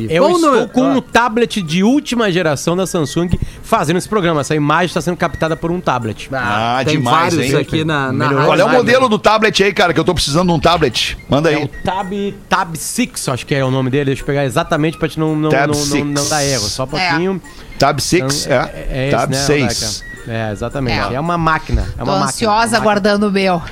Eu 0.08 0.28
Bom, 0.28 0.34
estou 0.36 0.68
com 0.68 0.92
um 0.92 1.00
tablet 1.00 1.60
de 1.62 1.82
última 1.82 2.30
geração 2.32 2.76
da 2.76 2.86
Samsung 2.86 3.28
fazendo 3.62 3.96
esse 3.96 4.08
programa. 4.08 4.40
Essa 4.40 4.54
imagem 4.54 4.86
está 4.86 5.00
sendo 5.00 5.16
captada 5.16 5.56
por 5.56 5.70
um 5.70 5.80
tablet. 5.80 6.28
Ah, 6.32 6.80
tem 6.84 6.96
demais, 6.96 7.34
vários 7.34 7.52
hein? 7.52 7.60
aqui 7.60 7.84
na, 7.84 8.12
na 8.12 8.26
Melhorou. 8.28 8.46
Qual 8.46 8.58
é 8.58 8.64
o 8.64 8.68
modelo 8.68 9.08
do 9.08 9.18
tablet 9.18 9.62
aí, 9.62 9.72
cara? 9.72 9.92
Que 9.92 10.00
eu 10.00 10.04
tô 10.04 10.14
precisando 10.14 10.48
de 10.48 10.54
um 10.54 10.60
tablet. 10.60 11.18
Manda 11.28 11.50
É 11.52 11.56
o 11.56 11.60
aí. 11.62 11.68
Tab, 11.84 12.12
Tab 12.48 12.74
6, 12.76 13.28
acho 13.28 13.44
que 13.46 13.54
é 13.54 13.64
o 13.64 13.70
nome 13.70 13.90
dele. 13.90 14.06
Deixa 14.06 14.22
eu 14.22 14.26
pegar 14.26 14.44
exatamente 14.44 14.96
pra 14.96 15.08
te 15.08 15.18
não, 15.18 15.34
não, 15.36 15.50
Tab 15.50 15.68
não, 15.70 15.78
não, 15.78 15.86
6. 15.86 16.06
não 16.06 16.28
dar 16.28 16.44
erro. 16.44 16.68
Só 16.68 16.84
um 16.84 16.88
pouquinho. 16.88 17.42
Tab 17.78 17.98
6, 18.00 18.46
Então, 18.46 18.56
é. 18.56 18.86
é 18.88 19.08
esse, 19.08 19.16
Tab 19.16 19.30
né, 19.30 19.36
6. 19.36 19.62
Rodaica? 19.62 20.10
É, 20.32 20.52
exatamente. 20.52 21.12
É. 21.12 21.14
É, 21.16 21.20
uma 21.20 21.36
máquina. 21.38 21.82
É 21.82 21.84
Tô 21.98 22.04
uma 22.04 22.12
máquina. 22.12 22.24
ansiosa 22.26 22.54
Uma 22.54 22.60
máquina. 22.62 22.78
aguardando 22.78 23.28
o 23.28 23.32
meu. 23.32 23.62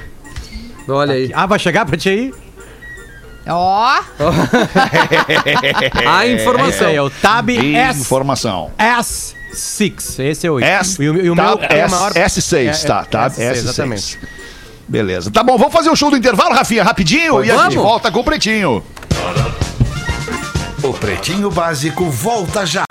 Olha 0.88 1.12
aí. 1.14 1.30
Ah, 1.34 1.46
vai 1.46 1.58
chegar 1.58 1.84
pra 1.87 1.96
ti 1.96 2.08
aí? 2.08 2.34
Ó, 3.48 4.00
A 6.06 6.26
É 6.26 6.32
informação. 6.32 6.88
aí, 6.88 6.96
é 6.96 7.02
o 7.02 7.08
Tab 7.11 7.48
S, 7.50 8.00
Informação. 8.00 8.70
S6. 8.78 10.18
Esse 10.22 10.46
é 10.46 10.50
o 10.50 10.61
S, 10.61 11.02
E 11.02 11.08
o, 11.08 11.16
e 11.16 11.30
o 11.30 11.34
tab 11.37 11.58
meu 11.58 11.66
é 11.68 11.78
S, 11.80 11.94
maior... 11.94 12.12
S6, 12.12 12.84
É, 12.84 12.87
tá, 12.87 13.00
é, 13.00 13.04
tá? 13.11 13.30
S6, 13.30 13.38
S6. 13.38 13.52
exatamente. 13.56 14.18
Beleza. 14.87 15.30
Tá 15.30 15.42
bom, 15.42 15.56
vamos 15.58 15.72
fazer 15.72 15.90
o 15.90 15.96
show 15.96 16.11
do 16.11 16.16
intervalo, 16.16 16.54
Rafinha, 16.54 16.82
rapidinho, 16.82 17.44
e 17.44 17.50
a 17.50 17.54
gente 17.54 17.74
vamos. 17.74 17.90
volta 17.90 18.11
com 18.11 18.20
o 18.20 18.24
Pretinho. 18.24 18.82
O 20.82 20.92
Pretinho 20.94 21.50
Básico 21.50 22.04
volta 22.08 22.64
já. 22.64 22.88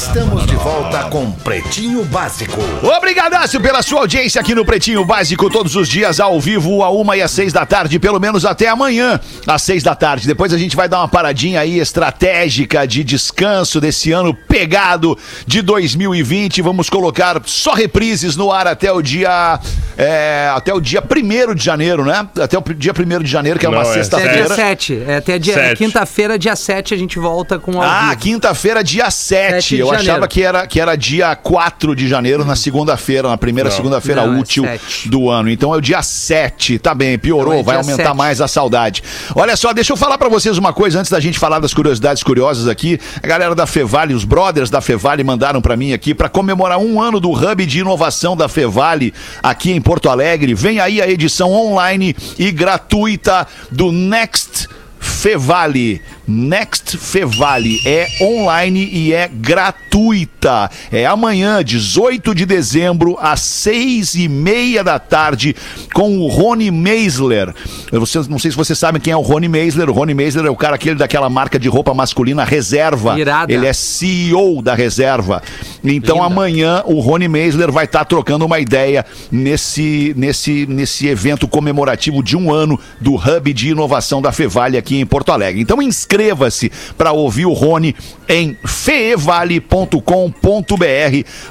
Estamos 0.00 0.46
de 0.46 0.56
volta 0.56 1.04
com 1.10 1.30
Pretinho 1.30 2.02
Básico. 2.06 2.58
Obrigadaço 2.82 3.60
pela 3.60 3.82
sua 3.82 4.00
audiência 4.00 4.40
aqui 4.40 4.54
no 4.54 4.64
Pretinho 4.64 5.04
Básico, 5.04 5.50
todos 5.50 5.76
os 5.76 5.86
dias 5.90 6.18
ao 6.18 6.40
vivo, 6.40 6.82
a 6.82 6.88
uma 6.88 7.18
e 7.18 7.22
às 7.22 7.30
seis 7.30 7.52
da 7.52 7.66
tarde, 7.66 7.98
pelo 7.98 8.18
menos 8.18 8.46
até 8.46 8.66
amanhã, 8.68 9.20
às 9.46 9.60
seis 9.60 9.82
da 9.82 9.94
tarde. 9.94 10.26
Depois 10.26 10.54
a 10.54 10.58
gente 10.58 10.74
vai 10.74 10.88
dar 10.88 11.00
uma 11.00 11.08
paradinha 11.08 11.60
aí 11.60 11.78
estratégica 11.78 12.86
de 12.88 13.04
descanso 13.04 13.78
desse 13.78 14.10
ano 14.10 14.32
pegado 14.32 15.18
de 15.46 15.60
2020. 15.60 16.62
Vamos 16.62 16.88
colocar 16.88 17.38
só 17.44 17.74
reprises 17.74 18.36
no 18.36 18.50
ar 18.50 18.66
até 18.66 18.90
o 18.90 19.02
dia. 19.02 19.60
é, 19.98 20.50
até 20.54 20.72
o 20.72 20.80
dia 20.80 21.02
1 21.04 21.54
de 21.54 21.62
janeiro, 21.62 22.06
né? 22.06 22.26
Até 22.40 22.56
o 22.56 22.62
dia 22.74 22.94
1 22.98 23.22
de 23.22 23.30
janeiro, 23.30 23.58
que 23.58 23.66
é 23.66 23.68
uma 23.68 23.82
Não, 23.82 23.92
é 23.92 24.00
Até 24.00 24.00
dia 24.00 24.04
sexta-feira. 24.04 24.54
7. 24.54 25.02
É, 25.06 25.16
até 25.16 25.38
dia 25.38 25.76
quinta-feira, 25.76 26.38
dia 26.38 26.56
7, 26.56 26.94
a 26.94 26.96
gente 26.96 27.18
volta 27.18 27.58
com 27.58 27.72
ao 27.72 27.82
Ah, 27.82 28.16
quinta-feira, 28.18 28.82
dia 28.82 29.10
7. 29.10 29.50
Sete 29.50 29.76
de 29.76 29.89
Eu 29.92 29.98
janeiro. 29.98 30.12
achava 30.12 30.28
que 30.28 30.42
era, 30.42 30.66
que 30.66 30.80
era 30.80 30.96
dia 30.96 31.34
4 31.36 31.94
de 31.94 32.08
janeiro, 32.08 32.44
na 32.44 32.56
segunda-feira, 32.56 33.28
na 33.28 33.36
primeira 33.38 33.70
segunda-feira 33.70 34.22
é 34.22 34.28
útil 34.28 34.64
sete. 34.64 35.08
do 35.08 35.28
ano. 35.30 35.50
Então 35.50 35.74
é 35.74 35.76
o 35.76 35.80
dia 35.80 36.02
7. 36.02 36.78
Tá 36.78 36.94
bem, 36.94 37.18
piorou, 37.18 37.54
Então 37.54 37.60
é 37.60 37.62
vai 37.62 37.76
aumentar 37.76 38.04
sete. 38.04 38.16
mais 38.16 38.40
a 38.40 38.48
saudade. 38.48 39.02
Olha 39.34 39.56
só, 39.56 39.72
deixa 39.72 39.92
eu 39.92 39.96
falar 39.96 40.18
pra 40.18 40.28
vocês 40.28 40.56
uma 40.58 40.72
coisa 40.72 40.98
antes 40.98 41.10
da 41.10 41.20
gente 41.20 41.38
falar 41.38 41.58
das 41.58 41.74
curiosidades 41.74 42.22
curiosas 42.22 42.68
aqui. 42.68 42.98
A 43.22 43.26
galera 43.26 43.54
da 43.54 43.66
Fevale, 43.66 44.14
os 44.14 44.24
brothers 44.24 44.70
da 44.70 44.80
Fevale 44.80 45.22
mandaram 45.24 45.60
pra 45.60 45.76
mim 45.76 45.92
aqui 45.92 46.14
pra 46.14 46.28
comemorar 46.28 46.78
um 46.78 47.00
ano 47.00 47.20
do 47.20 47.30
Hub 47.30 47.64
de 47.66 47.80
Inovação 47.80 48.36
da 48.36 48.48
Fevale 48.48 49.12
aqui 49.42 49.70
em 49.72 49.80
Porto 49.80 50.08
Alegre. 50.08 50.54
Vem 50.54 50.80
aí 50.80 51.00
a 51.00 51.08
edição 51.08 51.52
online 51.52 52.14
e 52.38 52.50
gratuita 52.50 53.46
do 53.70 53.92
Next 53.92 54.68
Fevale. 55.00 56.02
Next 56.28 56.96
Fevale 56.96 57.80
é 57.84 58.06
online 58.20 58.88
e 58.92 59.12
é 59.12 59.26
gratuita. 59.26 60.70
É 60.92 61.04
amanhã, 61.04 61.64
18 61.64 62.34
de 62.34 62.46
dezembro, 62.46 63.18
às 63.20 63.40
seis 63.40 64.14
e 64.14 64.28
meia 64.28 64.84
da 64.84 64.98
tarde, 64.98 65.56
com 65.92 66.18
o 66.18 66.28
Rony 66.28 66.70
Meisler. 66.70 67.52
Eu 67.90 67.98
não 67.98 68.38
sei 68.38 68.50
se 68.50 68.56
vocês 68.56 68.78
sabem 68.78 69.00
quem 69.00 69.12
é 69.12 69.16
o 69.16 69.22
Rony 69.22 69.48
Meisler. 69.48 69.90
O 69.90 69.92
Rony 69.92 70.14
Meisler 70.14 70.46
é 70.46 70.50
o 70.50 70.56
cara 70.56 70.76
aquele 70.76 70.96
daquela 70.96 71.28
marca 71.28 71.58
de 71.58 71.68
roupa 71.68 71.92
masculina 71.92 72.44
Reserva. 72.44 73.18
Irada. 73.18 73.52
Ele 73.52 73.66
é 73.66 73.72
CEO 73.72 74.62
da 74.62 74.74
Reserva. 74.74 75.42
Então 75.82 76.16
Linda. 76.16 76.26
amanhã 76.26 76.82
o 76.84 77.00
Rony 77.00 77.26
Meisler 77.26 77.72
vai 77.72 77.86
estar 77.86 78.04
trocando 78.04 78.44
uma 78.44 78.60
ideia 78.60 79.04
nesse, 79.32 80.14
nesse, 80.16 80.66
nesse 80.66 81.08
evento 81.08 81.48
comemorativo 81.48 82.22
de 82.22 82.36
um 82.36 82.52
ano 82.52 82.78
do 83.00 83.14
Hub 83.14 83.52
de 83.52 83.70
Inovação 83.70 84.22
da 84.22 84.30
Fevale 84.30 84.76
aqui 84.76 84.89
em 84.96 85.06
Porto 85.06 85.32
Alegre. 85.32 85.60
Então 85.60 85.82
inscreva-se 85.82 86.70
para 86.96 87.12
ouvir 87.12 87.46
o 87.46 87.52
Rony 87.52 87.94
em 88.28 88.56
feevale.com.br 88.64 90.00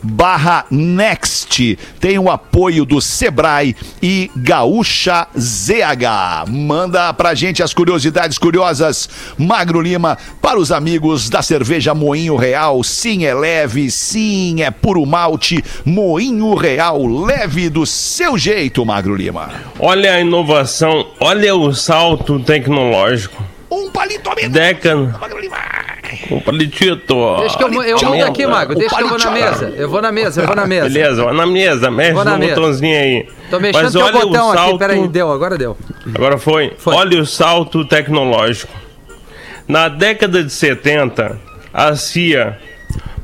barra 0.02 0.66
Next. 0.72 1.78
Tem 2.00 2.18
o 2.18 2.30
apoio 2.30 2.86
do 2.86 3.02
Sebrae 3.02 3.76
e 4.02 4.32
Gaúcha 4.36 5.28
ZH. 5.38 6.50
Manda 6.50 7.14
pra 7.14 7.34
gente 7.34 7.62
as 7.62 7.74
curiosidades 7.74 8.38
curiosas, 8.38 9.10
Magro 9.38 9.82
Lima, 9.82 10.18
para 10.42 10.60
os 10.60 10.72
amigos 10.72 11.30
da 11.30 11.42
cerveja 11.42 11.94
Moinho 11.94 12.36
Real. 12.36 12.84
Sim, 12.84 13.26
é 13.26 13.34
leve, 13.34 13.92
sim, 13.92 14.62
é 14.62 14.72
puro 14.72 15.06
malte. 15.06 15.64
Moinho 15.86 16.56
Real, 16.56 17.06
leve 17.06 17.70
do 17.70 17.86
seu 17.86 18.38
jeito, 18.38 18.86
Magro 18.86 19.16
Lima. 19.16 19.52
Olha 19.80 20.14
a 20.14 20.22
inovação, 20.22 21.08
olha 21.20 21.56
o 21.56 21.74
salto 21.74 22.40
tecnológico. 22.40 23.29
Um 23.72 23.92
palito 23.92 24.30
a 24.30 24.36
menos. 24.36 24.52
Um 26.32 26.40
palitito. 26.40 27.16
Deixa 27.40 27.58
que 27.58 27.64
eu, 27.64 27.84
eu 27.84 27.98
mudo 28.04 28.24
aqui, 28.26 28.48
Mago. 28.48 28.74
Deixa 28.74 28.96
que 28.96 29.04
eu 29.04 29.10
vou 29.10 29.18
na 29.20 29.32
mesa. 29.32 29.70
Eu 29.78 29.90
vou 29.90 30.02
na 30.02 30.12
mesa, 30.12 30.42
eu 30.42 30.48
vou 30.48 30.56
na 30.56 30.66
mesa. 30.66 30.90
Beleza, 30.90 31.24
vai 31.24 31.34
na 31.36 31.46
mesa, 31.46 31.92
mexe 31.92 32.14
Vou 32.14 32.26
na 32.26 32.32
no 32.32 32.40
mesa. 32.40 32.56
botãozinho 32.56 32.98
aí. 32.98 33.28
Tô 33.50 33.60
mexendo 33.60 33.84
Mas 33.84 33.96
olha 33.96 34.12
botão 34.26 34.48
o 34.48 34.52
aqui. 34.52 34.58
salto, 34.60 34.78
Peraí, 34.80 35.08
deu, 35.08 35.32
agora 35.32 35.58
deu. 35.58 35.78
Agora 36.16 36.38
foi. 36.40 36.74
Foi. 36.78 36.96
Olha 36.96 37.22
o 37.22 37.26
salto 37.26 37.86
tecnológico. 37.86 38.74
Na 39.68 39.88
década 39.88 40.44
de 40.44 40.52
70, 40.52 41.38
a 41.72 41.96
CIA 41.96 42.58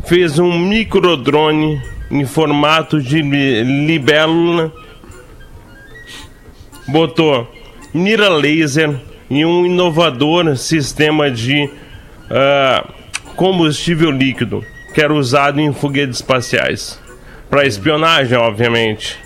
fez 0.05 0.37
um 0.37 0.57
microdrone 0.59 1.81
em 2.11 2.23
formato 2.23 3.01
de 3.01 3.19
li- 3.23 3.63
libélula, 3.87 4.71
botou 6.87 7.47
mira 7.93 8.29
laser 8.29 8.95
e 9.29 9.45
um 9.45 9.65
inovador 9.65 10.55
sistema 10.55 11.31
de 11.31 11.69
ah, 12.29 12.85
combustível 13.35 14.11
líquido 14.11 14.63
que 14.93 15.01
era 15.01 15.13
usado 15.13 15.59
em 15.59 15.73
foguetes 15.73 16.17
espaciais 16.17 16.99
para 17.49 17.65
espionagem, 17.65 18.37
obviamente. 18.37 19.17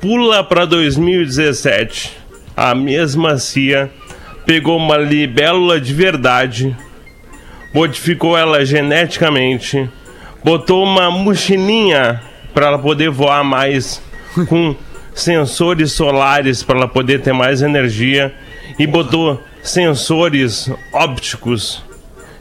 Pula 0.00 0.42
para 0.42 0.64
2017. 0.64 2.16
A 2.56 2.74
mesma 2.74 3.38
CIA 3.38 3.90
pegou 4.46 4.76
uma 4.76 4.96
libélula 4.96 5.80
de 5.80 5.92
verdade, 5.92 6.74
modificou 7.74 8.36
ela 8.36 8.64
geneticamente, 8.64 9.88
botou 10.42 10.82
uma 10.82 11.10
mochilinha 11.10 12.22
para 12.54 12.68
ela 12.68 12.78
poder 12.78 13.10
voar 13.10 13.44
mais 13.44 14.02
com 14.48 14.74
sensores 15.14 15.92
solares 15.92 16.62
para 16.62 16.78
ela 16.78 16.88
poder 16.88 17.20
ter 17.20 17.32
mais 17.32 17.60
energia 17.60 18.34
e 18.78 18.86
botou 18.86 19.40
sensores 19.62 20.70
ópticos 20.92 21.82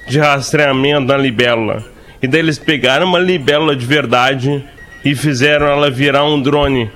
de 0.07 0.19
rastreamento 0.19 1.07
na 1.07 1.17
libélula. 1.17 1.83
E 2.21 2.27
daí 2.27 2.39
eles 2.39 2.57
pegaram 2.57 3.05
uma 3.05 3.19
libélula 3.19 3.75
de 3.75 3.85
verdade 3.85 4.63
e 5.03 5.15
fizeram 5.15 5.67
ela 5.67 5.91
virar 5.91 6.23
um 6.23 6.41
drone. 6.41 6.89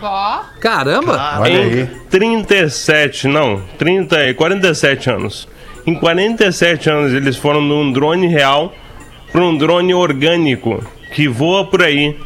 Ó, 0.00 0.40
Caramba! 0.60 1.38
Olha 1.40 1.50
em 1.50 1.80
aí. 1.80 1.90
37, 2.10 3.28
não, 3.28 3.62
30, 3.78 4.28
e 4.28 4.34
47 4.34 5.10
anos. 5.10 5.48
Em 5.86 5.94
47 5.94 6.90
anos 6.90 7.12
eles 7.12 7.36
foram 7.36 7.60
de 7.60 7.72
um 7.72 7.92
drone 7.92 8.26
real 8.26 8.72
para 9.30 9.42
um 9.42 9.56
drone 9.56 9.94
orgânico 9.94 10.84
que 11.14 11.28
voa 11.28 11.64
por 11.64 11.82
aí 11.82 12.18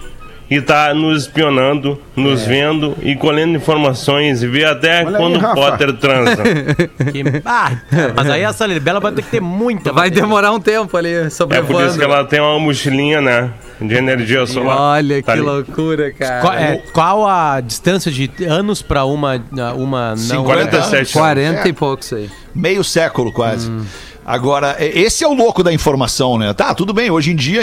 e 0.49 0.61
tá 0.61 0.94
nos 0.94 1.22
espionando, 1.22 2.01
nos 2.14 2.44
vendo 2.44 2.97
e 3.03 3.16
colhendo 3.16 3.57
informações 3.57 4.42
e 4.42 4.47
vê 4.47 4.64
até 4.64 5.05
Olha 5.05 5.18
quando 5.18 5.44
aí. 5.44 5.55
Potter 5.55 5.92
transa. 5.94 6.42
Que- 7.12 7.42
Ah, 7.44 7.72
mas 8.14 8.30
aí 8.30 8.42
essa 8.42 8.64
libela 8.66 9.01
vai 9.01 9.12
ter 9.12 9.22
que 9.22 9.30
ter 9.30 9.40
muita. 9.40 9.92
Vai 9.92 10.05
bateria. 10.09 10.22
demorar 10.22 10.53
um 10.53 10.61
tempo 10.61 10.97
ali 10.97 11.12
é 11.12 11.62
por 11.62 11.82
isso 11.84 11.99
que 11.99 12.05
ela 12.05 12.24
tem 12.24 12.40
uma 12.40 12.59
mochilinha, 12.59 13.20
né? 13.20 13.51
De 13.80 13.94
energia 13.94 14.47
solar. 14.47 14.78
Olha 14.97 15.22
Tá 15.22 15.32
que 15.32 15.38
ali. 15.38 15.40
loucura, 15.47 16.11
cara. 16.12 16.40
Qual, 16.40 16.53
é, 16.55 16.82
qual 16.92 17.26
a 17.28 17.61
distância 17.61 18.11
de 18.11 18.30
anos 18.49 18.80
pra 18.82 19.05
uma, 19.05 19.42
uma 19.76 20.14
não? 20.16 20.44
47 20.44 20.97
anos. 20.97 21.12
40 21.12 21.68
e 21.68 21.72
poucos 21.72 22.12
aí. 22.12 22.30
Meio 22.55 22.82
século 22.82 23.30
quase. 23.32 23.70
Hum. 23.70 23.84
Agora, 24.29 24.77
e- 24.81 24.99
esse 25.03 25.22
é 25.22 25.29
o 25.29 25.33
louco 25.33 25.62
da 25.62 25.72
informação, 25.72 26.37
né? 26.37 26.53
Tá, 26.53 26.74
tudo 26.74 26.93
bem. 26.93 27.09
Hoje 27.12 27.31
em 27.31 27.37
dia 27.37 27.61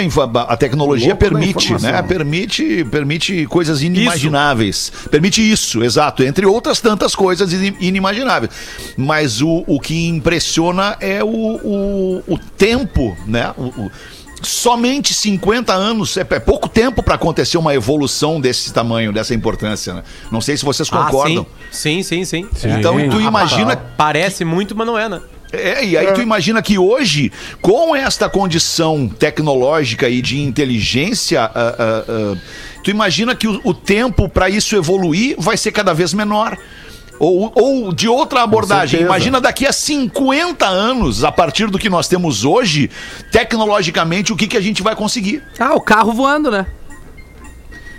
a 0.48 0.56
tecnologia 0.56 1.14
permite, 1.14 1.74
né? 1.82 2.00
Permite, 2.02 2.82
permite 2.90 3.44
coisas 3.46 3.82
inimagináveis. 3.82 4.90
Permite 5.10 5.42
isso, 5.42 5.84
exato. 5.84 6.22
Entre 6.24 6.46
outras 6.46 6.80
tantas 6.80 7.14
coisas 7.14 7.52
in- 7.52 7.76
inimagináveis. 7.80 8.50
Mas 8.96 9.42
o, 9.42 9.62
o 9.66 9.78
que 9.78 10.08
impressiona 10.08 10.96
é 11.00 11.22
o, 11.22 11.26
o, 11.28 12.22
o 12.26 12.38
tempo, 12.56 13.14
né? 13.26 13.52
O- 13.58 13.64
o- 13.82 13.90
somente 14.42 15.12
50 15.14 15.72
anos 15.72 16.16
é, 16.16 16.20
é 16.28 16.38
pouco 16.38 16.68
tempo 16.68 17.02
para 17.02 17.14
acontecer 17.14 17.56
uma 17.58 17.74
evolução 17.74 18.40
desse 18.40 18.72
tamanho, 18.72 19.12
dessa 19.12 19.34
importância, 19.34 19.94
né? 19.94 20.02
Não 20.30 20.40
sei 20.40 20.56
se 20.56 20.64
vocês 20.64 20.88
Ah, 20.92 20.96
concordam. 21.04 21.46
sim. 21.70 22.02
sim, 22.02 22.24
sim, 22.24 22.48
sim. 22.54 22.70
Então, 22.78 22.96
tu 23.10 23.20
imagina 23.20 23.76
Parece 23.96 24.44
muito, 24.44 24.74
mas 24.74 24.86
não 24.86 24.98
é, 24.98 25.08
né? 25.08 25.20
É, 25.54 25.84
e 25.84 25.96
aí 25.96 26.12
tu 26.12 26.20
imagina 26.20 26.60
que 26.62 26.78
hoje, 26.78 27.30
com 27.60 27.94
esta 27.94 28.28
condição 28.28 29.08
tecnológica 29.08 30.08
e 30.08 30.20
de 30.22 30.40
inteligência, 30.40 31.42
ah, 31.42 31.50
ah, 31.54 32.04
ah, 32.08 32.36
tu 32.82 32.90
imagina 32.90 33.34
que 33.34 33.46
o, 33.48 33.60
o 33.64 33.74
tempo 33.74 34.28
para 34.28 34.48
isso 34.48 34.76
evoluir 34.76 35.36
vai 35.38 35.56
ser 35.56 35.72
cada 35.72 35.92
vez 35.92 36.12
menor. 36.14 36.56
Ou, 37.16 37.52
ou 37.54 37.92
de 37.92 38.08
outra 38.08 38.42
abordagem, 38.42 39.00
imagina 39.00 39.40
daqui 39.40 39.64
a 39.66 39.72
50 39.72 40.66
anos, 40.66 41.22
a 41.22 41.30
partir 41.30 41.68
do 41.68 41.78
que 41.78 41.88
nós 41.88 42.08
temos 42.08 42.44
hoje, 42.44 42.90
tecnologicamente, 43.30 44.32
o 44.32 44.36
que, 44.36 44.48
que 44.48 44.56
a 44.56 44.60
gente 44.60 44.82
vai 44.82 44.96
conseguir. 44.96 45.40
Ah, 45.58 45.74
o 45.74 45.80
carro 45.80 46.12
voando, 46.12 46.50
né? 46.50 46.66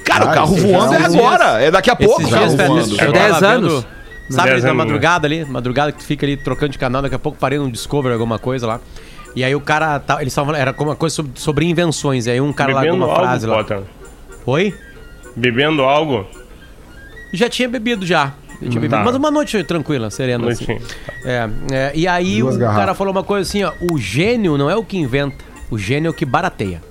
Cara, 0.04 0.26
Ah, 0.26 0.32
o 0.32 0.34
carro 0.34 0.56
voando 0.58 0.94
é 0.94 1.02
é 1.02 1.06
agora, 1.06 1.62
é 1.62 1.72
daqui 1.72 1.90
a 1.90 1.96
pouco 1.96 2.22
carro 2.30 2.38
dias, 2.44 2.54
velho, 2.56 2.74
voando. 2.74 3.02
É 3.02 3.12
dez 3.12 3.34
tava 3.40 3.40
vendo- 3.54 3.68
anos. 3.70 3.86
Sabe 4.30 4.50
na 4.50 4.56
anos. 4.56 4.74
madrugada 4.74 5.28
ali? 5.28 5.46
Madrugada 5.46 5.92
que 5.92 6.00
tu 6.00 6.06
fica 6.06 6.26
ali 6.26 6.36
trocando 6.38 6.72
de 6.72 6.78
canal, 6.80 7.02
daqui 7.02 7.16
a 7.16 7.20
pouco 7.20 7.38
parei 7.38 7.60
no 7.60 7.70
Discovery, 7.72 8.14
alguma 8.14 8.40
coisa 8.40 8.66
lá. 8.66 8.80
E 9.36 9.44
aí 9.44 9.54
o 9.54 9.62
cara, 9.62 10.00
tá, 10.00 10.16
eles 10.22 10.32
estavam 10.32 10.56
era 10.56 10.72
alguma 10.72 10.96
coisa 10.96 11.14
sobre, 11.16 11.32
sobre 11.40 11.66
invenções. 11.66 12.26
E 12.26 12.32
aí 12.32 12.42
um 12.42 12.54
cara 12.54 12.74
lá 12.74 12.82
Bebendo 12.82 13.06
uma 13.06 13.16
frase 13.16 13.46
algo, 13.46 13.58
lá. 13.58 13.64
Potter. 13.64 13.82
Oi? 14.46 14.74
Bebendo 15.36 15.84
algo? 15.84 16.26
Já 17.34 17.50
tinha 17.50 17.68
bebido 17.68 18.06
já. 18.06 18.34
Tinha 18.60 18.72
bebido, 18.72 18.92
Tá. 18.96 19.04
Mas 19.04 19.16
uma 19.16 19.30
noite 19.30 19.62
tranquila, 19.66 20.10
serena. 20.10 20.50
Assim. 20.50 20.66
Noitinha. 20.68 20.90
É, 21.26 21.50
é, 21.72 21.92
e 21.94 22.08
aí 22.08 22.40
Duas 22.40 22.56
o 22.56 22.60
garrafas. 22.60 22.80
cara 22.82 22.94
falou 22.96 23.12
uma 23.12 23.24
coisa 23.24 23.48
assim, 23.48 23.64
ó. 23.64 23.72
O 23.92 23.98
gênio 23.98 24.58
não 24.58 24.70
é 24.70 24.76
o 24.76 24.84
que 24.84 24.98
inventa. 24.98 25.36
O 25.70 25.78
gênio 25.78 26.08
é 26.08 26.12
o 26.12 26.14
que 26.14 26.26
barateia. 26.26 26.82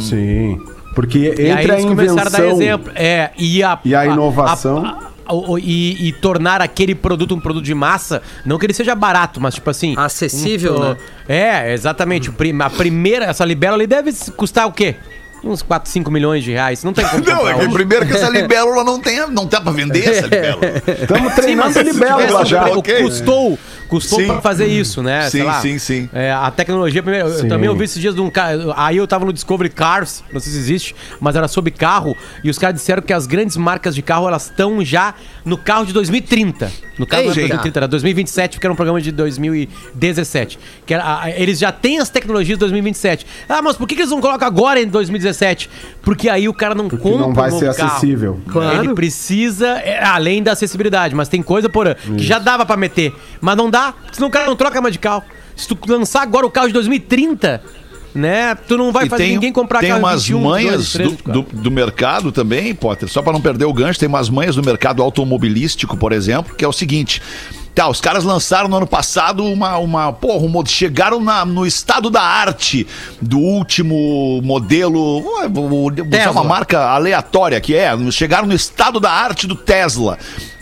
Sim. 0.00 0.62
Porque 0.94 1.18
e 1.36 1.50
aí 1.50 1.50
entre 1.50 1.72
a 1.72 1.74
eles 1.74 1.84
começaram 1.86 2.20
a 2.20 2.30
dar 2.30 2.38
invenção 2.40 2.60
exemplo. 2.62 2.92
É, 2.94 3.30
e 3.36 3.62
a, 3.62 3.78
e 3.84 3.94
a 3.94 4.06
inovação. 4.06 4.84
a- 4.84 4.88
a- 4.90 5.07
o- 5.30 5.58
e, 5.58 6.08
e 6.08 6.12
tornar 6.12 6.60
aquele 6.60 6.94
produto 6.94 7.34
um 7.34 7.40
produto 7.40 7.64
de 7.64 7.74
massa, 7.74 8.22
não 8.44 8.58
que 8.58 8.66
ele 8.66 8.74
seja 8.74 8.94
barato, 8.94 9.40
mas 9.40 9.54
tipo 9.54 9.68
assim. 9.70 9.94
Acessível, 9.96 10.76
um- 10.76 10.80
né? 10.80 10.96
É, 11.28 11.72
exatamente. 11.72 12.30
A 12.64 12.70
primeira, 12.70 13.26
essa 13.26 13.44
libela 13.44 13.76
ali 13.76 13.86
deve 13.86 14.12
custar 14.36 14.66
o 14.66 14.72
quê? 14.72 14.96
Uns 15.44 15.62
4, 15.62 15.88
5 15.88 16.10
milhões 16.10 16.42
de 16.42 16.50
reais. 16.50 16.82
Não 16.82 16.92
tem 16.92 17.06
como 17.06 17.22
Não, 17.28 17.48
é 17.48 17.54
que 17.54 17.68
primeiro 17.72 18.04
que 18.06 18.12
essa 18.12 18.28
libélula 18.30 18.82
não 18.82 18.98
tem, 19.00 19.24
não 19.30 19.46
tá 19.46 19.60
pra 19.60 19.70
vender 19.70 20.08
essa 20.08 20.22
libélula. 20.22 20.82
Estamos 21.02 21.34
treinando 21.34 21.72
se 21.72 21.82
libélula 21.84 22.44
já. 22.44 22.64
um- 22.66 22.78
ok. 22.78 23.02
Custou, 23.02 23.58
custou 23.88 24.20
Sim. 24.20 24.26
pra 24.26 24.40
fazer 24.40 24.66
isso, 24.66 25.02
né? 25.02 25.22
Sim, 25.24 25.30
Sei 25.30 25.42
lá. 25.42 25.60
sim, 25.60 25.78
sim. 25.78 26.08
É, 26.12 26.30
a 26.32 26.50
tecnologia, 26.50 27.02
primeiro, 27.02 27.28
eu 27.28 27.48
também 27.48 27.68
ouvi 27.68 27.84
esses 27.84 28.00
dias 28.00 28.14
de 28.14 28.20
um 28.20 28.30
cara. 28.30 28.58
Aí 28.76 28.96
eu 28.98 29.06
tava 29.06 29.24
no 29.24 29.32
Discovery 29.32 29.70
Cars, 29.70 30.22
não 30.32 30.40
sei 30.40 30.52
se 30.52 30.58
existe, 30.58 30.94
mas 31.20 31.34
era 31.36 31.48
sobre 31.48 31.70
carro. 31.70 32.16
E 32.44 32.50
os 32.50 32.58
caras 32.58 32.76
disseram 32.76 33.02
que 33.02 33.12
as 33.12 33.26
grandes 33.26 33.56
marcas 33.56 33.94
de 33.94 34.02
carro 34.02 34.28
elas 34.28 34.44
estão 34.44 34.84
já 34.84 35.14
no 35.44 35.56
carro 35.56 35.86
de 35.86 35.92
2030. 35.92 36.70
No 36.98 37.06
carro 37.06 37.22
Eita. 37.22 37.34
2030, 37.34 37.78
era 37.78 37.88
2027, 37.88 38.52
porque 38.56 38.66
era 38.66 38.72
um 38.72 38.76
programa 38.76 39.00
de 39.00 39.12
2017. 39.12 40.58
Que 40.86 40.94
era, 40.94 41.20
a- 41.22 41.30
eles 41.30 41.58
já 41.58 41.70
têm 41.72 41.98
as 41.98 42.08
tecnologias 42.08 42.56
de 42.56 42.60
2027. 42.60 43.26
Ah, 43.48 43.62
mas 43.62 43.76
por 43.76 43.86
que, 43.86 43.94
que 43.94 44.00
eles 44.02 44.10
não 44.10 44.20
colocam 44.20 44.46
agora 44.46 44.80
em 44.80 44.86
2017? 44.86 45.70
Porque 46.02 46.28
aí 46.28 46.48
o 46.48 46.54
cara 46.54 46.74
não 46.74 46.88
Porque 46.88 47.02
compra 47.02 47.20
não 47.26 47.32
vai 47.34 47.50
um 47.52 47.58
ser 47.58 47.74
carro. 47.74 47.90
acessível. 47.92 48.40
Claro. 48.48 48.84
Ele 48.84 48.94
precisa, 48.94 49.68
é, 49.78 50.02
além 50.04 50.42
da 50.42 50.52
acessibilidade, 50.52 51.14
mas 51.14 51.28
tem 51.28 51.42
coisa, 51.42 51.68
porra, 51.68 51.94
que 51.94 52.18
já 52.22 52.38
dava 52.38 52.66
pra 52.66 52.76
meter. 52.76 53.12
Mas 53.40 53.56
não 53.56 53.70
dá, 53.70 53.77
senão 54.12 54.28
o 54.28 54.30
cara 54.30 54.46
não 54.46 54.56
troca 54.56 54.80
mais 54.80 54.92
de 54.92 54.98
carro. 54.98 55.22
Se 55.56 55.66
tu 55.66 55.76
lançar 55.88 56.22
agora 56.22 56.46
o 56.46 56.50
carro 56.50 56.68
de 56.68 56.72
2030, 56.74 57.62
né, 58.14 58.54
tu 58.54 58.76
não 58.76 58.90
vai 58.92 59.06
E 59.06 59.08
fazer 59.08 59.24
tem, 59.24 59.32
ninguém 59.34 59.52
comprar 59.52 59.80
tem 59.80 59.90
carro 59.90 60.00
umas 60.02 60.22
21, 60.24 60.40
manhas 60.40 60.92
22, 60.94 61.10
do, 61.10 61.16
23, 61.16 61.34
do, 61.52 61.62
do 61.62 61.70
mercado 61.70 62.32
também, 62.32 62.74
Potter, 62.74 63.08
só 63.08 63.20
para 63.22 63.32
não 63.32 63.40
perder 63.40 63.64
o 63.64 63.72
gancho, 63.72 63.98
tem 63.98 64.08
umas 64.08 64.28
manhas 64.30 64.56
do 64.56 64.62
mercado 64.62 65.02
automobilístico, 65.02 65.96
por 65.96 66.12
exemplo, 66.12 66.54
que 66.54 66.64
é 66.64 66.68
o 66.68 66.72
seguinte. 66.72 67.20
Tá, 67.74 67.88
os 67.88 68.00
caras 68.00 68.24
lançaram 68.24 68.68
no 68.68 68.76
ano 68.76 68.88
passado 68.88 69.44
uma. 69.44 69.78
uma 69.78 70.12
porra, 70.12 70.44
um 70.44 70.66
chegaram 70.66 71.20
na- 71.20 71.44
no 71.44 71.64
estado 71.64 72.10
da 72.10 72.20
arte 72.20 72.84
do 73.22 73.38
último 73.38 74.40
modelo. 74.42 75.20
Vou, 75.22 75.48
vou- 75.48 75.68
vou 75.68 75.92
usar 75.92 76.30
uma 76.32 76.42
marca 76.42 76.80
aleatória 76.88 77.60
que 77.60 77.76
é. 77.76 77.96
Chegaram 78.10 78.48
no 78.48 78.54
estado 78.54 78.98
da 78.98 79.12
arte 79.12 79.46
do 79.46 79.54
Tesla, 79.54 80.18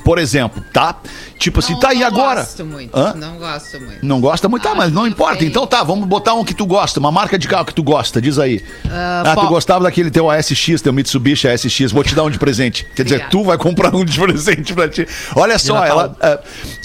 por 0.06 0.20
exemplo, 0.20 0.62
tá? 0.72 1.00
Tipo 1.36 1.58
assim, 1.58 1.76
tá 1.80 1.88
aí 1.88 2.04
agora. 2.04 2.42
gosto 2.42 2.64
muito. 2.64 2.96
Hã? 2.96 3.12
Não 3.14 3.38
gosto 3.38 3.80
muito. 3.80 4.06
Não 4.06 4.20
gosta 4.20 4.48
muito? 4.48 4.62
Tá, 4.62 4.72
mas 4.72 4.92
não 4.92 5.02
Acho 5.02 5.10
importa. 5.10 5.38
feio. 5.38 5.48
Então 5.48 5.66
tá, 5.66 5.82
vamos 5.82 6.06
botar 6.06 6.34
um 6.34 6.44
que 6.44 6.54
tu 6.54 6.64
gosta, 6.64 7.00
uma 7.00 7.10
marca 7.10 7.36
de 7.36 7.48
carro 7.48 7.64
que 7.64 7.74
tu 7.74 7.82
gosta, 7.82 8.22
diz 8.22 8.38
aí. 8.38 8.62
Ah, 8.88 9.24
tu 9.30 9.34
qual? 9.34 9.48
gostava 9.48 9.82
daquele 9.82 10.08
teu 10.08 10.30
ASX, 10.30 10.80
teu 10.80 10.92
Mitsubishi 10.92 11.48
ASX, 11.48 11.90
vou 11.90 12.04
te 12.04 12.14
dar 12.14 12.22
um 12.22 12.30
de 12.30 12.38
presente. 12.38 12.86
Quer 12.94 13.02
dizer, 13.02 13.28
tu 13.30 13.42
vai 13.42 13.58
comprar 13.58 13.92
um 13.96 14.04
de 14.04 14.14
presente 14.16 14.74
pra 14.74 14.88
ti. 14.88 15.08
Olha 15.34 15.58
só, 15.58 15.84
ela. 15.84 16.16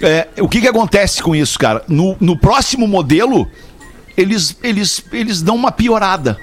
é, 0.01 0.27
é, 0.35 0.41
o 0.41 0.49
que 0.49 0.59
que 0.59 0.67
acontece 0.67 1.21
com 1.21 1.35
isso, 1.35 1.59
cara? 1.59 1.83
No, 1.87 2.17
no 2.19 2.35
próximo 2.35 2.87
modelo, 2.87 3.47
eles, 4.17 4.57
eles, 4.63 5.05
eles 5.13 5.43
dão 5.43 5.55
uma 5.55 5.71
piorada. 5.71 6.39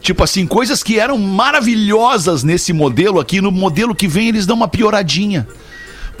Tipo 0.00 0.24
assim, 0.24 0.48
coisas 0.48 0.82
que 0.82 0.98
eram 0.98 1.16
maravilhosas 1.16 2.42
nesse 2.42 2.72
modelo 2.72 3.20
aqui, 3.20 3.40
no 3.40 3.52
modelo 3.52 3.94
que 3.94 4.08
vem, 4.08 4.30
eles 4.30 4.46
dão 4.46 4.56
uma 4.56 4.66
pioradinha. 4.66 5.46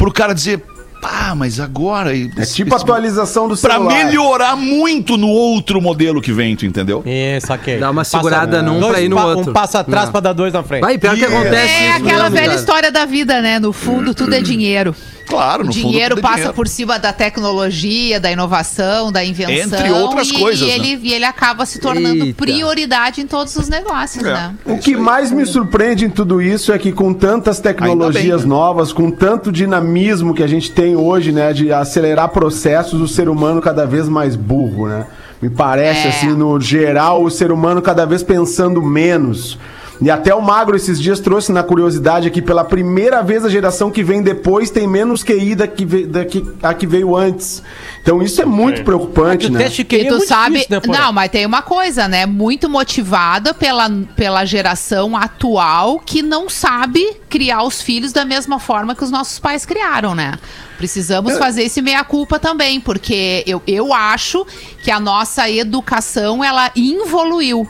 Pro 0.02 0.12
cara 0.12 0.32
dizer, 0.34 0.60
pá, 1.00 1.32
mas 1.36 1.60
agora. 1.60 2.10
É 2.16 2.44
tipo 2.44 2.74
atualização 2.74 3.46
do 3.46 3.56
Pra 3.56 3.74
celular. 3.74 4.04
melhorar 4.04 4.56
muito 4.56 5.16
no 5.16 5.28
outro 5.28 5.80
modelo 5.80 6.20
que 6.20 6.32
vem, 6.32 6.56
tu 6.56 6.66
entendeu? 6.66 7.04
É, 7.06 7.38
saquei. 7.40 7.78
Dá 7.78 7.88
uma 7.90 8.00
Passa- 8.00 8.16
segurada 8.18 8.60
num 8.62 8.80
dois 8.80 8.92
pra 8.94 9.00
ir 9.00 9.08
no 9.08 9.14
pa- 9.14 9.24
outro. 9.26 9.50
Um 9.50 9.54
passo 9.54 9.78
atrás 9.78 10.06
Não. 10.06 10.12
pra 10.12 10.20
dar 10.20 10.32
dois 10.32 10.52
na 10.52 10.64
frente. 10.64 10.80
Vai, 10.80 10.98
pior 10.98 11.14
que 11.14 11.20
Yeah. 11.20 11.38
acontece 11.40 11.72
É 11.72 11.88
isso 11.90 11.96
aquela 11.98 12.22
mesmo, 12.24 12.34
velha 12.36 12.46
cara. 12.48 12.58
história 12.58 12.90
da 12.90 13.04
vida, 13.04 13.40
né? 13.40 13.60
No 13.60 13.72
fundo, 13.72 14.12
tudo 14.12 14.34
é 14.34 14.40
dinheiro. 14.40 14.92
Claro, 15.32 15.62
O 15.62 15.66
no 15.66 15.72
dinheiro 15.72 16.18
é 16.18 16.20
passa 16.20 16.34
dinheiro. 16.36 16.54
por 16.54 16.68
cima 16.68 16.98
da 16.98 17.12
tecnologia, 17.12 18.20
da 18.20 18.30
inovação, 18.30 19.10
da 19.10 19.24
invenção. 19.24 19.78
Entre 19.78 19.90
outras 19.90 20.28
e, 20.28 20.34
coisas, 20.38 20.60
E 20.62 20.66
né? 20.70 20.74
ele, 20.74 21.00
e 21.02 21.12
ele 21.14 21.24
acaba 21.24 21.64
se 21.66 21.78
tornando 21.78 22.24
Eita. 22.24 22.36
prioridade 22.36 23.20
em 23.20 23.26
todos 23.26 23.56
os 23.56 23.68
negócios, 23.68 24.24
É. 24.24 24.32
né? 24.32 24.54
O 24.64 24.78
que 24.78 24.96
mais 24.96 25.30
me 25.30 25.44
surpreende 25.46 26.04
em 26.04 26.10
tudo 26.10 26.40
isso 26.42 26.72
é 26.72 26.78
que 26.78 26.92
com 26.92 27.12
tantas 27.14 27.58
tecnologias 27.60 28.42
bem, 28.42 28.50
né? 28.50 28.54
novas, 28.56 28.92
com 28.92 29.10
tanto 29.10 29.50
dinamismo 29.50 30.34
que 30.34 30.42
a 30.42 30.46
gente 30.46 30.70
tem 30.70 30.94
hoje, 30.96 31.32
né, 31.32 31.52
de 31.52 31.72
acelerar 31.72 32.28
processos, 32.28 33.00
o 33.00 33.08
ser 33.08 33.28
humano 33.28 33.60
cada 33.60 33.86
vez 33.86 34.08
mais 34.08 34.36
burro, 34.36 34.86
né? 34.88 35.06
Me 35.40 35.50
parece 35.50 36.06
É. 36.06 36.10
assim, 36.10 36.28
no 36.34 36.60
geral, 36.60 37.24
o 37.24 37.30
ser 37.30 37.50
humano 37.50 37.82
cada 37.82 38.04
vez 38.06 38.22
pensando 38.22 38.80
menos. 38.82 39.58
E 40.02 40.10
até 40.10 40.34
o 40.34 40.42
Magro 40.42 40.74
esses 40.74 41.00
dias 41.00 41.20
trouxe 41.20 41.52
na 41.52 41.62
curiosidade 41.62 42.26
aqui, 42.26 42.42
pela 42.42 42.64
primeira 42.64 43.22
vez 43.22 43.44
a 43.44 43.48
geração 43.48 43.88
que 43.88 44.02
vem 44.02 44.20
depois 44.20 44.68
tem 44.68 44.86
menos 44.88 45.22
QI 45.22 45.54
da 45.54 45.68
que, 45.68 45.84
ve- 45.84 46.06
da 46.06 46.24
que 46.24 46.44
a 46.60 46.74
que 46.74 46.86
veio 46.88 47.14
antes. 47.16 47.62
Então 48.02 48.20
isso 48.20 48.42
é 48.42 48.44
muito 48.44 48.82
preocupante, 48.82 49.46
O 49.46 49.50
né? 49.52 49.60
teste 49.62 49.84
que 49.84 49.96
E 49.96 50.08
tu 50.08 50.20
sabe. 50.26 50.66
não, 50.88 51.12
mas 51.12 51.30
tem 51.30 51.46
uma 51.46 51.62
coisa, 51.62 52.08
né? 52.08 52.26
Muito 52.26 52.68
motivada 52.68 53.54
pela, 53.54 53.88
pela 54.16 54.44
geração 54.44 55.16
atual 55.16 56.00
que 56.00 56.20
não 56.20 56.48
sabe 56.48 57.18
criar 57.28 57.62
os 57.62 57.80
filhos 57.80 58.12
da 58.12 58.24
mesma 58.24 58.58
forma 58.58 58.96
que 58.96 59.04
os 59.04 59.10
nossos 59.10 59.38
pais 59.38 59.64
criaram, 59.64 60.14
né? 60.16 60.34
Precisamos 60.78 61.38
fazer 61.38 61.62
esse 61.62 61.80
meia-culpa 61.80 62.40
também, 62.40 62.80
porque 62.80 63.44
eu, 63.46 63.62
eu 63.68 63.94
acho 63.94 64.44
que 64.82 64.90
a 64.90 64.98
nossa 64.98 65.48
educação, 65.48 66.42
ela 66.42 66.72
involuiu. 66.74 67.68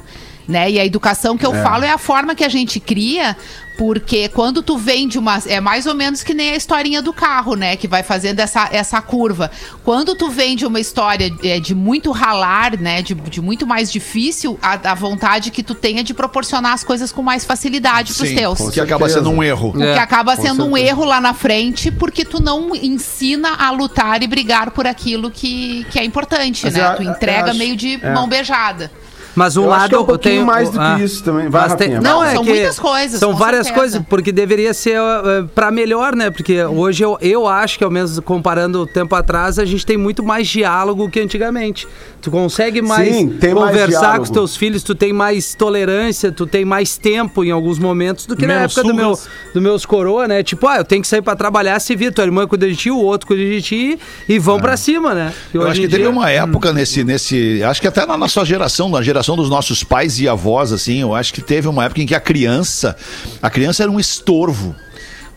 Né? 0.52 0.70
E 0.72 0.78
a 0.78 0.84
educação 0.84 1.36
que 1.38 1.46
eu 1.46 1.52
falo 1.62 1.84
é 1.84 1.90
a 1.90 1.96
forma 1.98 2.34
que 2.34 2.44
a 2.44 2.48
gente 2.48 2.78
cria, 2.78 3.34
porque 3.78 4.28
quando 4.28 4.62
tu 4.62 4.76
vem 4.76 5.08
de 5.08 5.18
uma. 5.18 5.42
É 5.46 5.60
mais 5.60 5.86
ou 5.86 5.94
menos 5.94 6.22
que 6.22 6.34
nem 6.34 6.50
a 6.50 6.56
historinha 6.56 7.00
do 7.00 7.10
carro, 7.10 7.54
né? 7.56 7.74
Que 7.74 7.88
vai 7.88 8.02
fazendo 8.02 8.38
essa, 8.40 8.68
essa 8.70 9.00
curva. 9.00 9.50
Quando 9.82 10.14
tu 10.14 10.28
vem 10.28 10.54
de 10.54 10.66
uma 10.66 10.78
história 10.78 11.32
é, 11.42 11.58
de 11.58 11.74
muito 11.74 12.10
ralar, 12.12 12.76
né? 12.78 13.00
De, 13.00 13.14
de 13.14 13.40
muito 13.40 13.66
mais 13.66 13.90
difícil, 13.90 14.58
a, 14.60 14.90
a 14.90 14.94
vontade 14.94 15.50
que 15.50 15.62
tu 15.62 15.74
tenha 15.74 16.04
de 16.04 16.12
proporcionar 16.12 16.74
as 16.74 16.84
coisas 16.84 17.10
com 17.10 17.22
mais 17.22 17.46
facilidade 17.46 18.12
pros 18.12 18.28
Sim, 18.28 18.34
teus. 18.36 18.70
que 18.70 18.78
acaba 18.80 19.08
sendo 19.08 19.30
um 19.30 19.42
erro. 19.42 19.70
O 19.70 19.72
que 19.72 19.82
É, 19.84 19.98
acaba 19.98 20.36
sendo 20.36 20.66
um 20.66 20.76
erro 20.76 21.04
lá 21.06 21.18
na 21.18 21.32
frente, 21.32 21.90
porque 21.90 22.26
tu 22.26 22.42
não 22.42 22.76
ensina 22.76 23.54
a 23.54 23.70
lutar 23.70 24.22
e 24.22 24.26
brigar 24.26 24.70
por 24.72 24.86
aquilo 24.86 25.30
que, 25.30 25.86
que 25.90 25.98
é 25.98 26.04
importante, 26.04 26.64
Mas 26.66 26.74
né? 26.74 26.86
eu- 26.92 26.96
tu 26.96 27.02
entrega 27.02 27.48
acho- 27.50 27.58
meio 27.58 27.74
de 27.74 27.98
é. 28.02 28.12
mão 28.12 28.28
beijada. 28.28 28.92
Mas 29.34 29.56
um 29.56 29.64
Eu 29.64 29.72
acho 29.72 29.80
lado 29.80 29.88
que 29.90 29.94
é 29.94 29.98
um 29.98 30.04
pouquinho 30.04 30.34
tem 30.36 30.44
mais 30.44 30.70
do 30.70 30.78
que 30.78 31.02
isso 31.04 31.22
também. 31.24 31.48
Vai, 31.48 31.62
Mas 31.68 31.74
tem- 31.76 32.00
não, 32.00 32.18
vai. 32.20 32.30
é 32.30 32.34
São 32.34 32.44
que 32.44 32.50
muitas 32.50 32.78
coisas, 32.78 33.20
São 33.20 33.34
várias 33.34 33.66
certeza. 33.66 33.80
coisas, 33.80 34.02
porque 34.08 34.30
deveria 34.32 34.74
ser 34.74 35.00
uh, 35.00 35.48
para 35.54 35.70
melhor, 35.70 36.14
né? 36.14 36.30
Porque 36.30 36.62
hoje 36.64 37.02
eu, 37.04 37.16
eu 37.20 37.46
acho 37.48 37.78
que, 37.78 37.84
ao 37.84 37.90
menos 37.90 38.18
comparando 38.20 38.80
o 38.82 38.86
tempo 38.86 39.14
atrás, 39.14 39.58
a 39.58 39.64
gente 39.64 39.84
tem 39.86 39.96
muito 39.96 40.22
mais 40.22 40.46
diálogo 40.48 41.08
que 41.10 41.18
antigamente. 41.20 41.86
Tu 42.20 42.30
consegue 42.30 42.80
mais 42.82 43.14
Sim, 43.14 43.28
tem 43.30 43.52
mais 43.54 43.66
conversar 43.68 44.16
com 44.18 44.22
os 44.22 44.30
teus 44.30 44.56
filhos, 44.56 44.82
tu 44.82 44.94
tem 44.94 45.12
mais 45.12 45.54
tolerância, 45.54 46.30
tu 46.30 46.46
tem 46.46 46.64
mais 46.64 46.96
tempo 46.96 47.42
em 47.42 47.50
alguns 47.50 47.78
momentos 47.78 48.26
do 48.26 48.36
que 48.36 48.46
na 48.46 48.54
Menos 48.56 48.76
época 48.76 48.86
do 48.88 48.94
meu, 48.94 49.18
do 49.54 49.60
meus 49.60 49.84
coroa, 49.84 50.28
né? 50.28 50.42
Tipo, 50.42 50.68
ah, 50.68 50.76
eu 50.78 50.84
tenho 50.84 51.02
que 51.02 51.08
sair 51.08 51.22
pra 51.22 51.34
trabalhar, 51.34 51.80
se 51.80 51.96
vir, 51.96 52.12
tua 52.12 52.24
irmã 52.24 52.46
cuida 52.46 52.68
de 52.68 52.76
ti, 52.76 52.90
o 52.90 52.98
outro 52.98 53.26
cuida 53.26 53.42
de 53.42 53.60
ti 53.62 53.98
e 54.28 54.38
vão 54.38 54.60
pra 54.60 54.76
cima, 54.76 55.14
né? 55.14 55.32
E 55.52 55.56
É. 55.56 55.60
Eu 55.60 55.66
acho 55.66 55.80
que 55.80 55.88
teve 55.88 56.02
dia- 56.02 56.10
uma 56.10 56.30
época 56.30 56.72
nesse, 56.72 57.02
nesse. 57.02 57.62
Acho 57.64 57.80
que 57.80 57.88
até 57.88 58.06
na 58.06 58.16
nossa 58.16 58.44
geração, 58.44 58.88
na 58.88 59.02
geração 59.02 59.21
dos 59.36 59.48
nossos 59.48 59.84
pais 59.84 60.18
e 60.20 60.28
avós, 60.28 60.72
assim, 60.72 61.00
eu 61.00 61.14
acho 61.14 61.32
que 61.32 61.40
teve 61.40 61.68
uma 61.68 61.84
época 61.84 62.00
em 62.02 62.06
que 62.06 62.14
a 62.14 62.20
criança. 62.20 62.96
A 63.40 63.48
criança 63.48 63.82
era 63.82 63.90
um 63.92 64.00
estorvo. 64.00 64.74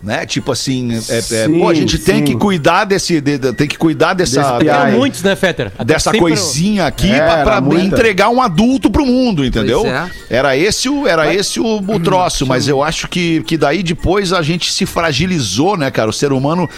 Né? 0.03 0.23
Tipo 0.23 0.51
assim, 0.51 0.93
é, 0.93 0.97
é, 1.17 1.21
Sim, 1.21 1.57
pô, 1.59 1.67
a 1.69 1.73
gente 1.73 1.97
tem 1.97 2.17
sim. 2.17 2.23
que 2.25 2.35
cuidar 2.35 2.85
desse. 2.85 3.19
de- 3.19 3.39
de- 3.39 3.53
tem 3.53 3.67
que 3.67 3.75
cuidar 3.77 4.13
dessa. 4.13 4.59
Muitos, 4.91 5.23
né, 5.23 5.35
Fetter? 5.35 5.71
Até 5.75 5.83
dessa 5.95 6.11
coisinha 6.11 6.85
aqui 6.85 7.09
É, 7.09 7.17
pra, 7.17 7.43
pra 7.43 7.51
era 7.53 7.61
muita. 7.61 7.85
entregar 7.85 8.29
um 8.29 8.39
adulto 8.39 8.91
pro 8.91 9.03
mundo, 9.03 9.43
entendeu? 9.43 9.83
É. 9.87 10.07
Era 10.29 10.55
esse 10.55 10.87
o, 10.89 11.07
era 11.07 11.33
esse 11.33 11.59
o, 11.59 11.77
o 11.77 11.99
troço, 11.99 12.45
mas 12.45 12.67
eu 12.67 12.83
acho 12.83 13.07
que, 13.07 13.41
que 13.43 13.57
daí 13.57 13.81
depois 13.81 14.31
a 14.31 14.43
gente 14.43 14.71
se 14.71 14.85
fragilizou, 14.85 15.75
né, 15.75 15.89
cara? 15.89 16.09
O 16.09 16.13
ser 16.13 16.31
humano 16.31 16.69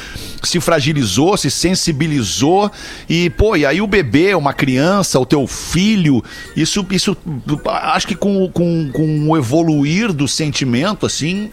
se 0.43 0.59
fragilizou, 0.59 1.35
se 1.37 1.49
sensibilizou 1.49 2.71
e, 3.09 3.29
pô, 3.31 3.55
e 3.55 3.65
aí 3.65 3.81
o 3.81 3.87
bebê, 3.87 4.35
uma 4.35 4.53
criança, 4.53 5.19
o 5.19 5.25
teu 5.25 5.45
filho, 5.47 6.23
isso, 6.55 6.85
isso 6.91 7.17
acho 7.65 8.07
que 8.07 8.15
com, 8.15 8.43
o- 8.43 8.49
com, 8.49 8.89
com 8.93 9.29
o 9.29 9.37
evoluir 9.37 10.13
do 10.13 10.27
sentimento, 10.27 11.05
assim, 11.05 11.49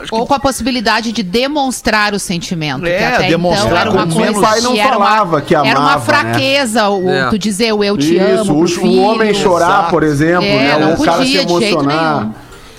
acho 0.00 0.08
que 0.10 0.14
Ou 0.14 0.26
com 0.26 0.34
a 0.34 0.40
possibilidade 0.40 1.12
de 1.12 1.22
demonstrar 1.22 2.14
o 2.14 2.18
sentimento. 2.18 2.86
É, 2.86 2.98
que 2.98 3.04
até 3.04 3.28
demonstrar 3.28 3.66
então 3.66 3.78
era 3.78 3.90
uma 3.90 4.06
coisa 4.06 4.20
menos- 4.20 4.38
O 4.38 4.42
pai 4.42 4.60
não 4.60 4.72
que 4.72 4.80
era 4.80 4.96
uma- 4.96 5.06
falava 5.06 5.40
que 5.40 5.54
Era 5.54 5.64
uma 5.64 5.92
amava, 5.92 5.98
né? 5.98 6.04
fraqueza 6.04 6.88
o, 6.88 7.08
É. 7.08 7.30
tu 7.30 7.38
dizer 7.38 7.72
o 7.72 7.84
eu 7.84 7.96
te 7.96 8.14
Isso, 8.16 8.24
amo. 8.52 8.64
o, 8.64 8.68
pro 8.70 8.84
o 8.86 8.98
homem 9.02 9.34
chorar, 9.34 9.66
Exato. 9.68 9.90
por 9.90 10.02
exemplo, 10.02 10.44
É, 10.46 10.78
né? 10.78 10.94
O 10.98 11.02
cara 11.02 11.24
se 11.24 11.38
podia, 11.38 11.44
de 11.44 11.58
jeito 11.60 11.74
emocionar. 11.74 12.30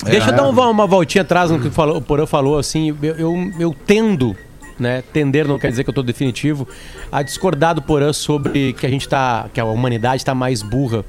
Deixa 0.03 0.30
eu 0.30 0.36
dar 0.36 0.47
uma, 0.47 0.68
uma 0.70 0.86
voltinha 0.86 1.24
atrás 1.24 1.49
no 1.49 1.59
que 1.59 1.70
falou, 1.72 1.97
o 1.97 2.01
Porã 2.01 2.28
falou, 2.28 2.59
assim, 2.59 2.95
eu, 3.01 3.16
eu, 3.16 3.51
eu 3.59 3.76
tendo, 3.88 4.36
né, 4.80 5.03
tender 5.13 5.47
não 5.47 5.57
quer 5.59 5.69
dizer 5.69 5.84
que 5.84 5.89
eu 5.89 5.93
tô 5.93 6.03
definitivo, 6.03 6.67
a 7.11 7.21
discordar 7.21 7.76
do 7.76 7.82
Porã 7.82 8.11
sobre 8.13 8.73
que 8.73 8.86
a 8.86 8.89
gente 8.89 9.07
tá, 9.07 9.47
que 9.53 9.59
a 9.59 9.65
humanidade 9.65 10.23
tá 10.26 10.36
mais 10.36 10.61
burra. 10.61 11.03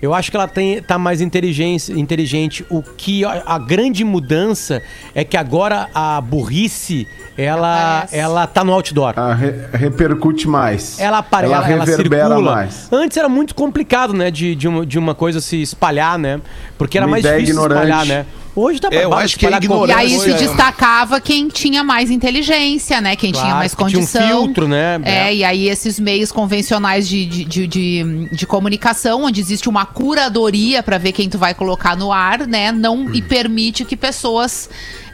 Eu 0.00 0.14
acho 0.14 0.30
que 0.30 0.36
ela 0.36 0.46
tem, 0.46 0.80
tá 0.80 0.96
mais 0.96 1.20
inteligente, 1.20 1.90
inteligente. 1.92 2.64
O 2.70 2.80
que 2.84 3.24
a, 3.24 3.42
a 3.44 3.58
grande 3.58 4.04
mudança 4.04 4.80
é 5.12 5.24
que 5.24 5.36
agora 5.36 5.88
a 5.92 6.20
burrice, 6.20 7.04
ela, 7.36 7.96
Aparece. 7.98 8.16
ela 8.16 8.46
tá 8.46 8.62
no 8.62 8.72
outdoor. 8.74 9.14
Re- 9.36 9.76
repercute 9.76 10.46
mais. 10.46 11.00
Ela 11.00 11.18
aparece, 11.18 11.52
ela 11.52 11.64
ela, 11.64 11.72
ela 11.74 11.84
reverbera 11.84 12.28
circula. 12.28 12.52
mais. 12.54 12.88
Antes 12.92 13.16
era 13.16 13.28
muito 13.28 13.56
complicado, 13.56 14.14
né, 14.14 14.30
de, 14.30 14.54
de, 14.54 14.68
uma, 14.68 14.86
de 14.86 15.00
uma 15.00 15.16
coisa 15.16 15.40
se 15.40 15.60
espalhar, 15.60 16.16
né? 16.16 16.40
Porque 16.78 16.96
era 16.96 17.04
Uma 17.04 17.10
mais 17.12 17.24
difícil 17.24 17.54
ignorante. 17.56 17.82
espalhar, 17.90 18.06
né? 18.06 18.24
Hoje 18.54 18.80
dá 18.80 18.88
É, 18.90 19.04
eu 19.04 19.10
pra 19.10 19.18
acho 19.18 19.38
que 19.38 19.46
é 19.46 19.50
E 19.50 19.92
aí 19.92 20.10
se 20.10 20.16
coisa. 20.16 20.34
destacava 20.38 21.20
quem 21.20 21.48
tinha 21.48 21.84
mais 21.84 22.10
inteligência, 22.10 23.00
né? 23.00 23.14
Quem 23.14 23.30
tinha 23.30 23.42
Claro, 23.44 23.58
mais 23.58 23.74
que 23.74 23.84
tinha 23.84 23.88
um 23.88 23.92
condição. 24.02 24.44
filtro, 24.44 24.66
né? 24.66 25.00
É, 25.04 25.28
É. 25.28 25.34
e 25.34 25.44
aí 25.44 25.68
esses 25.68 25.98
meios 26.00 26.32
convencionais 26.32 27.08
de, 27.08 27.24
de, 27.24 27.44
de, 27.44 27.66
de- 27.66 28.28
de 28.32 28.46
comunicação, 28.46 29.24
onde 29.24 29.40
existe 29.40 29.68
uma 29.68 29.86
curadoria 29.86 30.82
para 30.82 30.98
ver 30.98 31.12
quem 31.12 31.28
tu 31.28 31.38
vai 31.38 31.54
colocar 31.54 31.96
no 31.96 32.10
ar, 32.12 32.46
né? 32.46 32.72
Não 32.72 33.14
e 33.14 33.22
permite 33.22 33.84
que 33.84 33.96
pessoas, 33.96 34.68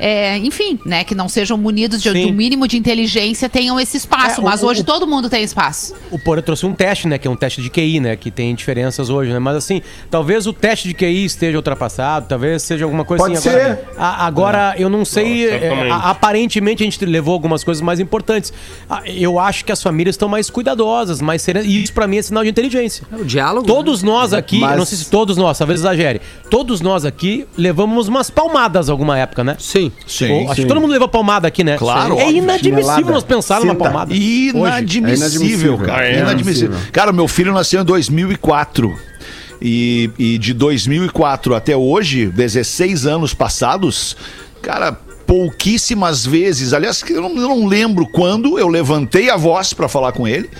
é, 0.06 0.36
enfim, 0.38 0.78
né? 0.84 1.02
Que 1.02 1.14
não 1.14 1.28
sejam 1.30 1.56
munidos 1.56 2.02
de, 2.02 2.10
Sim. 2.12 2.26
do 2.26 2.32
mínimo 2.34 2.68
de 2.68 2.76
inteligência 2.76 3.48
tenham 3.48 3.80
esse 3.80 3.96
espaço. 3.96 4.40
É, 4.40 4.42
o- 4.42 4.44
Mas 4.44 4.62
hoje 4.62 4.82
o- 4.82 4.84
todo 4.84 5.06
mundo 5.06 5.30
tem 5.30 5.42
espaço. 5.42 5.94
O 6.10 6.18
Porã 6.18 6.42
trouxe 6.42 6.66
um 6.66 6.74
teste, 6.74 7.08
né? 7.08 7.16
Que 7.16 7.26
é 7.26 7.30
um 7.30 7.36
teste 7.36 7.62
de 7.62 7.70
QI, 7.70 8.00
né? 8.00 8.14
Que 8.14 8.30
tem 8.30 8.54
diferenças 8.54 9.08
hoje, 9.08 9.32
né? 9.32 9.38
Mas 9.38 9.56
assim, 9.56 9.80
talvez 10.10 10.46
o 10.46 10.52
teste 10.52 10.88
de 10.88 10.94
QI 10.94 11.24
esteja 11.24 11.56
ultrapassado, 11.56 12.26
talvez 12.28 12.62
seja 12.62 12.84
alguma 12.84 13.04
coisa 13.04 13.24
Pode 13.24 13.36
assim. 13.38 13.48
ser. 13.48 13.56
Agora, 13.60 13.94
a- 13.96 14.26
agora 14.26 14.74
eu 14.78 14.90
não 14.90 15.04
sei. 15.06 15.46
Não, 15.46 15.84
é, 15.84 15.90
a- 15.90 16.10
aparentemente 16.10 16.82
a 16.82 16.86
gente 16.86 17.02
levou 17.06 17.32
algumas 17.32 17.64
coisas 17.64 17.80
mais 17.80 17.98
importantes. 17.98 18.52
Ah, 18.90 19.02
Eu 19.06 19.38
acho 19.38 19.64
que 19.64 19.72
as 19.72 19.82
famílias 19.82 20.14
estão 20.14 20.28
mais 20.28 20.50
cuidadosas, 20.50 21.20
mais 21.22 21.40
serenas. 21.40 21.66
E 21.68 21.82
isso 21.82 21.92
pra 21.94 22.06
mim 22.06 22.18
é 22.18 22.22
sinal 22.22 22.42
de 22.44 22.50
inteligência. 22.50 23.06
O 23.12 23.24
diálogo. 23.24 23.66
Todos 23.66 24.02
nós 24.02 24.32
aqui, 24.34 24.58
Mas- 24.58 24.76
não 24.76 24.84
sei 24.84 24.98
se 24.98 25.08
todos 25.10 25.36
nós, 25.36 25.56
talvez 25.56 25.80
exagere, 25.80 26.20
todos 26.50 26.80
nós 26.82 27.04
aqui 27.06 27.46
levamos 27.56 28.08
umas 28.08 28.28
palmadas 28.28 28.90
alguma 28.90 29.18
época, 29.18 29.42
né? 29.44 29.56
Sim. 29.58 29.90
Sim. 30.06 30.30
Ou- 30.30 30.44
acho 30.46 30.56
sim. 30.56 30.62
que 30.62 30.68
todo 30.68 30.80
mundo 30.80 30.90
levou 30.92 31.08
palmada 31.08 31.48
aqui, 31.48 31.64
né? 31.64 31.76
Claro, 31.78 32.18
É 32.18 32.24
óbvio. 32.24 32.36
inadmissível 32.38 32.82
Chinelada. 32.82 33.10
nós 33.12 33.24
pensar 33.24 33.60
numa 33.60 33.72
Cinta. 33.72 33.84
palmada. 33.84 34.14
Inadmissível, 34.14 35.10
É 35.10 35.16
inadmissível. 35.16 35.78
cara. 35.78 35.98
Ah, 35.98 36.04
é? 36.06 36.18
Inadmissível. 36.20 36.76
Cara, 36.92 37.12
meu 37.12 37.26
filho 37.28 37.52
nasceu 37.52 37.80
em 37.80 37.84
2004. 37.84 38.94
E, 39.62 40.10
e 40.18 40.36
de 40.38 40.52
2004 40.52 41.54
até 41.54 41.74
hoje, 41.76 42.26
16 42.26 43.06
anos 43.06 43.32
passados, 43.32 44.14
cara, 44.60 44.92
pouquíssimas 45.26 46.26
vezes. 46.26 46.72
Aliás, 46.74 47.02
eu 47.08 47.22
não, 47.22 47.30
eu 47.36 47.48
não 47.48 47.66
lembro 47.66 48.06
quando 48.06 48.58
eu 48.58 48.68
levantei 48.68 49.30
a 49.30 49.36
voz 49.36 49.72
pra 49.72 49.88
falar 49.88 50.12
com 50.12 50.28
ele. 50.28 50.50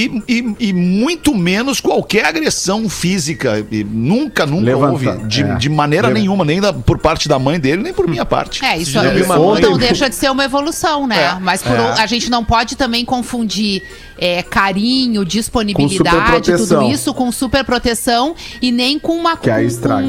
E, 0.00 0.22
e- 0.28 0.54
e 0.68 0.72
muito 0.72 1.34
menos 1.34 1.80
qualquer 1.80 2.24
agressão 2.24 2.88
física. 2.88 3.66
E 3.70 3.82
nunca, 3.82 4.46
nunca 4.46 4.64
Levanta, 4.64 4.92
houve. 4.92 5.26
De, 5.26 5.42
é. 5.42 5.54
de 5.56 5.68
maneira 5.68 6.08
nenhuma, 6.10 6.44
nem 6.44 6.60
da- 6.60 6.72
por 6.72 6.98
parte 6.98 7.28
da 7.28 7.38
mãe 7.38 7.58
dele, 7.58 7.82
nem 7.82 7.92
por 7.92 8.06
minha 8.06 8.24
parte. 8.24 8.64
É, 8.64 8.76
isso, 8.78 9.00
viu 9.00 9.16
isso 9.16 9.24
uma 9.24 9.38
mãe- 9.54 9.60
não 9.62 9.76
deixa 9.76 10.08
de 10.08 10.14
ser 10.14 10.30
uma 10.30 10.44
evolução, 10.44 11.06
né? 11.06 11.22
É, 11.36 11.38
Mas 11.40 11.62
por 11.62 11.74
é. 11.76 11.80
um- 11.80 11.92
a 11.94 12.06
gente 12.06 12.30
não 12.30 12.44
pode 12.44 12.76
também 12.76 13.04
confundir 13.04 13.82
é, 14.20 14.42
carinho, 14.42 15.24
disponibilidade, 15.24 16.56
tudo 16.56 16.82
isso 16.90 17.14
com 17.14 17.30
superproteção 17.30 18.34
e 18.60 18.72
nem 18.72 18.98
com 18.98 19.12
uma 19.16 19.36
Que 19.36 19.48
aí 19.50 19.62
com, 19.64 19.68
estraga. 19.68 20.02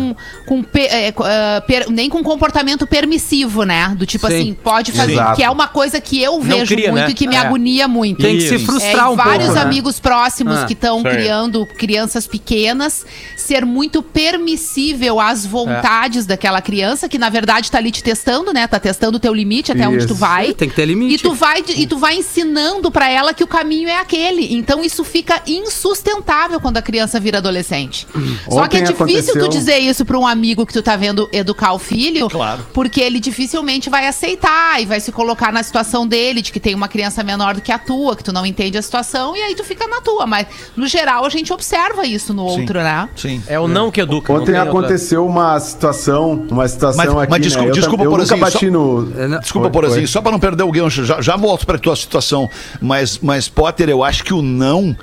com, 0.47 0.63
com 0.63 0.65
é, 0.77 1.13
ah, 1.19 1.61
per- 1.67 1.89
nem 1.91 2.09
com 2.09 2.23
comportamento 2.23 2.87
permissivo, 2.87 3.63
né? 3.63 3.93
Do 3.97 4.05
tipo 4.07 4.27
Sim. 4.27 4.33
assim, 4.33 4.53
pode 4.63 4.91
fazer, 4.93 5.13
Exato. 5.13 5.35
que 5.35 5.43
é 5.43 5.49
uma 5.51 5.67
coisa 5.67 6.01
que 6.01 6.19
eu 6.21 6.41
vejo 6.41 6.73
cria, 6.73 6.91
muito 6.91 7.05
né? 7.05 7.11
e 7.11 7.13
que 7.13 7.27
me 7.27 7.35
É. 7.35 7.39
agonia 7.39 7.87
muito. 7.87 8.19
Tem 8.21 8.37
que 8.37 8.47
se 8.47 8.57
frustrar 8.59 9.05
É, 9.05 9.09
um 9.09 9.13
e 9.13 9.17
vários 9.17 9.45
pouco. 9.45 9.53
né? 9.53 9.61
amigos 9.61 9.78
próximos 9.99 10.57
Ah. 10.59 10.65
que 10.65 10.73
estão 10.73 11.01
criando 11.03 11.65
crianças 11.65 12.27
pequenas, 12.27 13.05
ser 13.37 13.65
muito 13.65 14.01
permissível 14.03 15.19
às 15.19 15.45
vontades 15.45 16.25
daquela 16.25 16.61
criança, 16.61 17.07
que 17.07 17.17
na 17.17 17.29
verdade 17.29 17.69
tá 17.71 17.77
ali 17.77 17.91
te 17.91 18.03
testando, 18.03 18.51
né? 18.51 18.67
Tá 18.67 18.79
testando 18.79 19.17
o 19.17 19.19
teu 19.19 19.33
limite 19.33 19.71
até 19.71 19.87
onde 19.87 20.05
tu 20.05 20.13
Isso. 20.13 20.15
vai. 20.15 20.53
Tem 20.53 20.67
que 20.69 20.75
ter 20.75 20.85
limite. 20.85 21.15
E 21.15 21.17
tu 21.19 21.33
vai, 21.33 21.63
e 21.75 21.87
tu 21.87 21.97
vai 21.97 22.15
ensinando 22.17 22.91
pra 22.91 23.09
ela 23.09 23.33
que 23.33 23.43
o 23.43 23.47
caminho 23.47 23.87
é 23.89 23.97
aquele. 23.97 24.53
Então 24.53 24.83
isso 24.83 25.03
fica 25.03 25.41
insustentável 25.47 26.59
quando 26.59 26.77
a 26.77 26.81
criança 26.81 27.19
vira 27.19 27.37
adolescente. 27.37 28.05
Só 28.49 28.67
que 28.67 28.77
é 28.77 28.81
difícil 28.81 28.97
tu 29.33 29.39
aconteceu- 29.39 29.47
dizer 29.47 29.79
isso 29.79 30.03
pra 30.05 30.17
um 30.17 30.27
amigo 30.27 30.65
que 30.65 30.73
tu 30.73 30.81
tá 30.81 30.95
vendo 30.95 31.29
educar 31.31 31.73
o 31.73 31.79
filho, 31.79 32.29
Claro. 32.29 32.65
porque 32.73 32.99
ele 33.01 33.19
dificilmente 33.19 33.89
vai 33.89 34.07
aceitar 34.07 34.81
e 34.81 34.85
vai 34.85 34.99
se 34.99 35.11
colocar 35.11 35.51
na 35.51 35.63
situação 35.63 36.07
dele, 36.07 36.41
de 36.41 36.51
que 36.51 36.59
tem 36.59 36.75
uma 36.75 36.87
criança 36.87 37.23
menor 37.23 37.55
do 37.55 37.61
que 37.61 37.71
a 37.71 37.77
tua, 37.79 38.15
que 38.15 38.23
tu 38.23 38.31
não 38.33 38.45
entende 38.45 38.77
a 38.77 38.81
situação, 38.81 39.35
e 39.35 39.41
aí 39.41 39.55
tu 39.61 39.63
fica 39.67 39.87
na 39.87 40.01
tua. 40.01 40.25
Mas, 40.25 40.47
no 40.75 40.87
geral, 40.87 41.25
a 41.25 41.29
gente 41.29 41.51
observa 41.53 42.05
isso 42.05 42.33
no 42.33 42.43
outro, 42.43 42.79
né? 42.79 43.07
Sim. 43.15 43.41
É 43.47 43.59
o 43.59 43.67
não 43.67 43.91
que 43.91 44.01
educa. 44.01 44.31
não 44.33 44.41
Ontem 44.41 44.51
tem 44.53 44.61
outra- 44.61 44.71
aconteceu 44.79 45.25
uma 45.25 45.59
situação, 45.59 46.45
uma 46.49 46.67
situação 46.67 46.97
Mas- 47.05 47.17
aqui, 47.23 47.31
mas 47.31 47.41
desculpa- 47.41 47.67
né? 47.69 47.73
Desculpa, 47.73 48.03
eu 48.03 48.09
Porazinho, 48.11 48.37
nunca 48.39 48.51
bati 48.51 48.65
só- 48.65 48.71
no... 48.71 49.11
É, 49.17 49.27
não- 49.27 49.39
Desculpa, 49.39 49.65
Foi, 49.67 49.71
Porazinho, 49.73 50.01
foi. 50.01 50.07
só 50.07 50.21
para 50.21 50.31
não 50.31 50.39
perder 50.39 50.63
o 50.63 50.71
gancho, 50.71 51.03
já, 51.05 51.21
já 51.21 51.35
volto 51.35 51.65
para 51.65 51.77
tua 51.77 51.95
situação, 51.95 52.49
mas, 52.81 53.19
mas 53.19 53.47
Potter, 53.49 53.89
eu 53.89 54.03
acho 54.03 54.23
que 54.23 54.33
o 54.33 54.41
não 54.41 54.95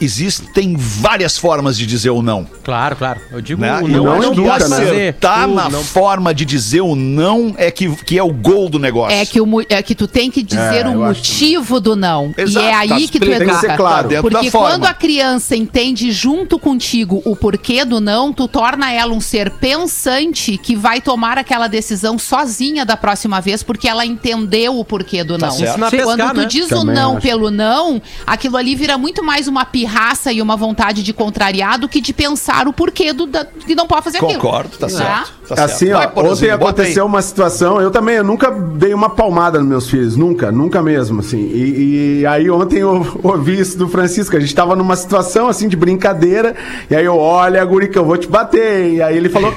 existem 0.00 0.76
várias 0.76 1.36
formas 1.38 1.76
de 1.76 1.86
dizer 1.86 2.10
o 2.10 2.22
não. 2.22 2.46
Claro, 2.64 2.96
claro. 2.96 3.20
Eu 3.30 3.40
digo 3.40 3.60
Né? 3.60 3.72
o 3.80 3.88
eu 3.88 4.04
não 4.04 4.12
acho 4.12 4.22
é 4.22 4.34
que 4.34 4.40
educa, 4.40 4.68
né? 4.68 4.76
acertar 4.76 5.48
Tu 5.48 5.54
na 5.54 5.68
não- 5.68 5.84
forma 5.84 6.34
de 6.34 6.44
dizer 6.44 6.80
o 6.80 6.94
não 6.96 7.54
é 7.56 7.70
que, 7.70 7.88
que 8.04 8.18
é 8.18 8.22
o 8.22 8.32
gol 8.32 8.68
do 8.68 8.78
negócio. 8.78 9.16
É 9.16 9.24
que, 9.26 9.40
o, 9.40 9.46
é 9.68 9.82
que 9.82 9.94
tu 9.94 10.06
tem 10.06 10.30
que 10.30 10.42
dizer 10.42 10.86
É, 10.86 10.88
o 10.88 10.96
motivo 10.98 11.80
do 11.80 11.94
não. 11.96 12.32
Exato, 12.36 12.64
e 12.66 12.68
é 12.68 12.72
tá 12.72 12.94
aí 12.94 13.08
que 13.08 13.18
tu 13.18 13.26
que 13.26 13.32
educa. 13.32 13.54
ser 13.60 13.76
claro. 13.76 14.02
Tá 14.04 14.08
dentro 14.08 14.30
Porque 14.30 14.46
da 14.46 14.50
forma. 14.50 14.68
quando 14.70 14.84
a 14.86 14.94
criança 14.94 15.56
entende 15.56 16.10
junto 16.12 16.58
contigo 16.58 17.20
o 17.24 17.34
porquê 17.36 17.84
do 17.84 18.00
não, 18.00 18.32
tu 18.32 18.46
torna 18.48 18.92
ela 18.92 19.12
um 19.12 19.20
ser 19.20 19.50
pensante 19.50 20.56
que 20.58 20.74
vai 20.76 21.00
tomar 21.00 21.38
aquela 21.38 21.66
decisão 21.66 22.18
sozinha 22.18 22.84
da 22.84 22.96
próxima 22.96 23.40
vez, 23.40 23.62
porque 23.62 23.88
ela 23.88 24.04
entendeu 24.06 24.78
o 24.78 24.84
porquê 24.84 25.22
do 25.24 25.36
não. 25.38 25.50
certo. 25.50 25.70
Ensinar 25.70 25.86
a 25.86 25.90
Quando 25.90 26.16
pescar, 26.18 26.34
tu 26.34 26.40
né? 26.40 26.46
diz 26.46 26.66
o 26.66 26.68
Também 26.68 26.94
não 26.94 27.12
acho. 27.12 27.22
pelo 27.22 27.50
não, 27.50 28.00
aquilo 28.26 28.56
ali 28.56 28.74
vira 28.74 28.96
muito 28.98 29.22
mais 29.24 29.48
uma 29.48 29.64
pirraça 29.90 30.32
e 30.32 30.40
uma 30.40 30.56
vontade 30.56 31.02
de 31.02 31.12
contrariar 31.12 31.78
do 31.78 31.88
que 31.88 32.00
de 32.00 32.12
pensar 32.12 32.68
o 32.68 32.72
porquê 32.72 33.12
do, 33.12 33.26
da, 33.26 33.44
que 33.44 33.74
não 33.74 33.86
pode 33.86 34.04
fazer 34.04 34.18
aquilo. 34.18 34.34
Concordo, 34.34 34.76
tá 34.78 34.86
Né? 34.86 34.92
certo. 34.92 35.32
tá 35.48 35.56
certo. 35.56 35.60
Assim, 35.60 35.92
ó, 35.92 35.98
Vai, 35.98 36.24
ontem 36.30 36.44
aí. 36.46 36.50
aconteceu 36.52 37.04
uma 37.04 37.20
situação, 37.20 37.80
eu 37.80 37.90
também, 37.90 38.16
eu 38.16 38.24
nunca 38.24 38.50
dei 38.50 38.94
uma 38.94 39.10
palmada 39.10 39.58
nos 39.58 39.68
meus 39.68 39.90
filhos, 39.90 40.16
nunca, 40.16 40.52
nunca 40.52 40.80
mesmo, 40.82 41.20
assim. 41.20 41.38
E, 41.38 42.20
e 42.20 42.26
aí 42.26 42.48
ontem 42.50 42.78
eu 42.78 43.04
ouvi 43.22 43.58
isso 43.58 43.76
do 43.76 43.88
Francisco, 43.88 44.36
a 44.36 44.40
gente 44.40 44.54
tava 44.54 44.76
numa 44.76 44.94
situação 44.96 45.48
assim 45.48 45.68
de 45.68 45.76
brincadeira, 45.76 46.54
e 46.88 46.94
aí 46.94 47.04
eu, 47.04 47.16
olha, 47.16 47.64
Gurica, 47.64 47.98
eu 47.98 48.04
vou 48.04 48.16
te 48.16 48.28
bater. 48.28 48.94
E 48.94 49.02
aí 49.02 49.16
ele 49.16 49.28
falou. 49.28 49.52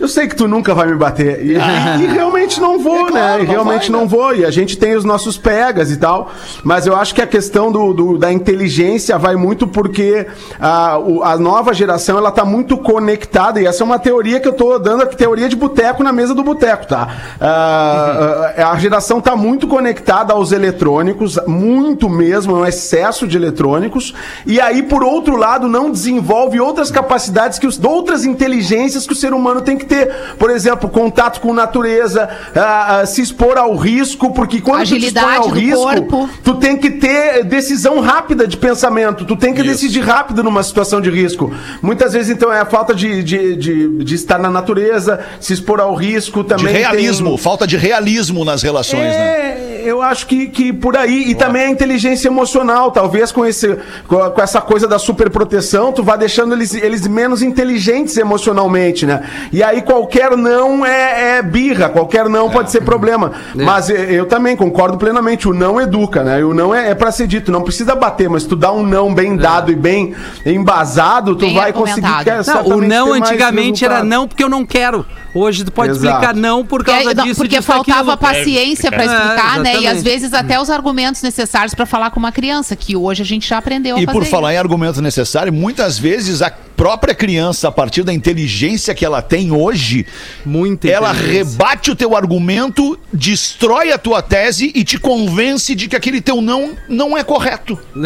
Eu 0.00 0.06
sei 0.06 0.28
que 0.28 0.36
tu 0.36 0.46
nunca 0.46 0.74
vai 0.74 0.86
me 0.86 0.94
bater. 0.94 1.44
E, 1.44 1.52
e- 1.54 2.02
e 2.04 2.06
realmente 2.06 2.60
não 2.60 2.78
vou, 2.78 3.08
É 3.08 3.10
claro, 3.10 3.38
né? 3.38 3.42
E 3.42 3.46
não 3.46 3.52
realmente 3.52 3.90
vai, 3.90 3.98
não 4.00 4.00
né? 4.02 4.06
vou. 4.06 4.34
E 4.34 4.44
a 4.44 4.50
gente 4.50 4.78
tem 4.78 4.94
os 4.94 5.04
nossos 5.04 5.36
pegas 5.36 5.90
e 5.90 5.96
tal. 5.96 6.30
Mas 6.62 6.86
eu 6.86 6.94
acho 6.96 7.14
que 7.14 7.20
a 7.20 7.26
questão 7.26 7.72
do, 7.72 7.92
do- 7.92 8.18
da 8.18 8.32
inteligência 8.32 9.18
vai 9.18 9.34
muito 9.34 9.66
porque 9.66 10.26
a, 10.60 10.98
o- 10.98 11.22
a 11.24 11.36
nova 11.36 11.74
geração 11.74 12.16
ela 12.16 12.30
tá 12.30 12.44
muito 12.44 12.76
conectada. 12.78 13.60
E 13.60 13.66
essa 13.66 13.82
é 13.82 13.84
uma 13.84 13.98
teoria 13.98 14.38
que 14.38 14.46
eu 14.46 14.52
tô 14.52 14.78
dando, 14.78 15.02
a 15.02 15.06
teoria 15.06 15.48
de 15.48 15.56
boteco 15.56 16.02
na 16.04 16.12
mesa 16.12 16.32
do 16.34 16.44
boteco, 16.44 16.86
tá? 16.86 17.08
Ah, 17.40 18.54
ah, 18.56 18.70
a 18.72 18.76
geração 18.78 19.20
tá 19.20 19.34
muito 19.34 19.66
conectada 19.66 20.32
aos 20.32 20.52
eletrônicos, 20.52 21.38
muito 21.46 22.08
mesmo, 22.08 22.56
é 22.56 22.60
um 22.60 22.66
excesso 22.66 23.26
de 23.26 23.36
eletrônicos. 23.36 24.14
E 24.46 24.60
aí, 24.60 24.82
por 24.82 25.02
outro 25.02 25.36
lado, 25.36 25.66
não 25.66 25.90
desenvolve 25.90 26.60
outras 26.60 26.90
capacidades, 26.90 27.58
que 27.58 27.66
os, 27.66 27.82
outras 27.82 28.24
inteligências 28.24 29.06
que 29.06 29.12
o 29.12 29.16
ser 29.16 29.32
humano 29.32 29.60
tem 29.60 29.76
que 29.76 29.87
ter. 29.88 30.12
Por 30.38 30.50
exemplo, 30.50 30.88
contato 30.88 31.40
com 31.40 31.52
natureza, 31.52 32.28
ah, 32.54 33.00
ah, 33.00 33.06
se 33.06 33.20
expor 33.22 33.56
ao 33.58 33.74
risco, 33.76 34.32
porque 34.32 34.60
quando 34.60 34.82
Agilidade 34.82 35.26
tu 35.42 35.52
te 35.52 35.64
expõe 35.64 35.72
ao 35.72 35.88
risco, 35.88 36.06
corpo. 36.10 36.30
tu 36.44 36.54
tem 36.54 36.76
que 36.76 36.90
ter 36.90 37.44
decisão 37.44 38.00
rápida 38.00 38.46
de 38.46 38.56
pensamento, 38.56 39.24
tu 39.24 39.34
tem 39.36 39.54
que 39.54 39.62
decidir 39.62 40.00
rápido 40.00 40.42
numa 40.42 40.62
situação 40.62 41.00
de 41.00 41.10
risco. 41.10 41.52
Muitas 41.82 42.12
vezes, 42.12 42.30
então, 42.30 42.52
é 42.52 42.60
a 42.60 42.66
falta 42.66 42.94
de, 42.94 43.22
de, 43.22 43.56
de, 43.56 44.04
de 44.04 44.14
estar 44.14 44.38
na 44.38 44.50
natureza, 44.50 45.20
se 45.40 45.52
expor 45.52 45.80
ao 45.80 45.94
risco 45.94 46.42
De 46.42 46.48
também. 46.50 46.74
realismo, 46.74 47.30
tem- 47.30 47.38
falta 47.38 47.66
de 47.66 47.76
realismo 47.76 48.44
nas 48.44 48.62
relações, 48.62 49.02
né? 49.02 49.16
é, 49.16 49.82
eu 49.84 50.02
acho 50.02 50.26
que, 50.26 50.48
que 50.48 50.72
por 50.72 50.96
aí. 50.96 51.30
E 51.30 51.34
também 51.34 51.62
a 51.66 51.70
inteligência 51.70 52.28
emocional, 52.28 52.90
talvez 52.90 53.32
com, 53.32 53.46
esse, 53.46 53.76
com, 54.06 54.18
com 54.30 54.42
essa 54.42 54.60
coisa 54.60 54.86
da 54.86 54.98
superproteção, 54.98 55.92
tu 55.92 56.02
vai 56.02 56.18
deixando 56.18 56.52
eles, 56.54 56.74
eles 56.74 57.06
menos 57.06 57.42
inteligentes 57.42 58.16
emocionalmente, 58.16 59.06
né? 59.06 59.22
E 59.52 59.62
aí 59.62 59.77
qualquer 59.82 60.36
não 60.36 60.84
é, 60.84 61.38
é 61.38 61.42
birra, 61.42 61.88
qualquer 61.88 62.28
não 62.28 62.50
pode 62.50 62.70
ser 62.70 62.82
problema. 62.82 63.32
Mas 63.54 63.88
eu, 63.90 64.26
também 64.26 64.56
concordo 64.56 64.96
plenamente, 64.96 65.48
o 65.48 65.54
não 65.54 65.80
educa, 65.80 66.22
né? 66.22 66.40
E 66.40 66.44
o 66.44 66.54
não 66.54 66.74
é, 66.74 66.90
é 66.90 66.94
pra 66.94 67.10
ser 67.12 67.26
dito, 67.26 67.50
não 67.50 67.62
precisa 67.62 67.94
bater, 67.94 68.28
mas 68.28 68.44
tu 68.44 68.56
dá 68.56 68.72
um 68.72 68.82
não 68.82 69.12
bem 69.12 69.36
dado 69.36 69.70
e 69.70 69.76
bem 69.76 70.14
embasado, 70.44 71.34
tu 71.34 71.46
Bem 71.46 71.54
vai 71.54 71.72
conseguir 71.72 72.08
que, 72.24 72.50
Não, 72.50 72.76
o 72.76 72.80
não 72.80 73.12
antigamente 73.12 73.84
era 73.84 74.02
não 74.04 74.26
porque 74.26 74.44
eu 74.44 74.48
não 74.48 74.64
quero. 74.64 75.04
Hoje 75.34 75.64
tu 75.64 75.70
pode 75.72 75.90
Exato. 75.92 76.06
explicar 76.06 76.34
não 76.34 76.64
por 76.64 76.78
Porque, 76.84 76.90
causa 76.90 77.14
não, 77.14 77.24
disso. 77.24 77.36
porque 77.36 77.56
disso, 77.56 77.62
faltava 77.66 78.16
daquilo. 78.16 78.32
paciência 78.32 78.90
pra 78.90 79.02
É, 79.02 79.06
explicar, 79.06 79.60
né? 79.60 79.80
E 79.80 79.86
às 79.86 80.02
vezes 80.02 80.32
até 80.32 80.60
os 80.60 80.70
argumentos 80.70 81.22
necessários 81.22 81.74
pra 81.74 81.86
falar 81.86 82.10
com 82.10 82.18
uma 82.18 82.32
criança, 82.32 82.74
que 82.74 82.96
hoje 82.96 83.22
a 83.22 83.26
gente 83.26 83.48
já 83.48 83.58
aprendeu 83.58 83.96
a 83.96 84.00
E 84.00 84.06
fazer. 84.06 84.18
por 84.18 84.24
falar 84.26 84.50
isso. 84.52 84.56
em 84.56 84.58
argumento 84.58 85.02
necessário, 85.02 85.52
muitas 85.52 85.98
vezes 85.98 86.40
a 86.42 86.50
própria 86.50 87.12
criança, 87.14 87.66
a 87.68 87.72
partir 87.72 88.04
da 88.04 88.12
inteligência 88.12 88.94
que 88.94 89.04
ela 89.04 89.20
tem 89.20 89.50
hoje, 89.50 90.06
Muita 90.46 90.88
ela 90.88 91.10
rebate 91.12 91.90
o 91.90 91.96
teu 91.96 92.16
argumento, 92.16 92.96
destrói 93.12 93.90
a 93.92 93.98
tua 93.98 94.22
tese 94.22 94.70
e 94.74 94.84
te 94.84 94.96
convence 94.98 95.74
de 95.74 95.88
que 95.88 95.96
aquele 95.96 96.20
teu 96.20 96.40
não 96.40 96.70
não 96.88 97.18
é 97.18 97.24
correto. 97.24 97.78
Um 97.98 98.04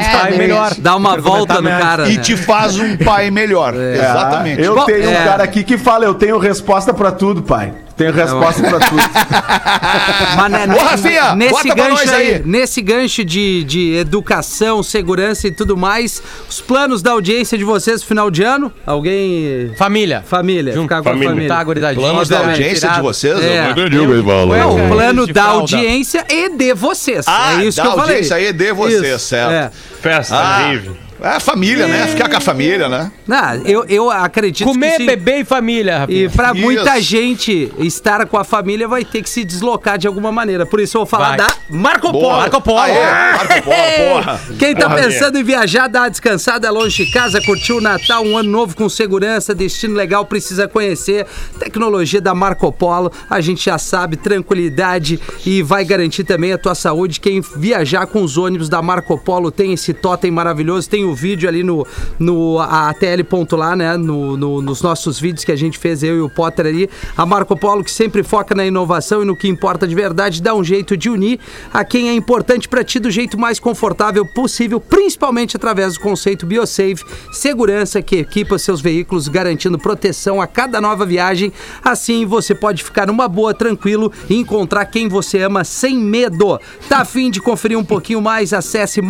É, 0.00 0.12
pai 0.12 0.36
melhor. 0.36 0.74
Dá 0.78 0.94
uma 0.96 1.16
volta 1.16 1.60
no 1.60 1.68
cara. 1.68 2.08
E 2.10 2.16
né? 2.16 2.22
te 2.22 2.36
faz 2.36 2.78
um 2.78 2.96
pai 2.96 3.30
melhor. 3.30 3.74
Exatamente. 3.74 4.60
Eu 4.62 4.74
Bom, 4.74 4.84
tenho 4.84 5.08
um 5.08 5.12
é. 5.12 5.24
cara 5.24 5.42
aqui 5.44 5.64
que 5.64 5.76
fala, 5.78 6.04
eu 6.04 6.14
tenho 6.20 6.38
resposta 6.38 6.94
pra 6.94 7.10
tudo, 7.10 7.42
pai. 7.42 7.72
Tenho 7.96 8.12
resposta 8.12 8.62
pra 8.62 8.78
tudo. 8.80 9.02
Mas 10.36 10.52
né, 10.52 10.66
Ô, 10.74 10.78
Rafinha, 10.84 11.34
nesse 11.34 11.50
bota 11.52 11.74
pra 11.74 11.84
gancho 11.88 11.90
nós 12.06 12.12
aí, 12.14 12.34
aí. 12.36 12.42
nesse 12.44 12.80
gancho 12.80 13.24
de, 13.24 13.64
de 13.64 13.94
educação, 13.96 14.82
segurança 14.82 15.48
e 15.48 15.50
tudo 15.50 15.76
mais, 15.76 16.22
os 16.48 16.60
planos 16.60 17.02
da 17.02 17.10
audiência 17.12 17.58
de 17.58 17.64
vocês 17.64 18.00
no 18.00 18.06
final 18.06 18.30
de 18.30 18.42
ano? 18.42 18.72
Alguém. 18.86 19.72
Família. 19.76 20.22
Família, 20.26 20.72
Junto. 20.72 20.84
ficar 20.84 20.98
com 20.98 21.04
Família. 21.10 21.28
a 21.28 21.32
família. 21.32 21.48
Tá. 21.48 21.94
Planos 21.94 22.28
da 22.28 22.36
Obviamente, 22.36 22.56
audiência 22.62 22.88
de 22.88 22.94
tirado. 22.94 23.02
vocês? 23.02 23.38
É. 23.40 23.58
Eu 23.58 23.64
não 23.64 23.70
entendi 23.72 23.98
o 23.98 24.06
que 24.06 24.12
ele 24.12 24.22
falou. 24.22 24.54
É 24.56 24.64
o 24.66 24.74
Ué, 24.74 24.88
plano 24.88 25.26
de 25.26 25.32
da 25.32 25.42
fralda. 25.42 25.60
audiência 25.60 26.24
e 26.30 26.48
de 26.56 26.74
vocês. 26.74 27.24
Ah, 27.28 27.60
é 27.60 27.64
isso 27.66 27.76
da 27.76 27.82
que 27.82 27.88
eu 27.88 27.92
falei. 27.96 28.14
audiência 28.16 28.40
e 28.40 28.52
de 28.52 28.72
vocês, 28.72 29.22
certo. 29.22 29.52
É. 29.52 29.70
Festa, 30.00 30.36
Ah, 30.36 30.58
rave. 30.68 30.90
É 31.22 31.28
a 31.36 31.40
família, 31.40 31.86
né? 31.86 32.06
Ficar 32.06 32.28
com 32.28 32.36
a 32.36 32.40
família, 32.40 32.88
né? 32.88 33.10
Não, 33.26 33.54
eu, 33.64 33.84
eu 33.88 34.10
acredito 34.10 34.66
Comer, 34.66 34.92
que 34.92 34.96
sim. 34.98 35.06
beber 35.06 35.40
e 35.40 35.44
família, 35.44 36.00
Rafinha. 36.00 36.24
E 36.24 36.28
pra 36.28 36.52
Isso. 36.52 36.60
muita 36.60 37.00
gente 37.00 37.72
estar 37.78 38.26
com 38.26 38.36
a 38.36 38.44
família 38.44 38.88
vai 38.88 39.04
ter 39.04 39.22
que 39.22 39.30
se 39.30 39.44
deslocar 39.44 39.98
de 39.98 40.06
alguma 40.06 40.32
maneira. 40.32 40.66
Por 40.66 40.80
isso 40.80 40.96
eu 40.96 41.00
vou 41.00 41.06
falar 41.06 41.36
Vai. 41.36 41.38
da 41.38 41.48
Marco 41.68 42.10
Polo. 42.10 42.36
Marco 42.36 42.60
Polo. 42.60 42.80
Aê, 42.80 43.32
Marco 43.32 43.62
Polo, 43.62 44.14
porra. 44.14 44.40
Quem 44.58 44.74
tá 44.74 44.88
Porra, 44.88 45.02
pensando 45.02 45.38
em 45.38 45.44
viajar, 45.44 45.88
dar 45.88 46.02
uma 46.02 46.10
descansada 46.10 46.70
longe 46.70 47.04
de 47.04 47.12
casa, 47.12 47.40
curtir 47.40 47.72
o 47.72 47.80
Natal, 47.80 48.24
um 48.24 48.36
ano 48.36 48.50
novo 48.50 48.74
com 48.74 48.88
segurança, 48.88 49.54
destino 49.54 49.94
legal, 49.94 50.24
precisa 50.24 50.66
conhecer. 50.66 51.26
Tecnologia 51.58 52.20
da 52.20 52.34
Marco 52.34 52.70
Polo, 52.72 53.12
a 53.28 53.40
gente 53.40 53.64
já 53.64 53.78
sabe, 53.78 54.16
tranquilidade 54.16 55.20
e 55.44 55.62
vai 55.62 55.84
garantir 55.84 56.24
também 56.24 56.52
a 56.52 56.58
tua 56.58 56.74
saúde. 56.74 57.20
Quem 57.20 57.40
viajar 57.40 58.06
com 58.06 58.22
os 58.22 58.36
ônibus 58.36 58.68
da 58.68 58.82
Marco 58.82 59.16
Polo 59.18 59.50
tem 59.50 59.72
esse 59.72 59.92
totem 59.92 60.30
maravilhoso, 60.30 60.88
tem 60.88 61.04
o 61.04 61.09
vídeo 61.14 61.48
ali 61.48 61.62
no, 61.62 61.86
no 62.18 62.58
ATL 62.58 63.22
lá, 63.52 63.74
né? 63.76 63.96
No, 63.96 64.36
no- 64.36 64.62
nos 64.62 64.82
nossos 64.82 65.18
vídeos 65.18 65.44
que 65.44 65.52
a 65.52 65.56
gente 65.56 65.78
fez, 65.78 66.02
eu 66.02 66.16
e 66.16 66.20
o 66.20 66.28
Potter 66.30 66.66
ali. 66.66 66.88
A 67.16 67.24
Marco 67.26 67.56
Polo 67.58 67.82
que 67.84 67.90
sempre 67.90 68.22
foca 68.22 68.54
na 68.54 68.64
inovação 68.66 69.22
e 69.22 69.24
no 69.24 69.36
que 69.36 69.48
importa 69.48 69.86
de 69.86 69.94
verdade, 69.94 70.42
dá 70.42 70.54
um 70.54 70.62
jeito 70.64 70.96
de 70.96 71.08
unir 71.10 71.38
a 71.72 71.84
quem 71.84 72.08
é 72.08 72.14
importante 72.14 72.68
para 72.68 72.84
ti 72.84 72.98
do 72.98 73.10
jeito 73.10 73.38
mais 73.38 73.58
confortável 73.58 74.24
possível, 74.26 74.80
principalmente 74.80 75.56
através 75.56 75.94
do 75.94 76.00
conceito 76.00 76.46
BioSafe, 76.46 77.04
segurança 77.32 78.02
que 78.02 78.16
equipa 78.16 78.58
seus 78.58 78.80
veículos 78.80 79.28
garantindo 79.28 79.78
proteção 79.78 80.40
a 80.40 80.46
cada 80.46 80.80
nova 80.80 81.04
viagem. 81.06 81.52
Assim 81.84 82.24
você 82.26 82.54
pode 82.54 82.82
ficar 82.84 83.06
numa 83.06 83.28
boa, 83.28 83.54
tranquilo 83.54 84.12
e 84.28 84.36
encontrar 84.36 84.84
quem 84.86 85.08
você 85.08 85.42
ama 85.42 85.64
sem 85.64 85.96
medo. 85.98 86.58
Tá 86.88 86.98
afim 86.98 87.30
de 87.30 87.40
conferir 87.40 87.78
um 87.78 87.84
pouquinho 87.84 88.20
mais? 88.20 88.52
Acesse 88.52 89.00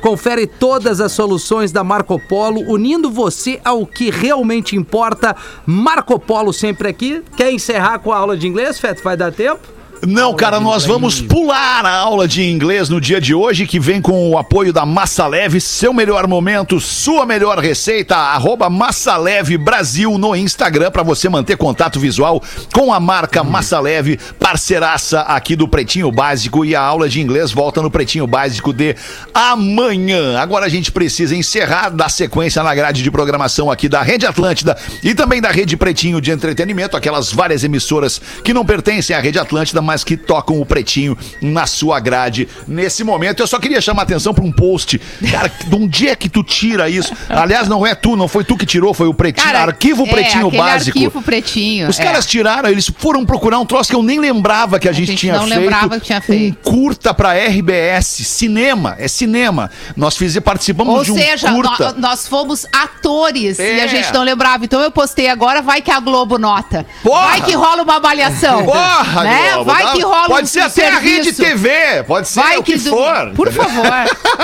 Confere 0.00 0.46
todas 0.46 1.00
as 1.00 1.12
soluções 1.12 1.72
da 1.72 1.82
Marco 1.82 2.20
Polo, 2.28 2.60
unindo 2.70 3.10
você 3.10 3.60
ao 3.64 3.84
que 3.84 4.10
realmente 4.10 4.76
importa. 4.76 5.34
Marco 5.66 6.18
Polo 6.18 6.52
sempre 6.52 6.88
aqui. 6.88 7.22
Quer 7.36 7.52
encerrar 7.52 7.98
com 7.98 8.12
a 8.12 8.16
aula 8.16 8.36
de 8.36 8.46
inglês, 8.46 8.78
Feto? 8.78 9.02
Vai 9.02 9.16
dar 9.16 9.32
tempo? 9.32 9.79
Não, 10.06 10.32
cara, 10.34 10.58
nós 10.58 10.86
vamos 10.86 11.20
pular 11.20 11.84
a 11.84 11.94
aula 11.94 12.26
de 12.26 12.42
inglês 12.42 12.88
no 12.88 12.98
dia 12.98 13.20
de 13.20 13.34
hoje, 13.34 13.66
que 13.66 13.78
vem 13.78 14.00
com 14.00 14.30
o 14.30 14.38
apoio 14.38 14.72
da 14.72 14.86
Massa 14.86 15.26
Leve, 15.26 15.60
seu 15.60 15.92
melhor 15.92 16.26
momento, 16.26 16.80
sua 16.80 17.26
melhor 17.26 17.58
receita, 17.58 18.16
arroba 18.16 18.70
Massa 18.70 19.18
Leve 19.18 19.58
Brasil 19.58 20.16
no 20.16 20.34
Instagram, 20.34 20.90
para 20.90 21.02
você 21.02 21.28
manter 21.28 21.58
contato 21.58 22.00
visual 22.00 22.42
com 22.72 22.94
a 22.94 22.98
marca 22.98 23.44
Massa 23.44 23.78
Leve, 23.78 24.18
parceiraça 24.38 25.20
aqui 25.20 25.54
do 25.54 25.68
Pretinho 25.68 26.10
Básico, 26.10 26.64
e 26.64 26.74
a 26.74 26.80
aula 26.80 27.06
de 27.06 27.20
inglês 27.20 27.52
volta 27.52 27.82
no 27.82 27.90
Pretinho 27.90 28.26
Básico 28.26 28.72
de 28.72 28.96
amanhã. 29.34 30.38
Agora 30.38 30.64
a 30.64 30.70
gente 30.70 30.90
precisa 30.90 31.36
encerrar, 31.36 31.90
dar 31.90 32.08
sequência 32.08 32.62
na 32.62 32.74
grade 32.74 33.02
de 33.02 33.10
programação 33.10 33.70
aqui 33.70 33.86
da 33.86 34.00
Rede 34.00 34.24
Atlântida 34.24 34.78
e 35.04 35.14
também 35.14 35.42
da 35.42 35.50
Rede 35.50 35.76
Pretinho 35.76 36.22
de 36.22 36.30
Entretenimento, 36.30 36.96
aquelas 36.96 37.30
várias 37.30 37.64
emissoras 37.64 38.18
que 38.42 38.54
não 38.54 38.64
pertencem 38.64 39.14
à 39.14 39.20
Rede 39.20 39.38
Atlântida, 39.38 39.89
mas 39.90 40.04
que 40.04 40.16
tocam 40.16 40.60
o 40.60 40.64
Pretinho 40.64 41.18
na 41.42 41.66
sua 41.66 41.98
grade 41.98 42.46
nesse 42.68 43.02
momento. 43.02 43.40
Eu 43.42 43.46
só 43.48 43.58
queria 43.58 43.80
chamar 43.80 44.02
a 44.02 44.04
atenção 44.04 44.32
para 44.32 44.44
um 44.44 44.52
post. 44.52 45.00
Cara, 45.32 45.50
de 45.66 45.74
onde 45.74 46.06
é 46.08 46.14
que 46.14 46.28
tu 46.28 46.44
tira 46.44 46.88
isso? 46.88 47.12
Aliás, 47.28 47.66
não 47.66 47.84
é 47.84 47.92
tu, 47.92 48.14
não 48.14 48.28
foi 48.28 48.44
tu 48.44 48.56
que 48.56 48.64
tirou, 48.64 48.94
foi 48.94 49.08
o 49.08 49.14
Pretinho, 49.14 49.44
Cara, 49.44 49.62
Arquivo 49.64 50.04
é, 50.06 50.10
Pretinho 50.10 50.48
Básico. 50.48 50.96
Arquivo 50.96 51.20
pretinho. 51.22 51.88
Os 51.88 51.98
é. 51.98 52.04
caras 52.04 52.24
tiraram, 52.24 52.68
eles 52.68 52.88
foram 52.98 53.26
procurar 53.26 53.58
um 53.58 53.66
troço 53.66 53.90
que 53.90 53.96
eu 53.96 54.02
nem 54.02 54.20
lembrava 54.20 54.78
que 54.78 54.88
a 54.88 54.92
gente, 54.92 55.08
gente 55.08 55.18
tinha 55.18 55.34
não 55.34 55.48
feito. 55.48 55.58
lembrava 55.58 55.98
que 55.98 56.06
tinha 56.06 56.20
feito. 56.20 56.56
Um 56.68 56.70
curta 56.72 57.12
pra 57.12 57.32
RBS, 57.34 58.06
cinema, 58.06 58.94
é 58.96 59.08
cinema. 59.08 59.72
Nós 59.96 60.16
fizemos, 60.16 60.44
participamos 60.44 60.94
Ou 60.94 61.02
de 61.04 61.10
um 61.10 61.16
seja, 61.16 61.50
curta. 61.52 61.92
nó- 61.94 62.08
nós 62.08 62.28
fomos 62.28 62.64
atores 62.72 63.58
É. 63.58 63.78
e 63.78 63.80
a 63.80 63.86
gente 63.88 64.12
não 64.12 64.22
lembrava. 64.22 64.64
Então 64.64 64.80
eu 64.80 64.92
postei 64.92 65.28
agora, 65.28 65.60
vai 65.62 65.82
que 65.82 65.90
a 65.90 65.98
Globo 65.98 66.38
nota. 66.38 66.86
Porra! 67.02 67.30
Vai 67.30 67.40
que 67.42 67.54
rola 67.54 67.82
uma 67.82 67.96
avaliação. 67.96 68.64
Porra, 68.64 69.24
né? 69.24 69.52
Globo, 69.54 69.64
Vai 69.72 69.79
dá- 69.84 69.92
que 69.92 70.02
rola 70.02 70.26
Pode 70.28 70.42
um 70.44 70.46
ser 70.46 70.60
até 70.60 70.88
a 70.88 70.98
Rede. 70.98 71.32
TV, 71.32 72.02
pode 72.06 72.28
ser 72.28 72.40
Vai 72.40 72.56
o 72.58 72.62
que, 72.62 72.76
do- 72.76 72.90
for. 72.90 73.30
Por 73.34 73.52
favor. 73.52 73.86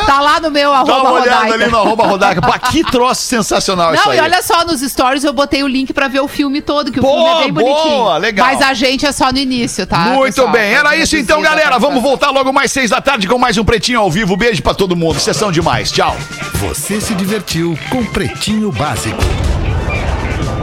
Tá 0.07 0.21
lá 0.21 0.41
no 0.41 0.51
meu 0.51 0.71
Dá 0.73 0.79
arroba 0.79 1.01
uma 1.01 1.11
olhada 1.13 1.31
Rodaica. 1.45 1.55
ali 1.55 1.71
no 1.71 1.79
arroba 1.79 2.07
Rodaica. 2.07 2.41
Pá, 2.41 2.59
que 2.59 2.83
troço 2.85 3.23
sensacional 3.23 3.95
isso 3.95 4.07
Não, 4.07 4.15
e 4.15 4.21
olha 4.21 4.43
só, 4.43 4.65
nos 4.65 4.81
stories 4.81 5.25
eu 5.25 5.33
botei 5.33 5.63
o 5.63 5.67
link 5.69 5.93
pra 5.93 6.09
ver 6.09 6.21
o 6.21 6.29
filme 6.29 6.61
todo, 6.61 6.91
que 6.93 6.99
o 7.01 7.03
Pô, 7.03 7.09
filme 7.09 7.29
é 7.29 7.39
bem 7.45 7.53
boa, 7.53 7.75
bonitinho. 7.83 8.19
legal. 8.19 8.47
Mas 8.47 8.63
a 8.63 8.75
gente 8.75 9.05
é 9.07 9.13
só 9.13 9.31
no 9.33 9.39
início, 9.39 9.87
tá? 9.87 9.99
Muito 9.99 10.35
pessoal? 10.35 10.51
bem, 10.51 10.73
era 10.73 10.89
Pra 10.91 10.97
isso 10.97 11.17
então, 11.17 11.41
galera. 11.41 11.79
Vamos 11.79 12.03
voltar 12.03 12.31
logo 12.31 12.53
mais 12.53 12.71
seis 12.73 12.91
da 12.91 13.01
tarde 13.01 13.27
com 13.27 13.39
mais 13.39 13.57
um 13.59 13.65
Pretinho 13.65 14.01
ao 14.01 14.11
vivo. 14.11 14.37
Beijo 14.37 14.63
pra 14.63 14.75
todo 14.75 14.95
mundo. 14.97 15.19
Sessão 15.21 15.51
demais. 15.53 15.91
Tchau. 15.91 16.17
Você 16.55 17.01
se 17.01 17.15
divertiu 17.15 17.79
com 17.91 18.05
Pretinho 18.05 18.71
Básico. 18.73 19.17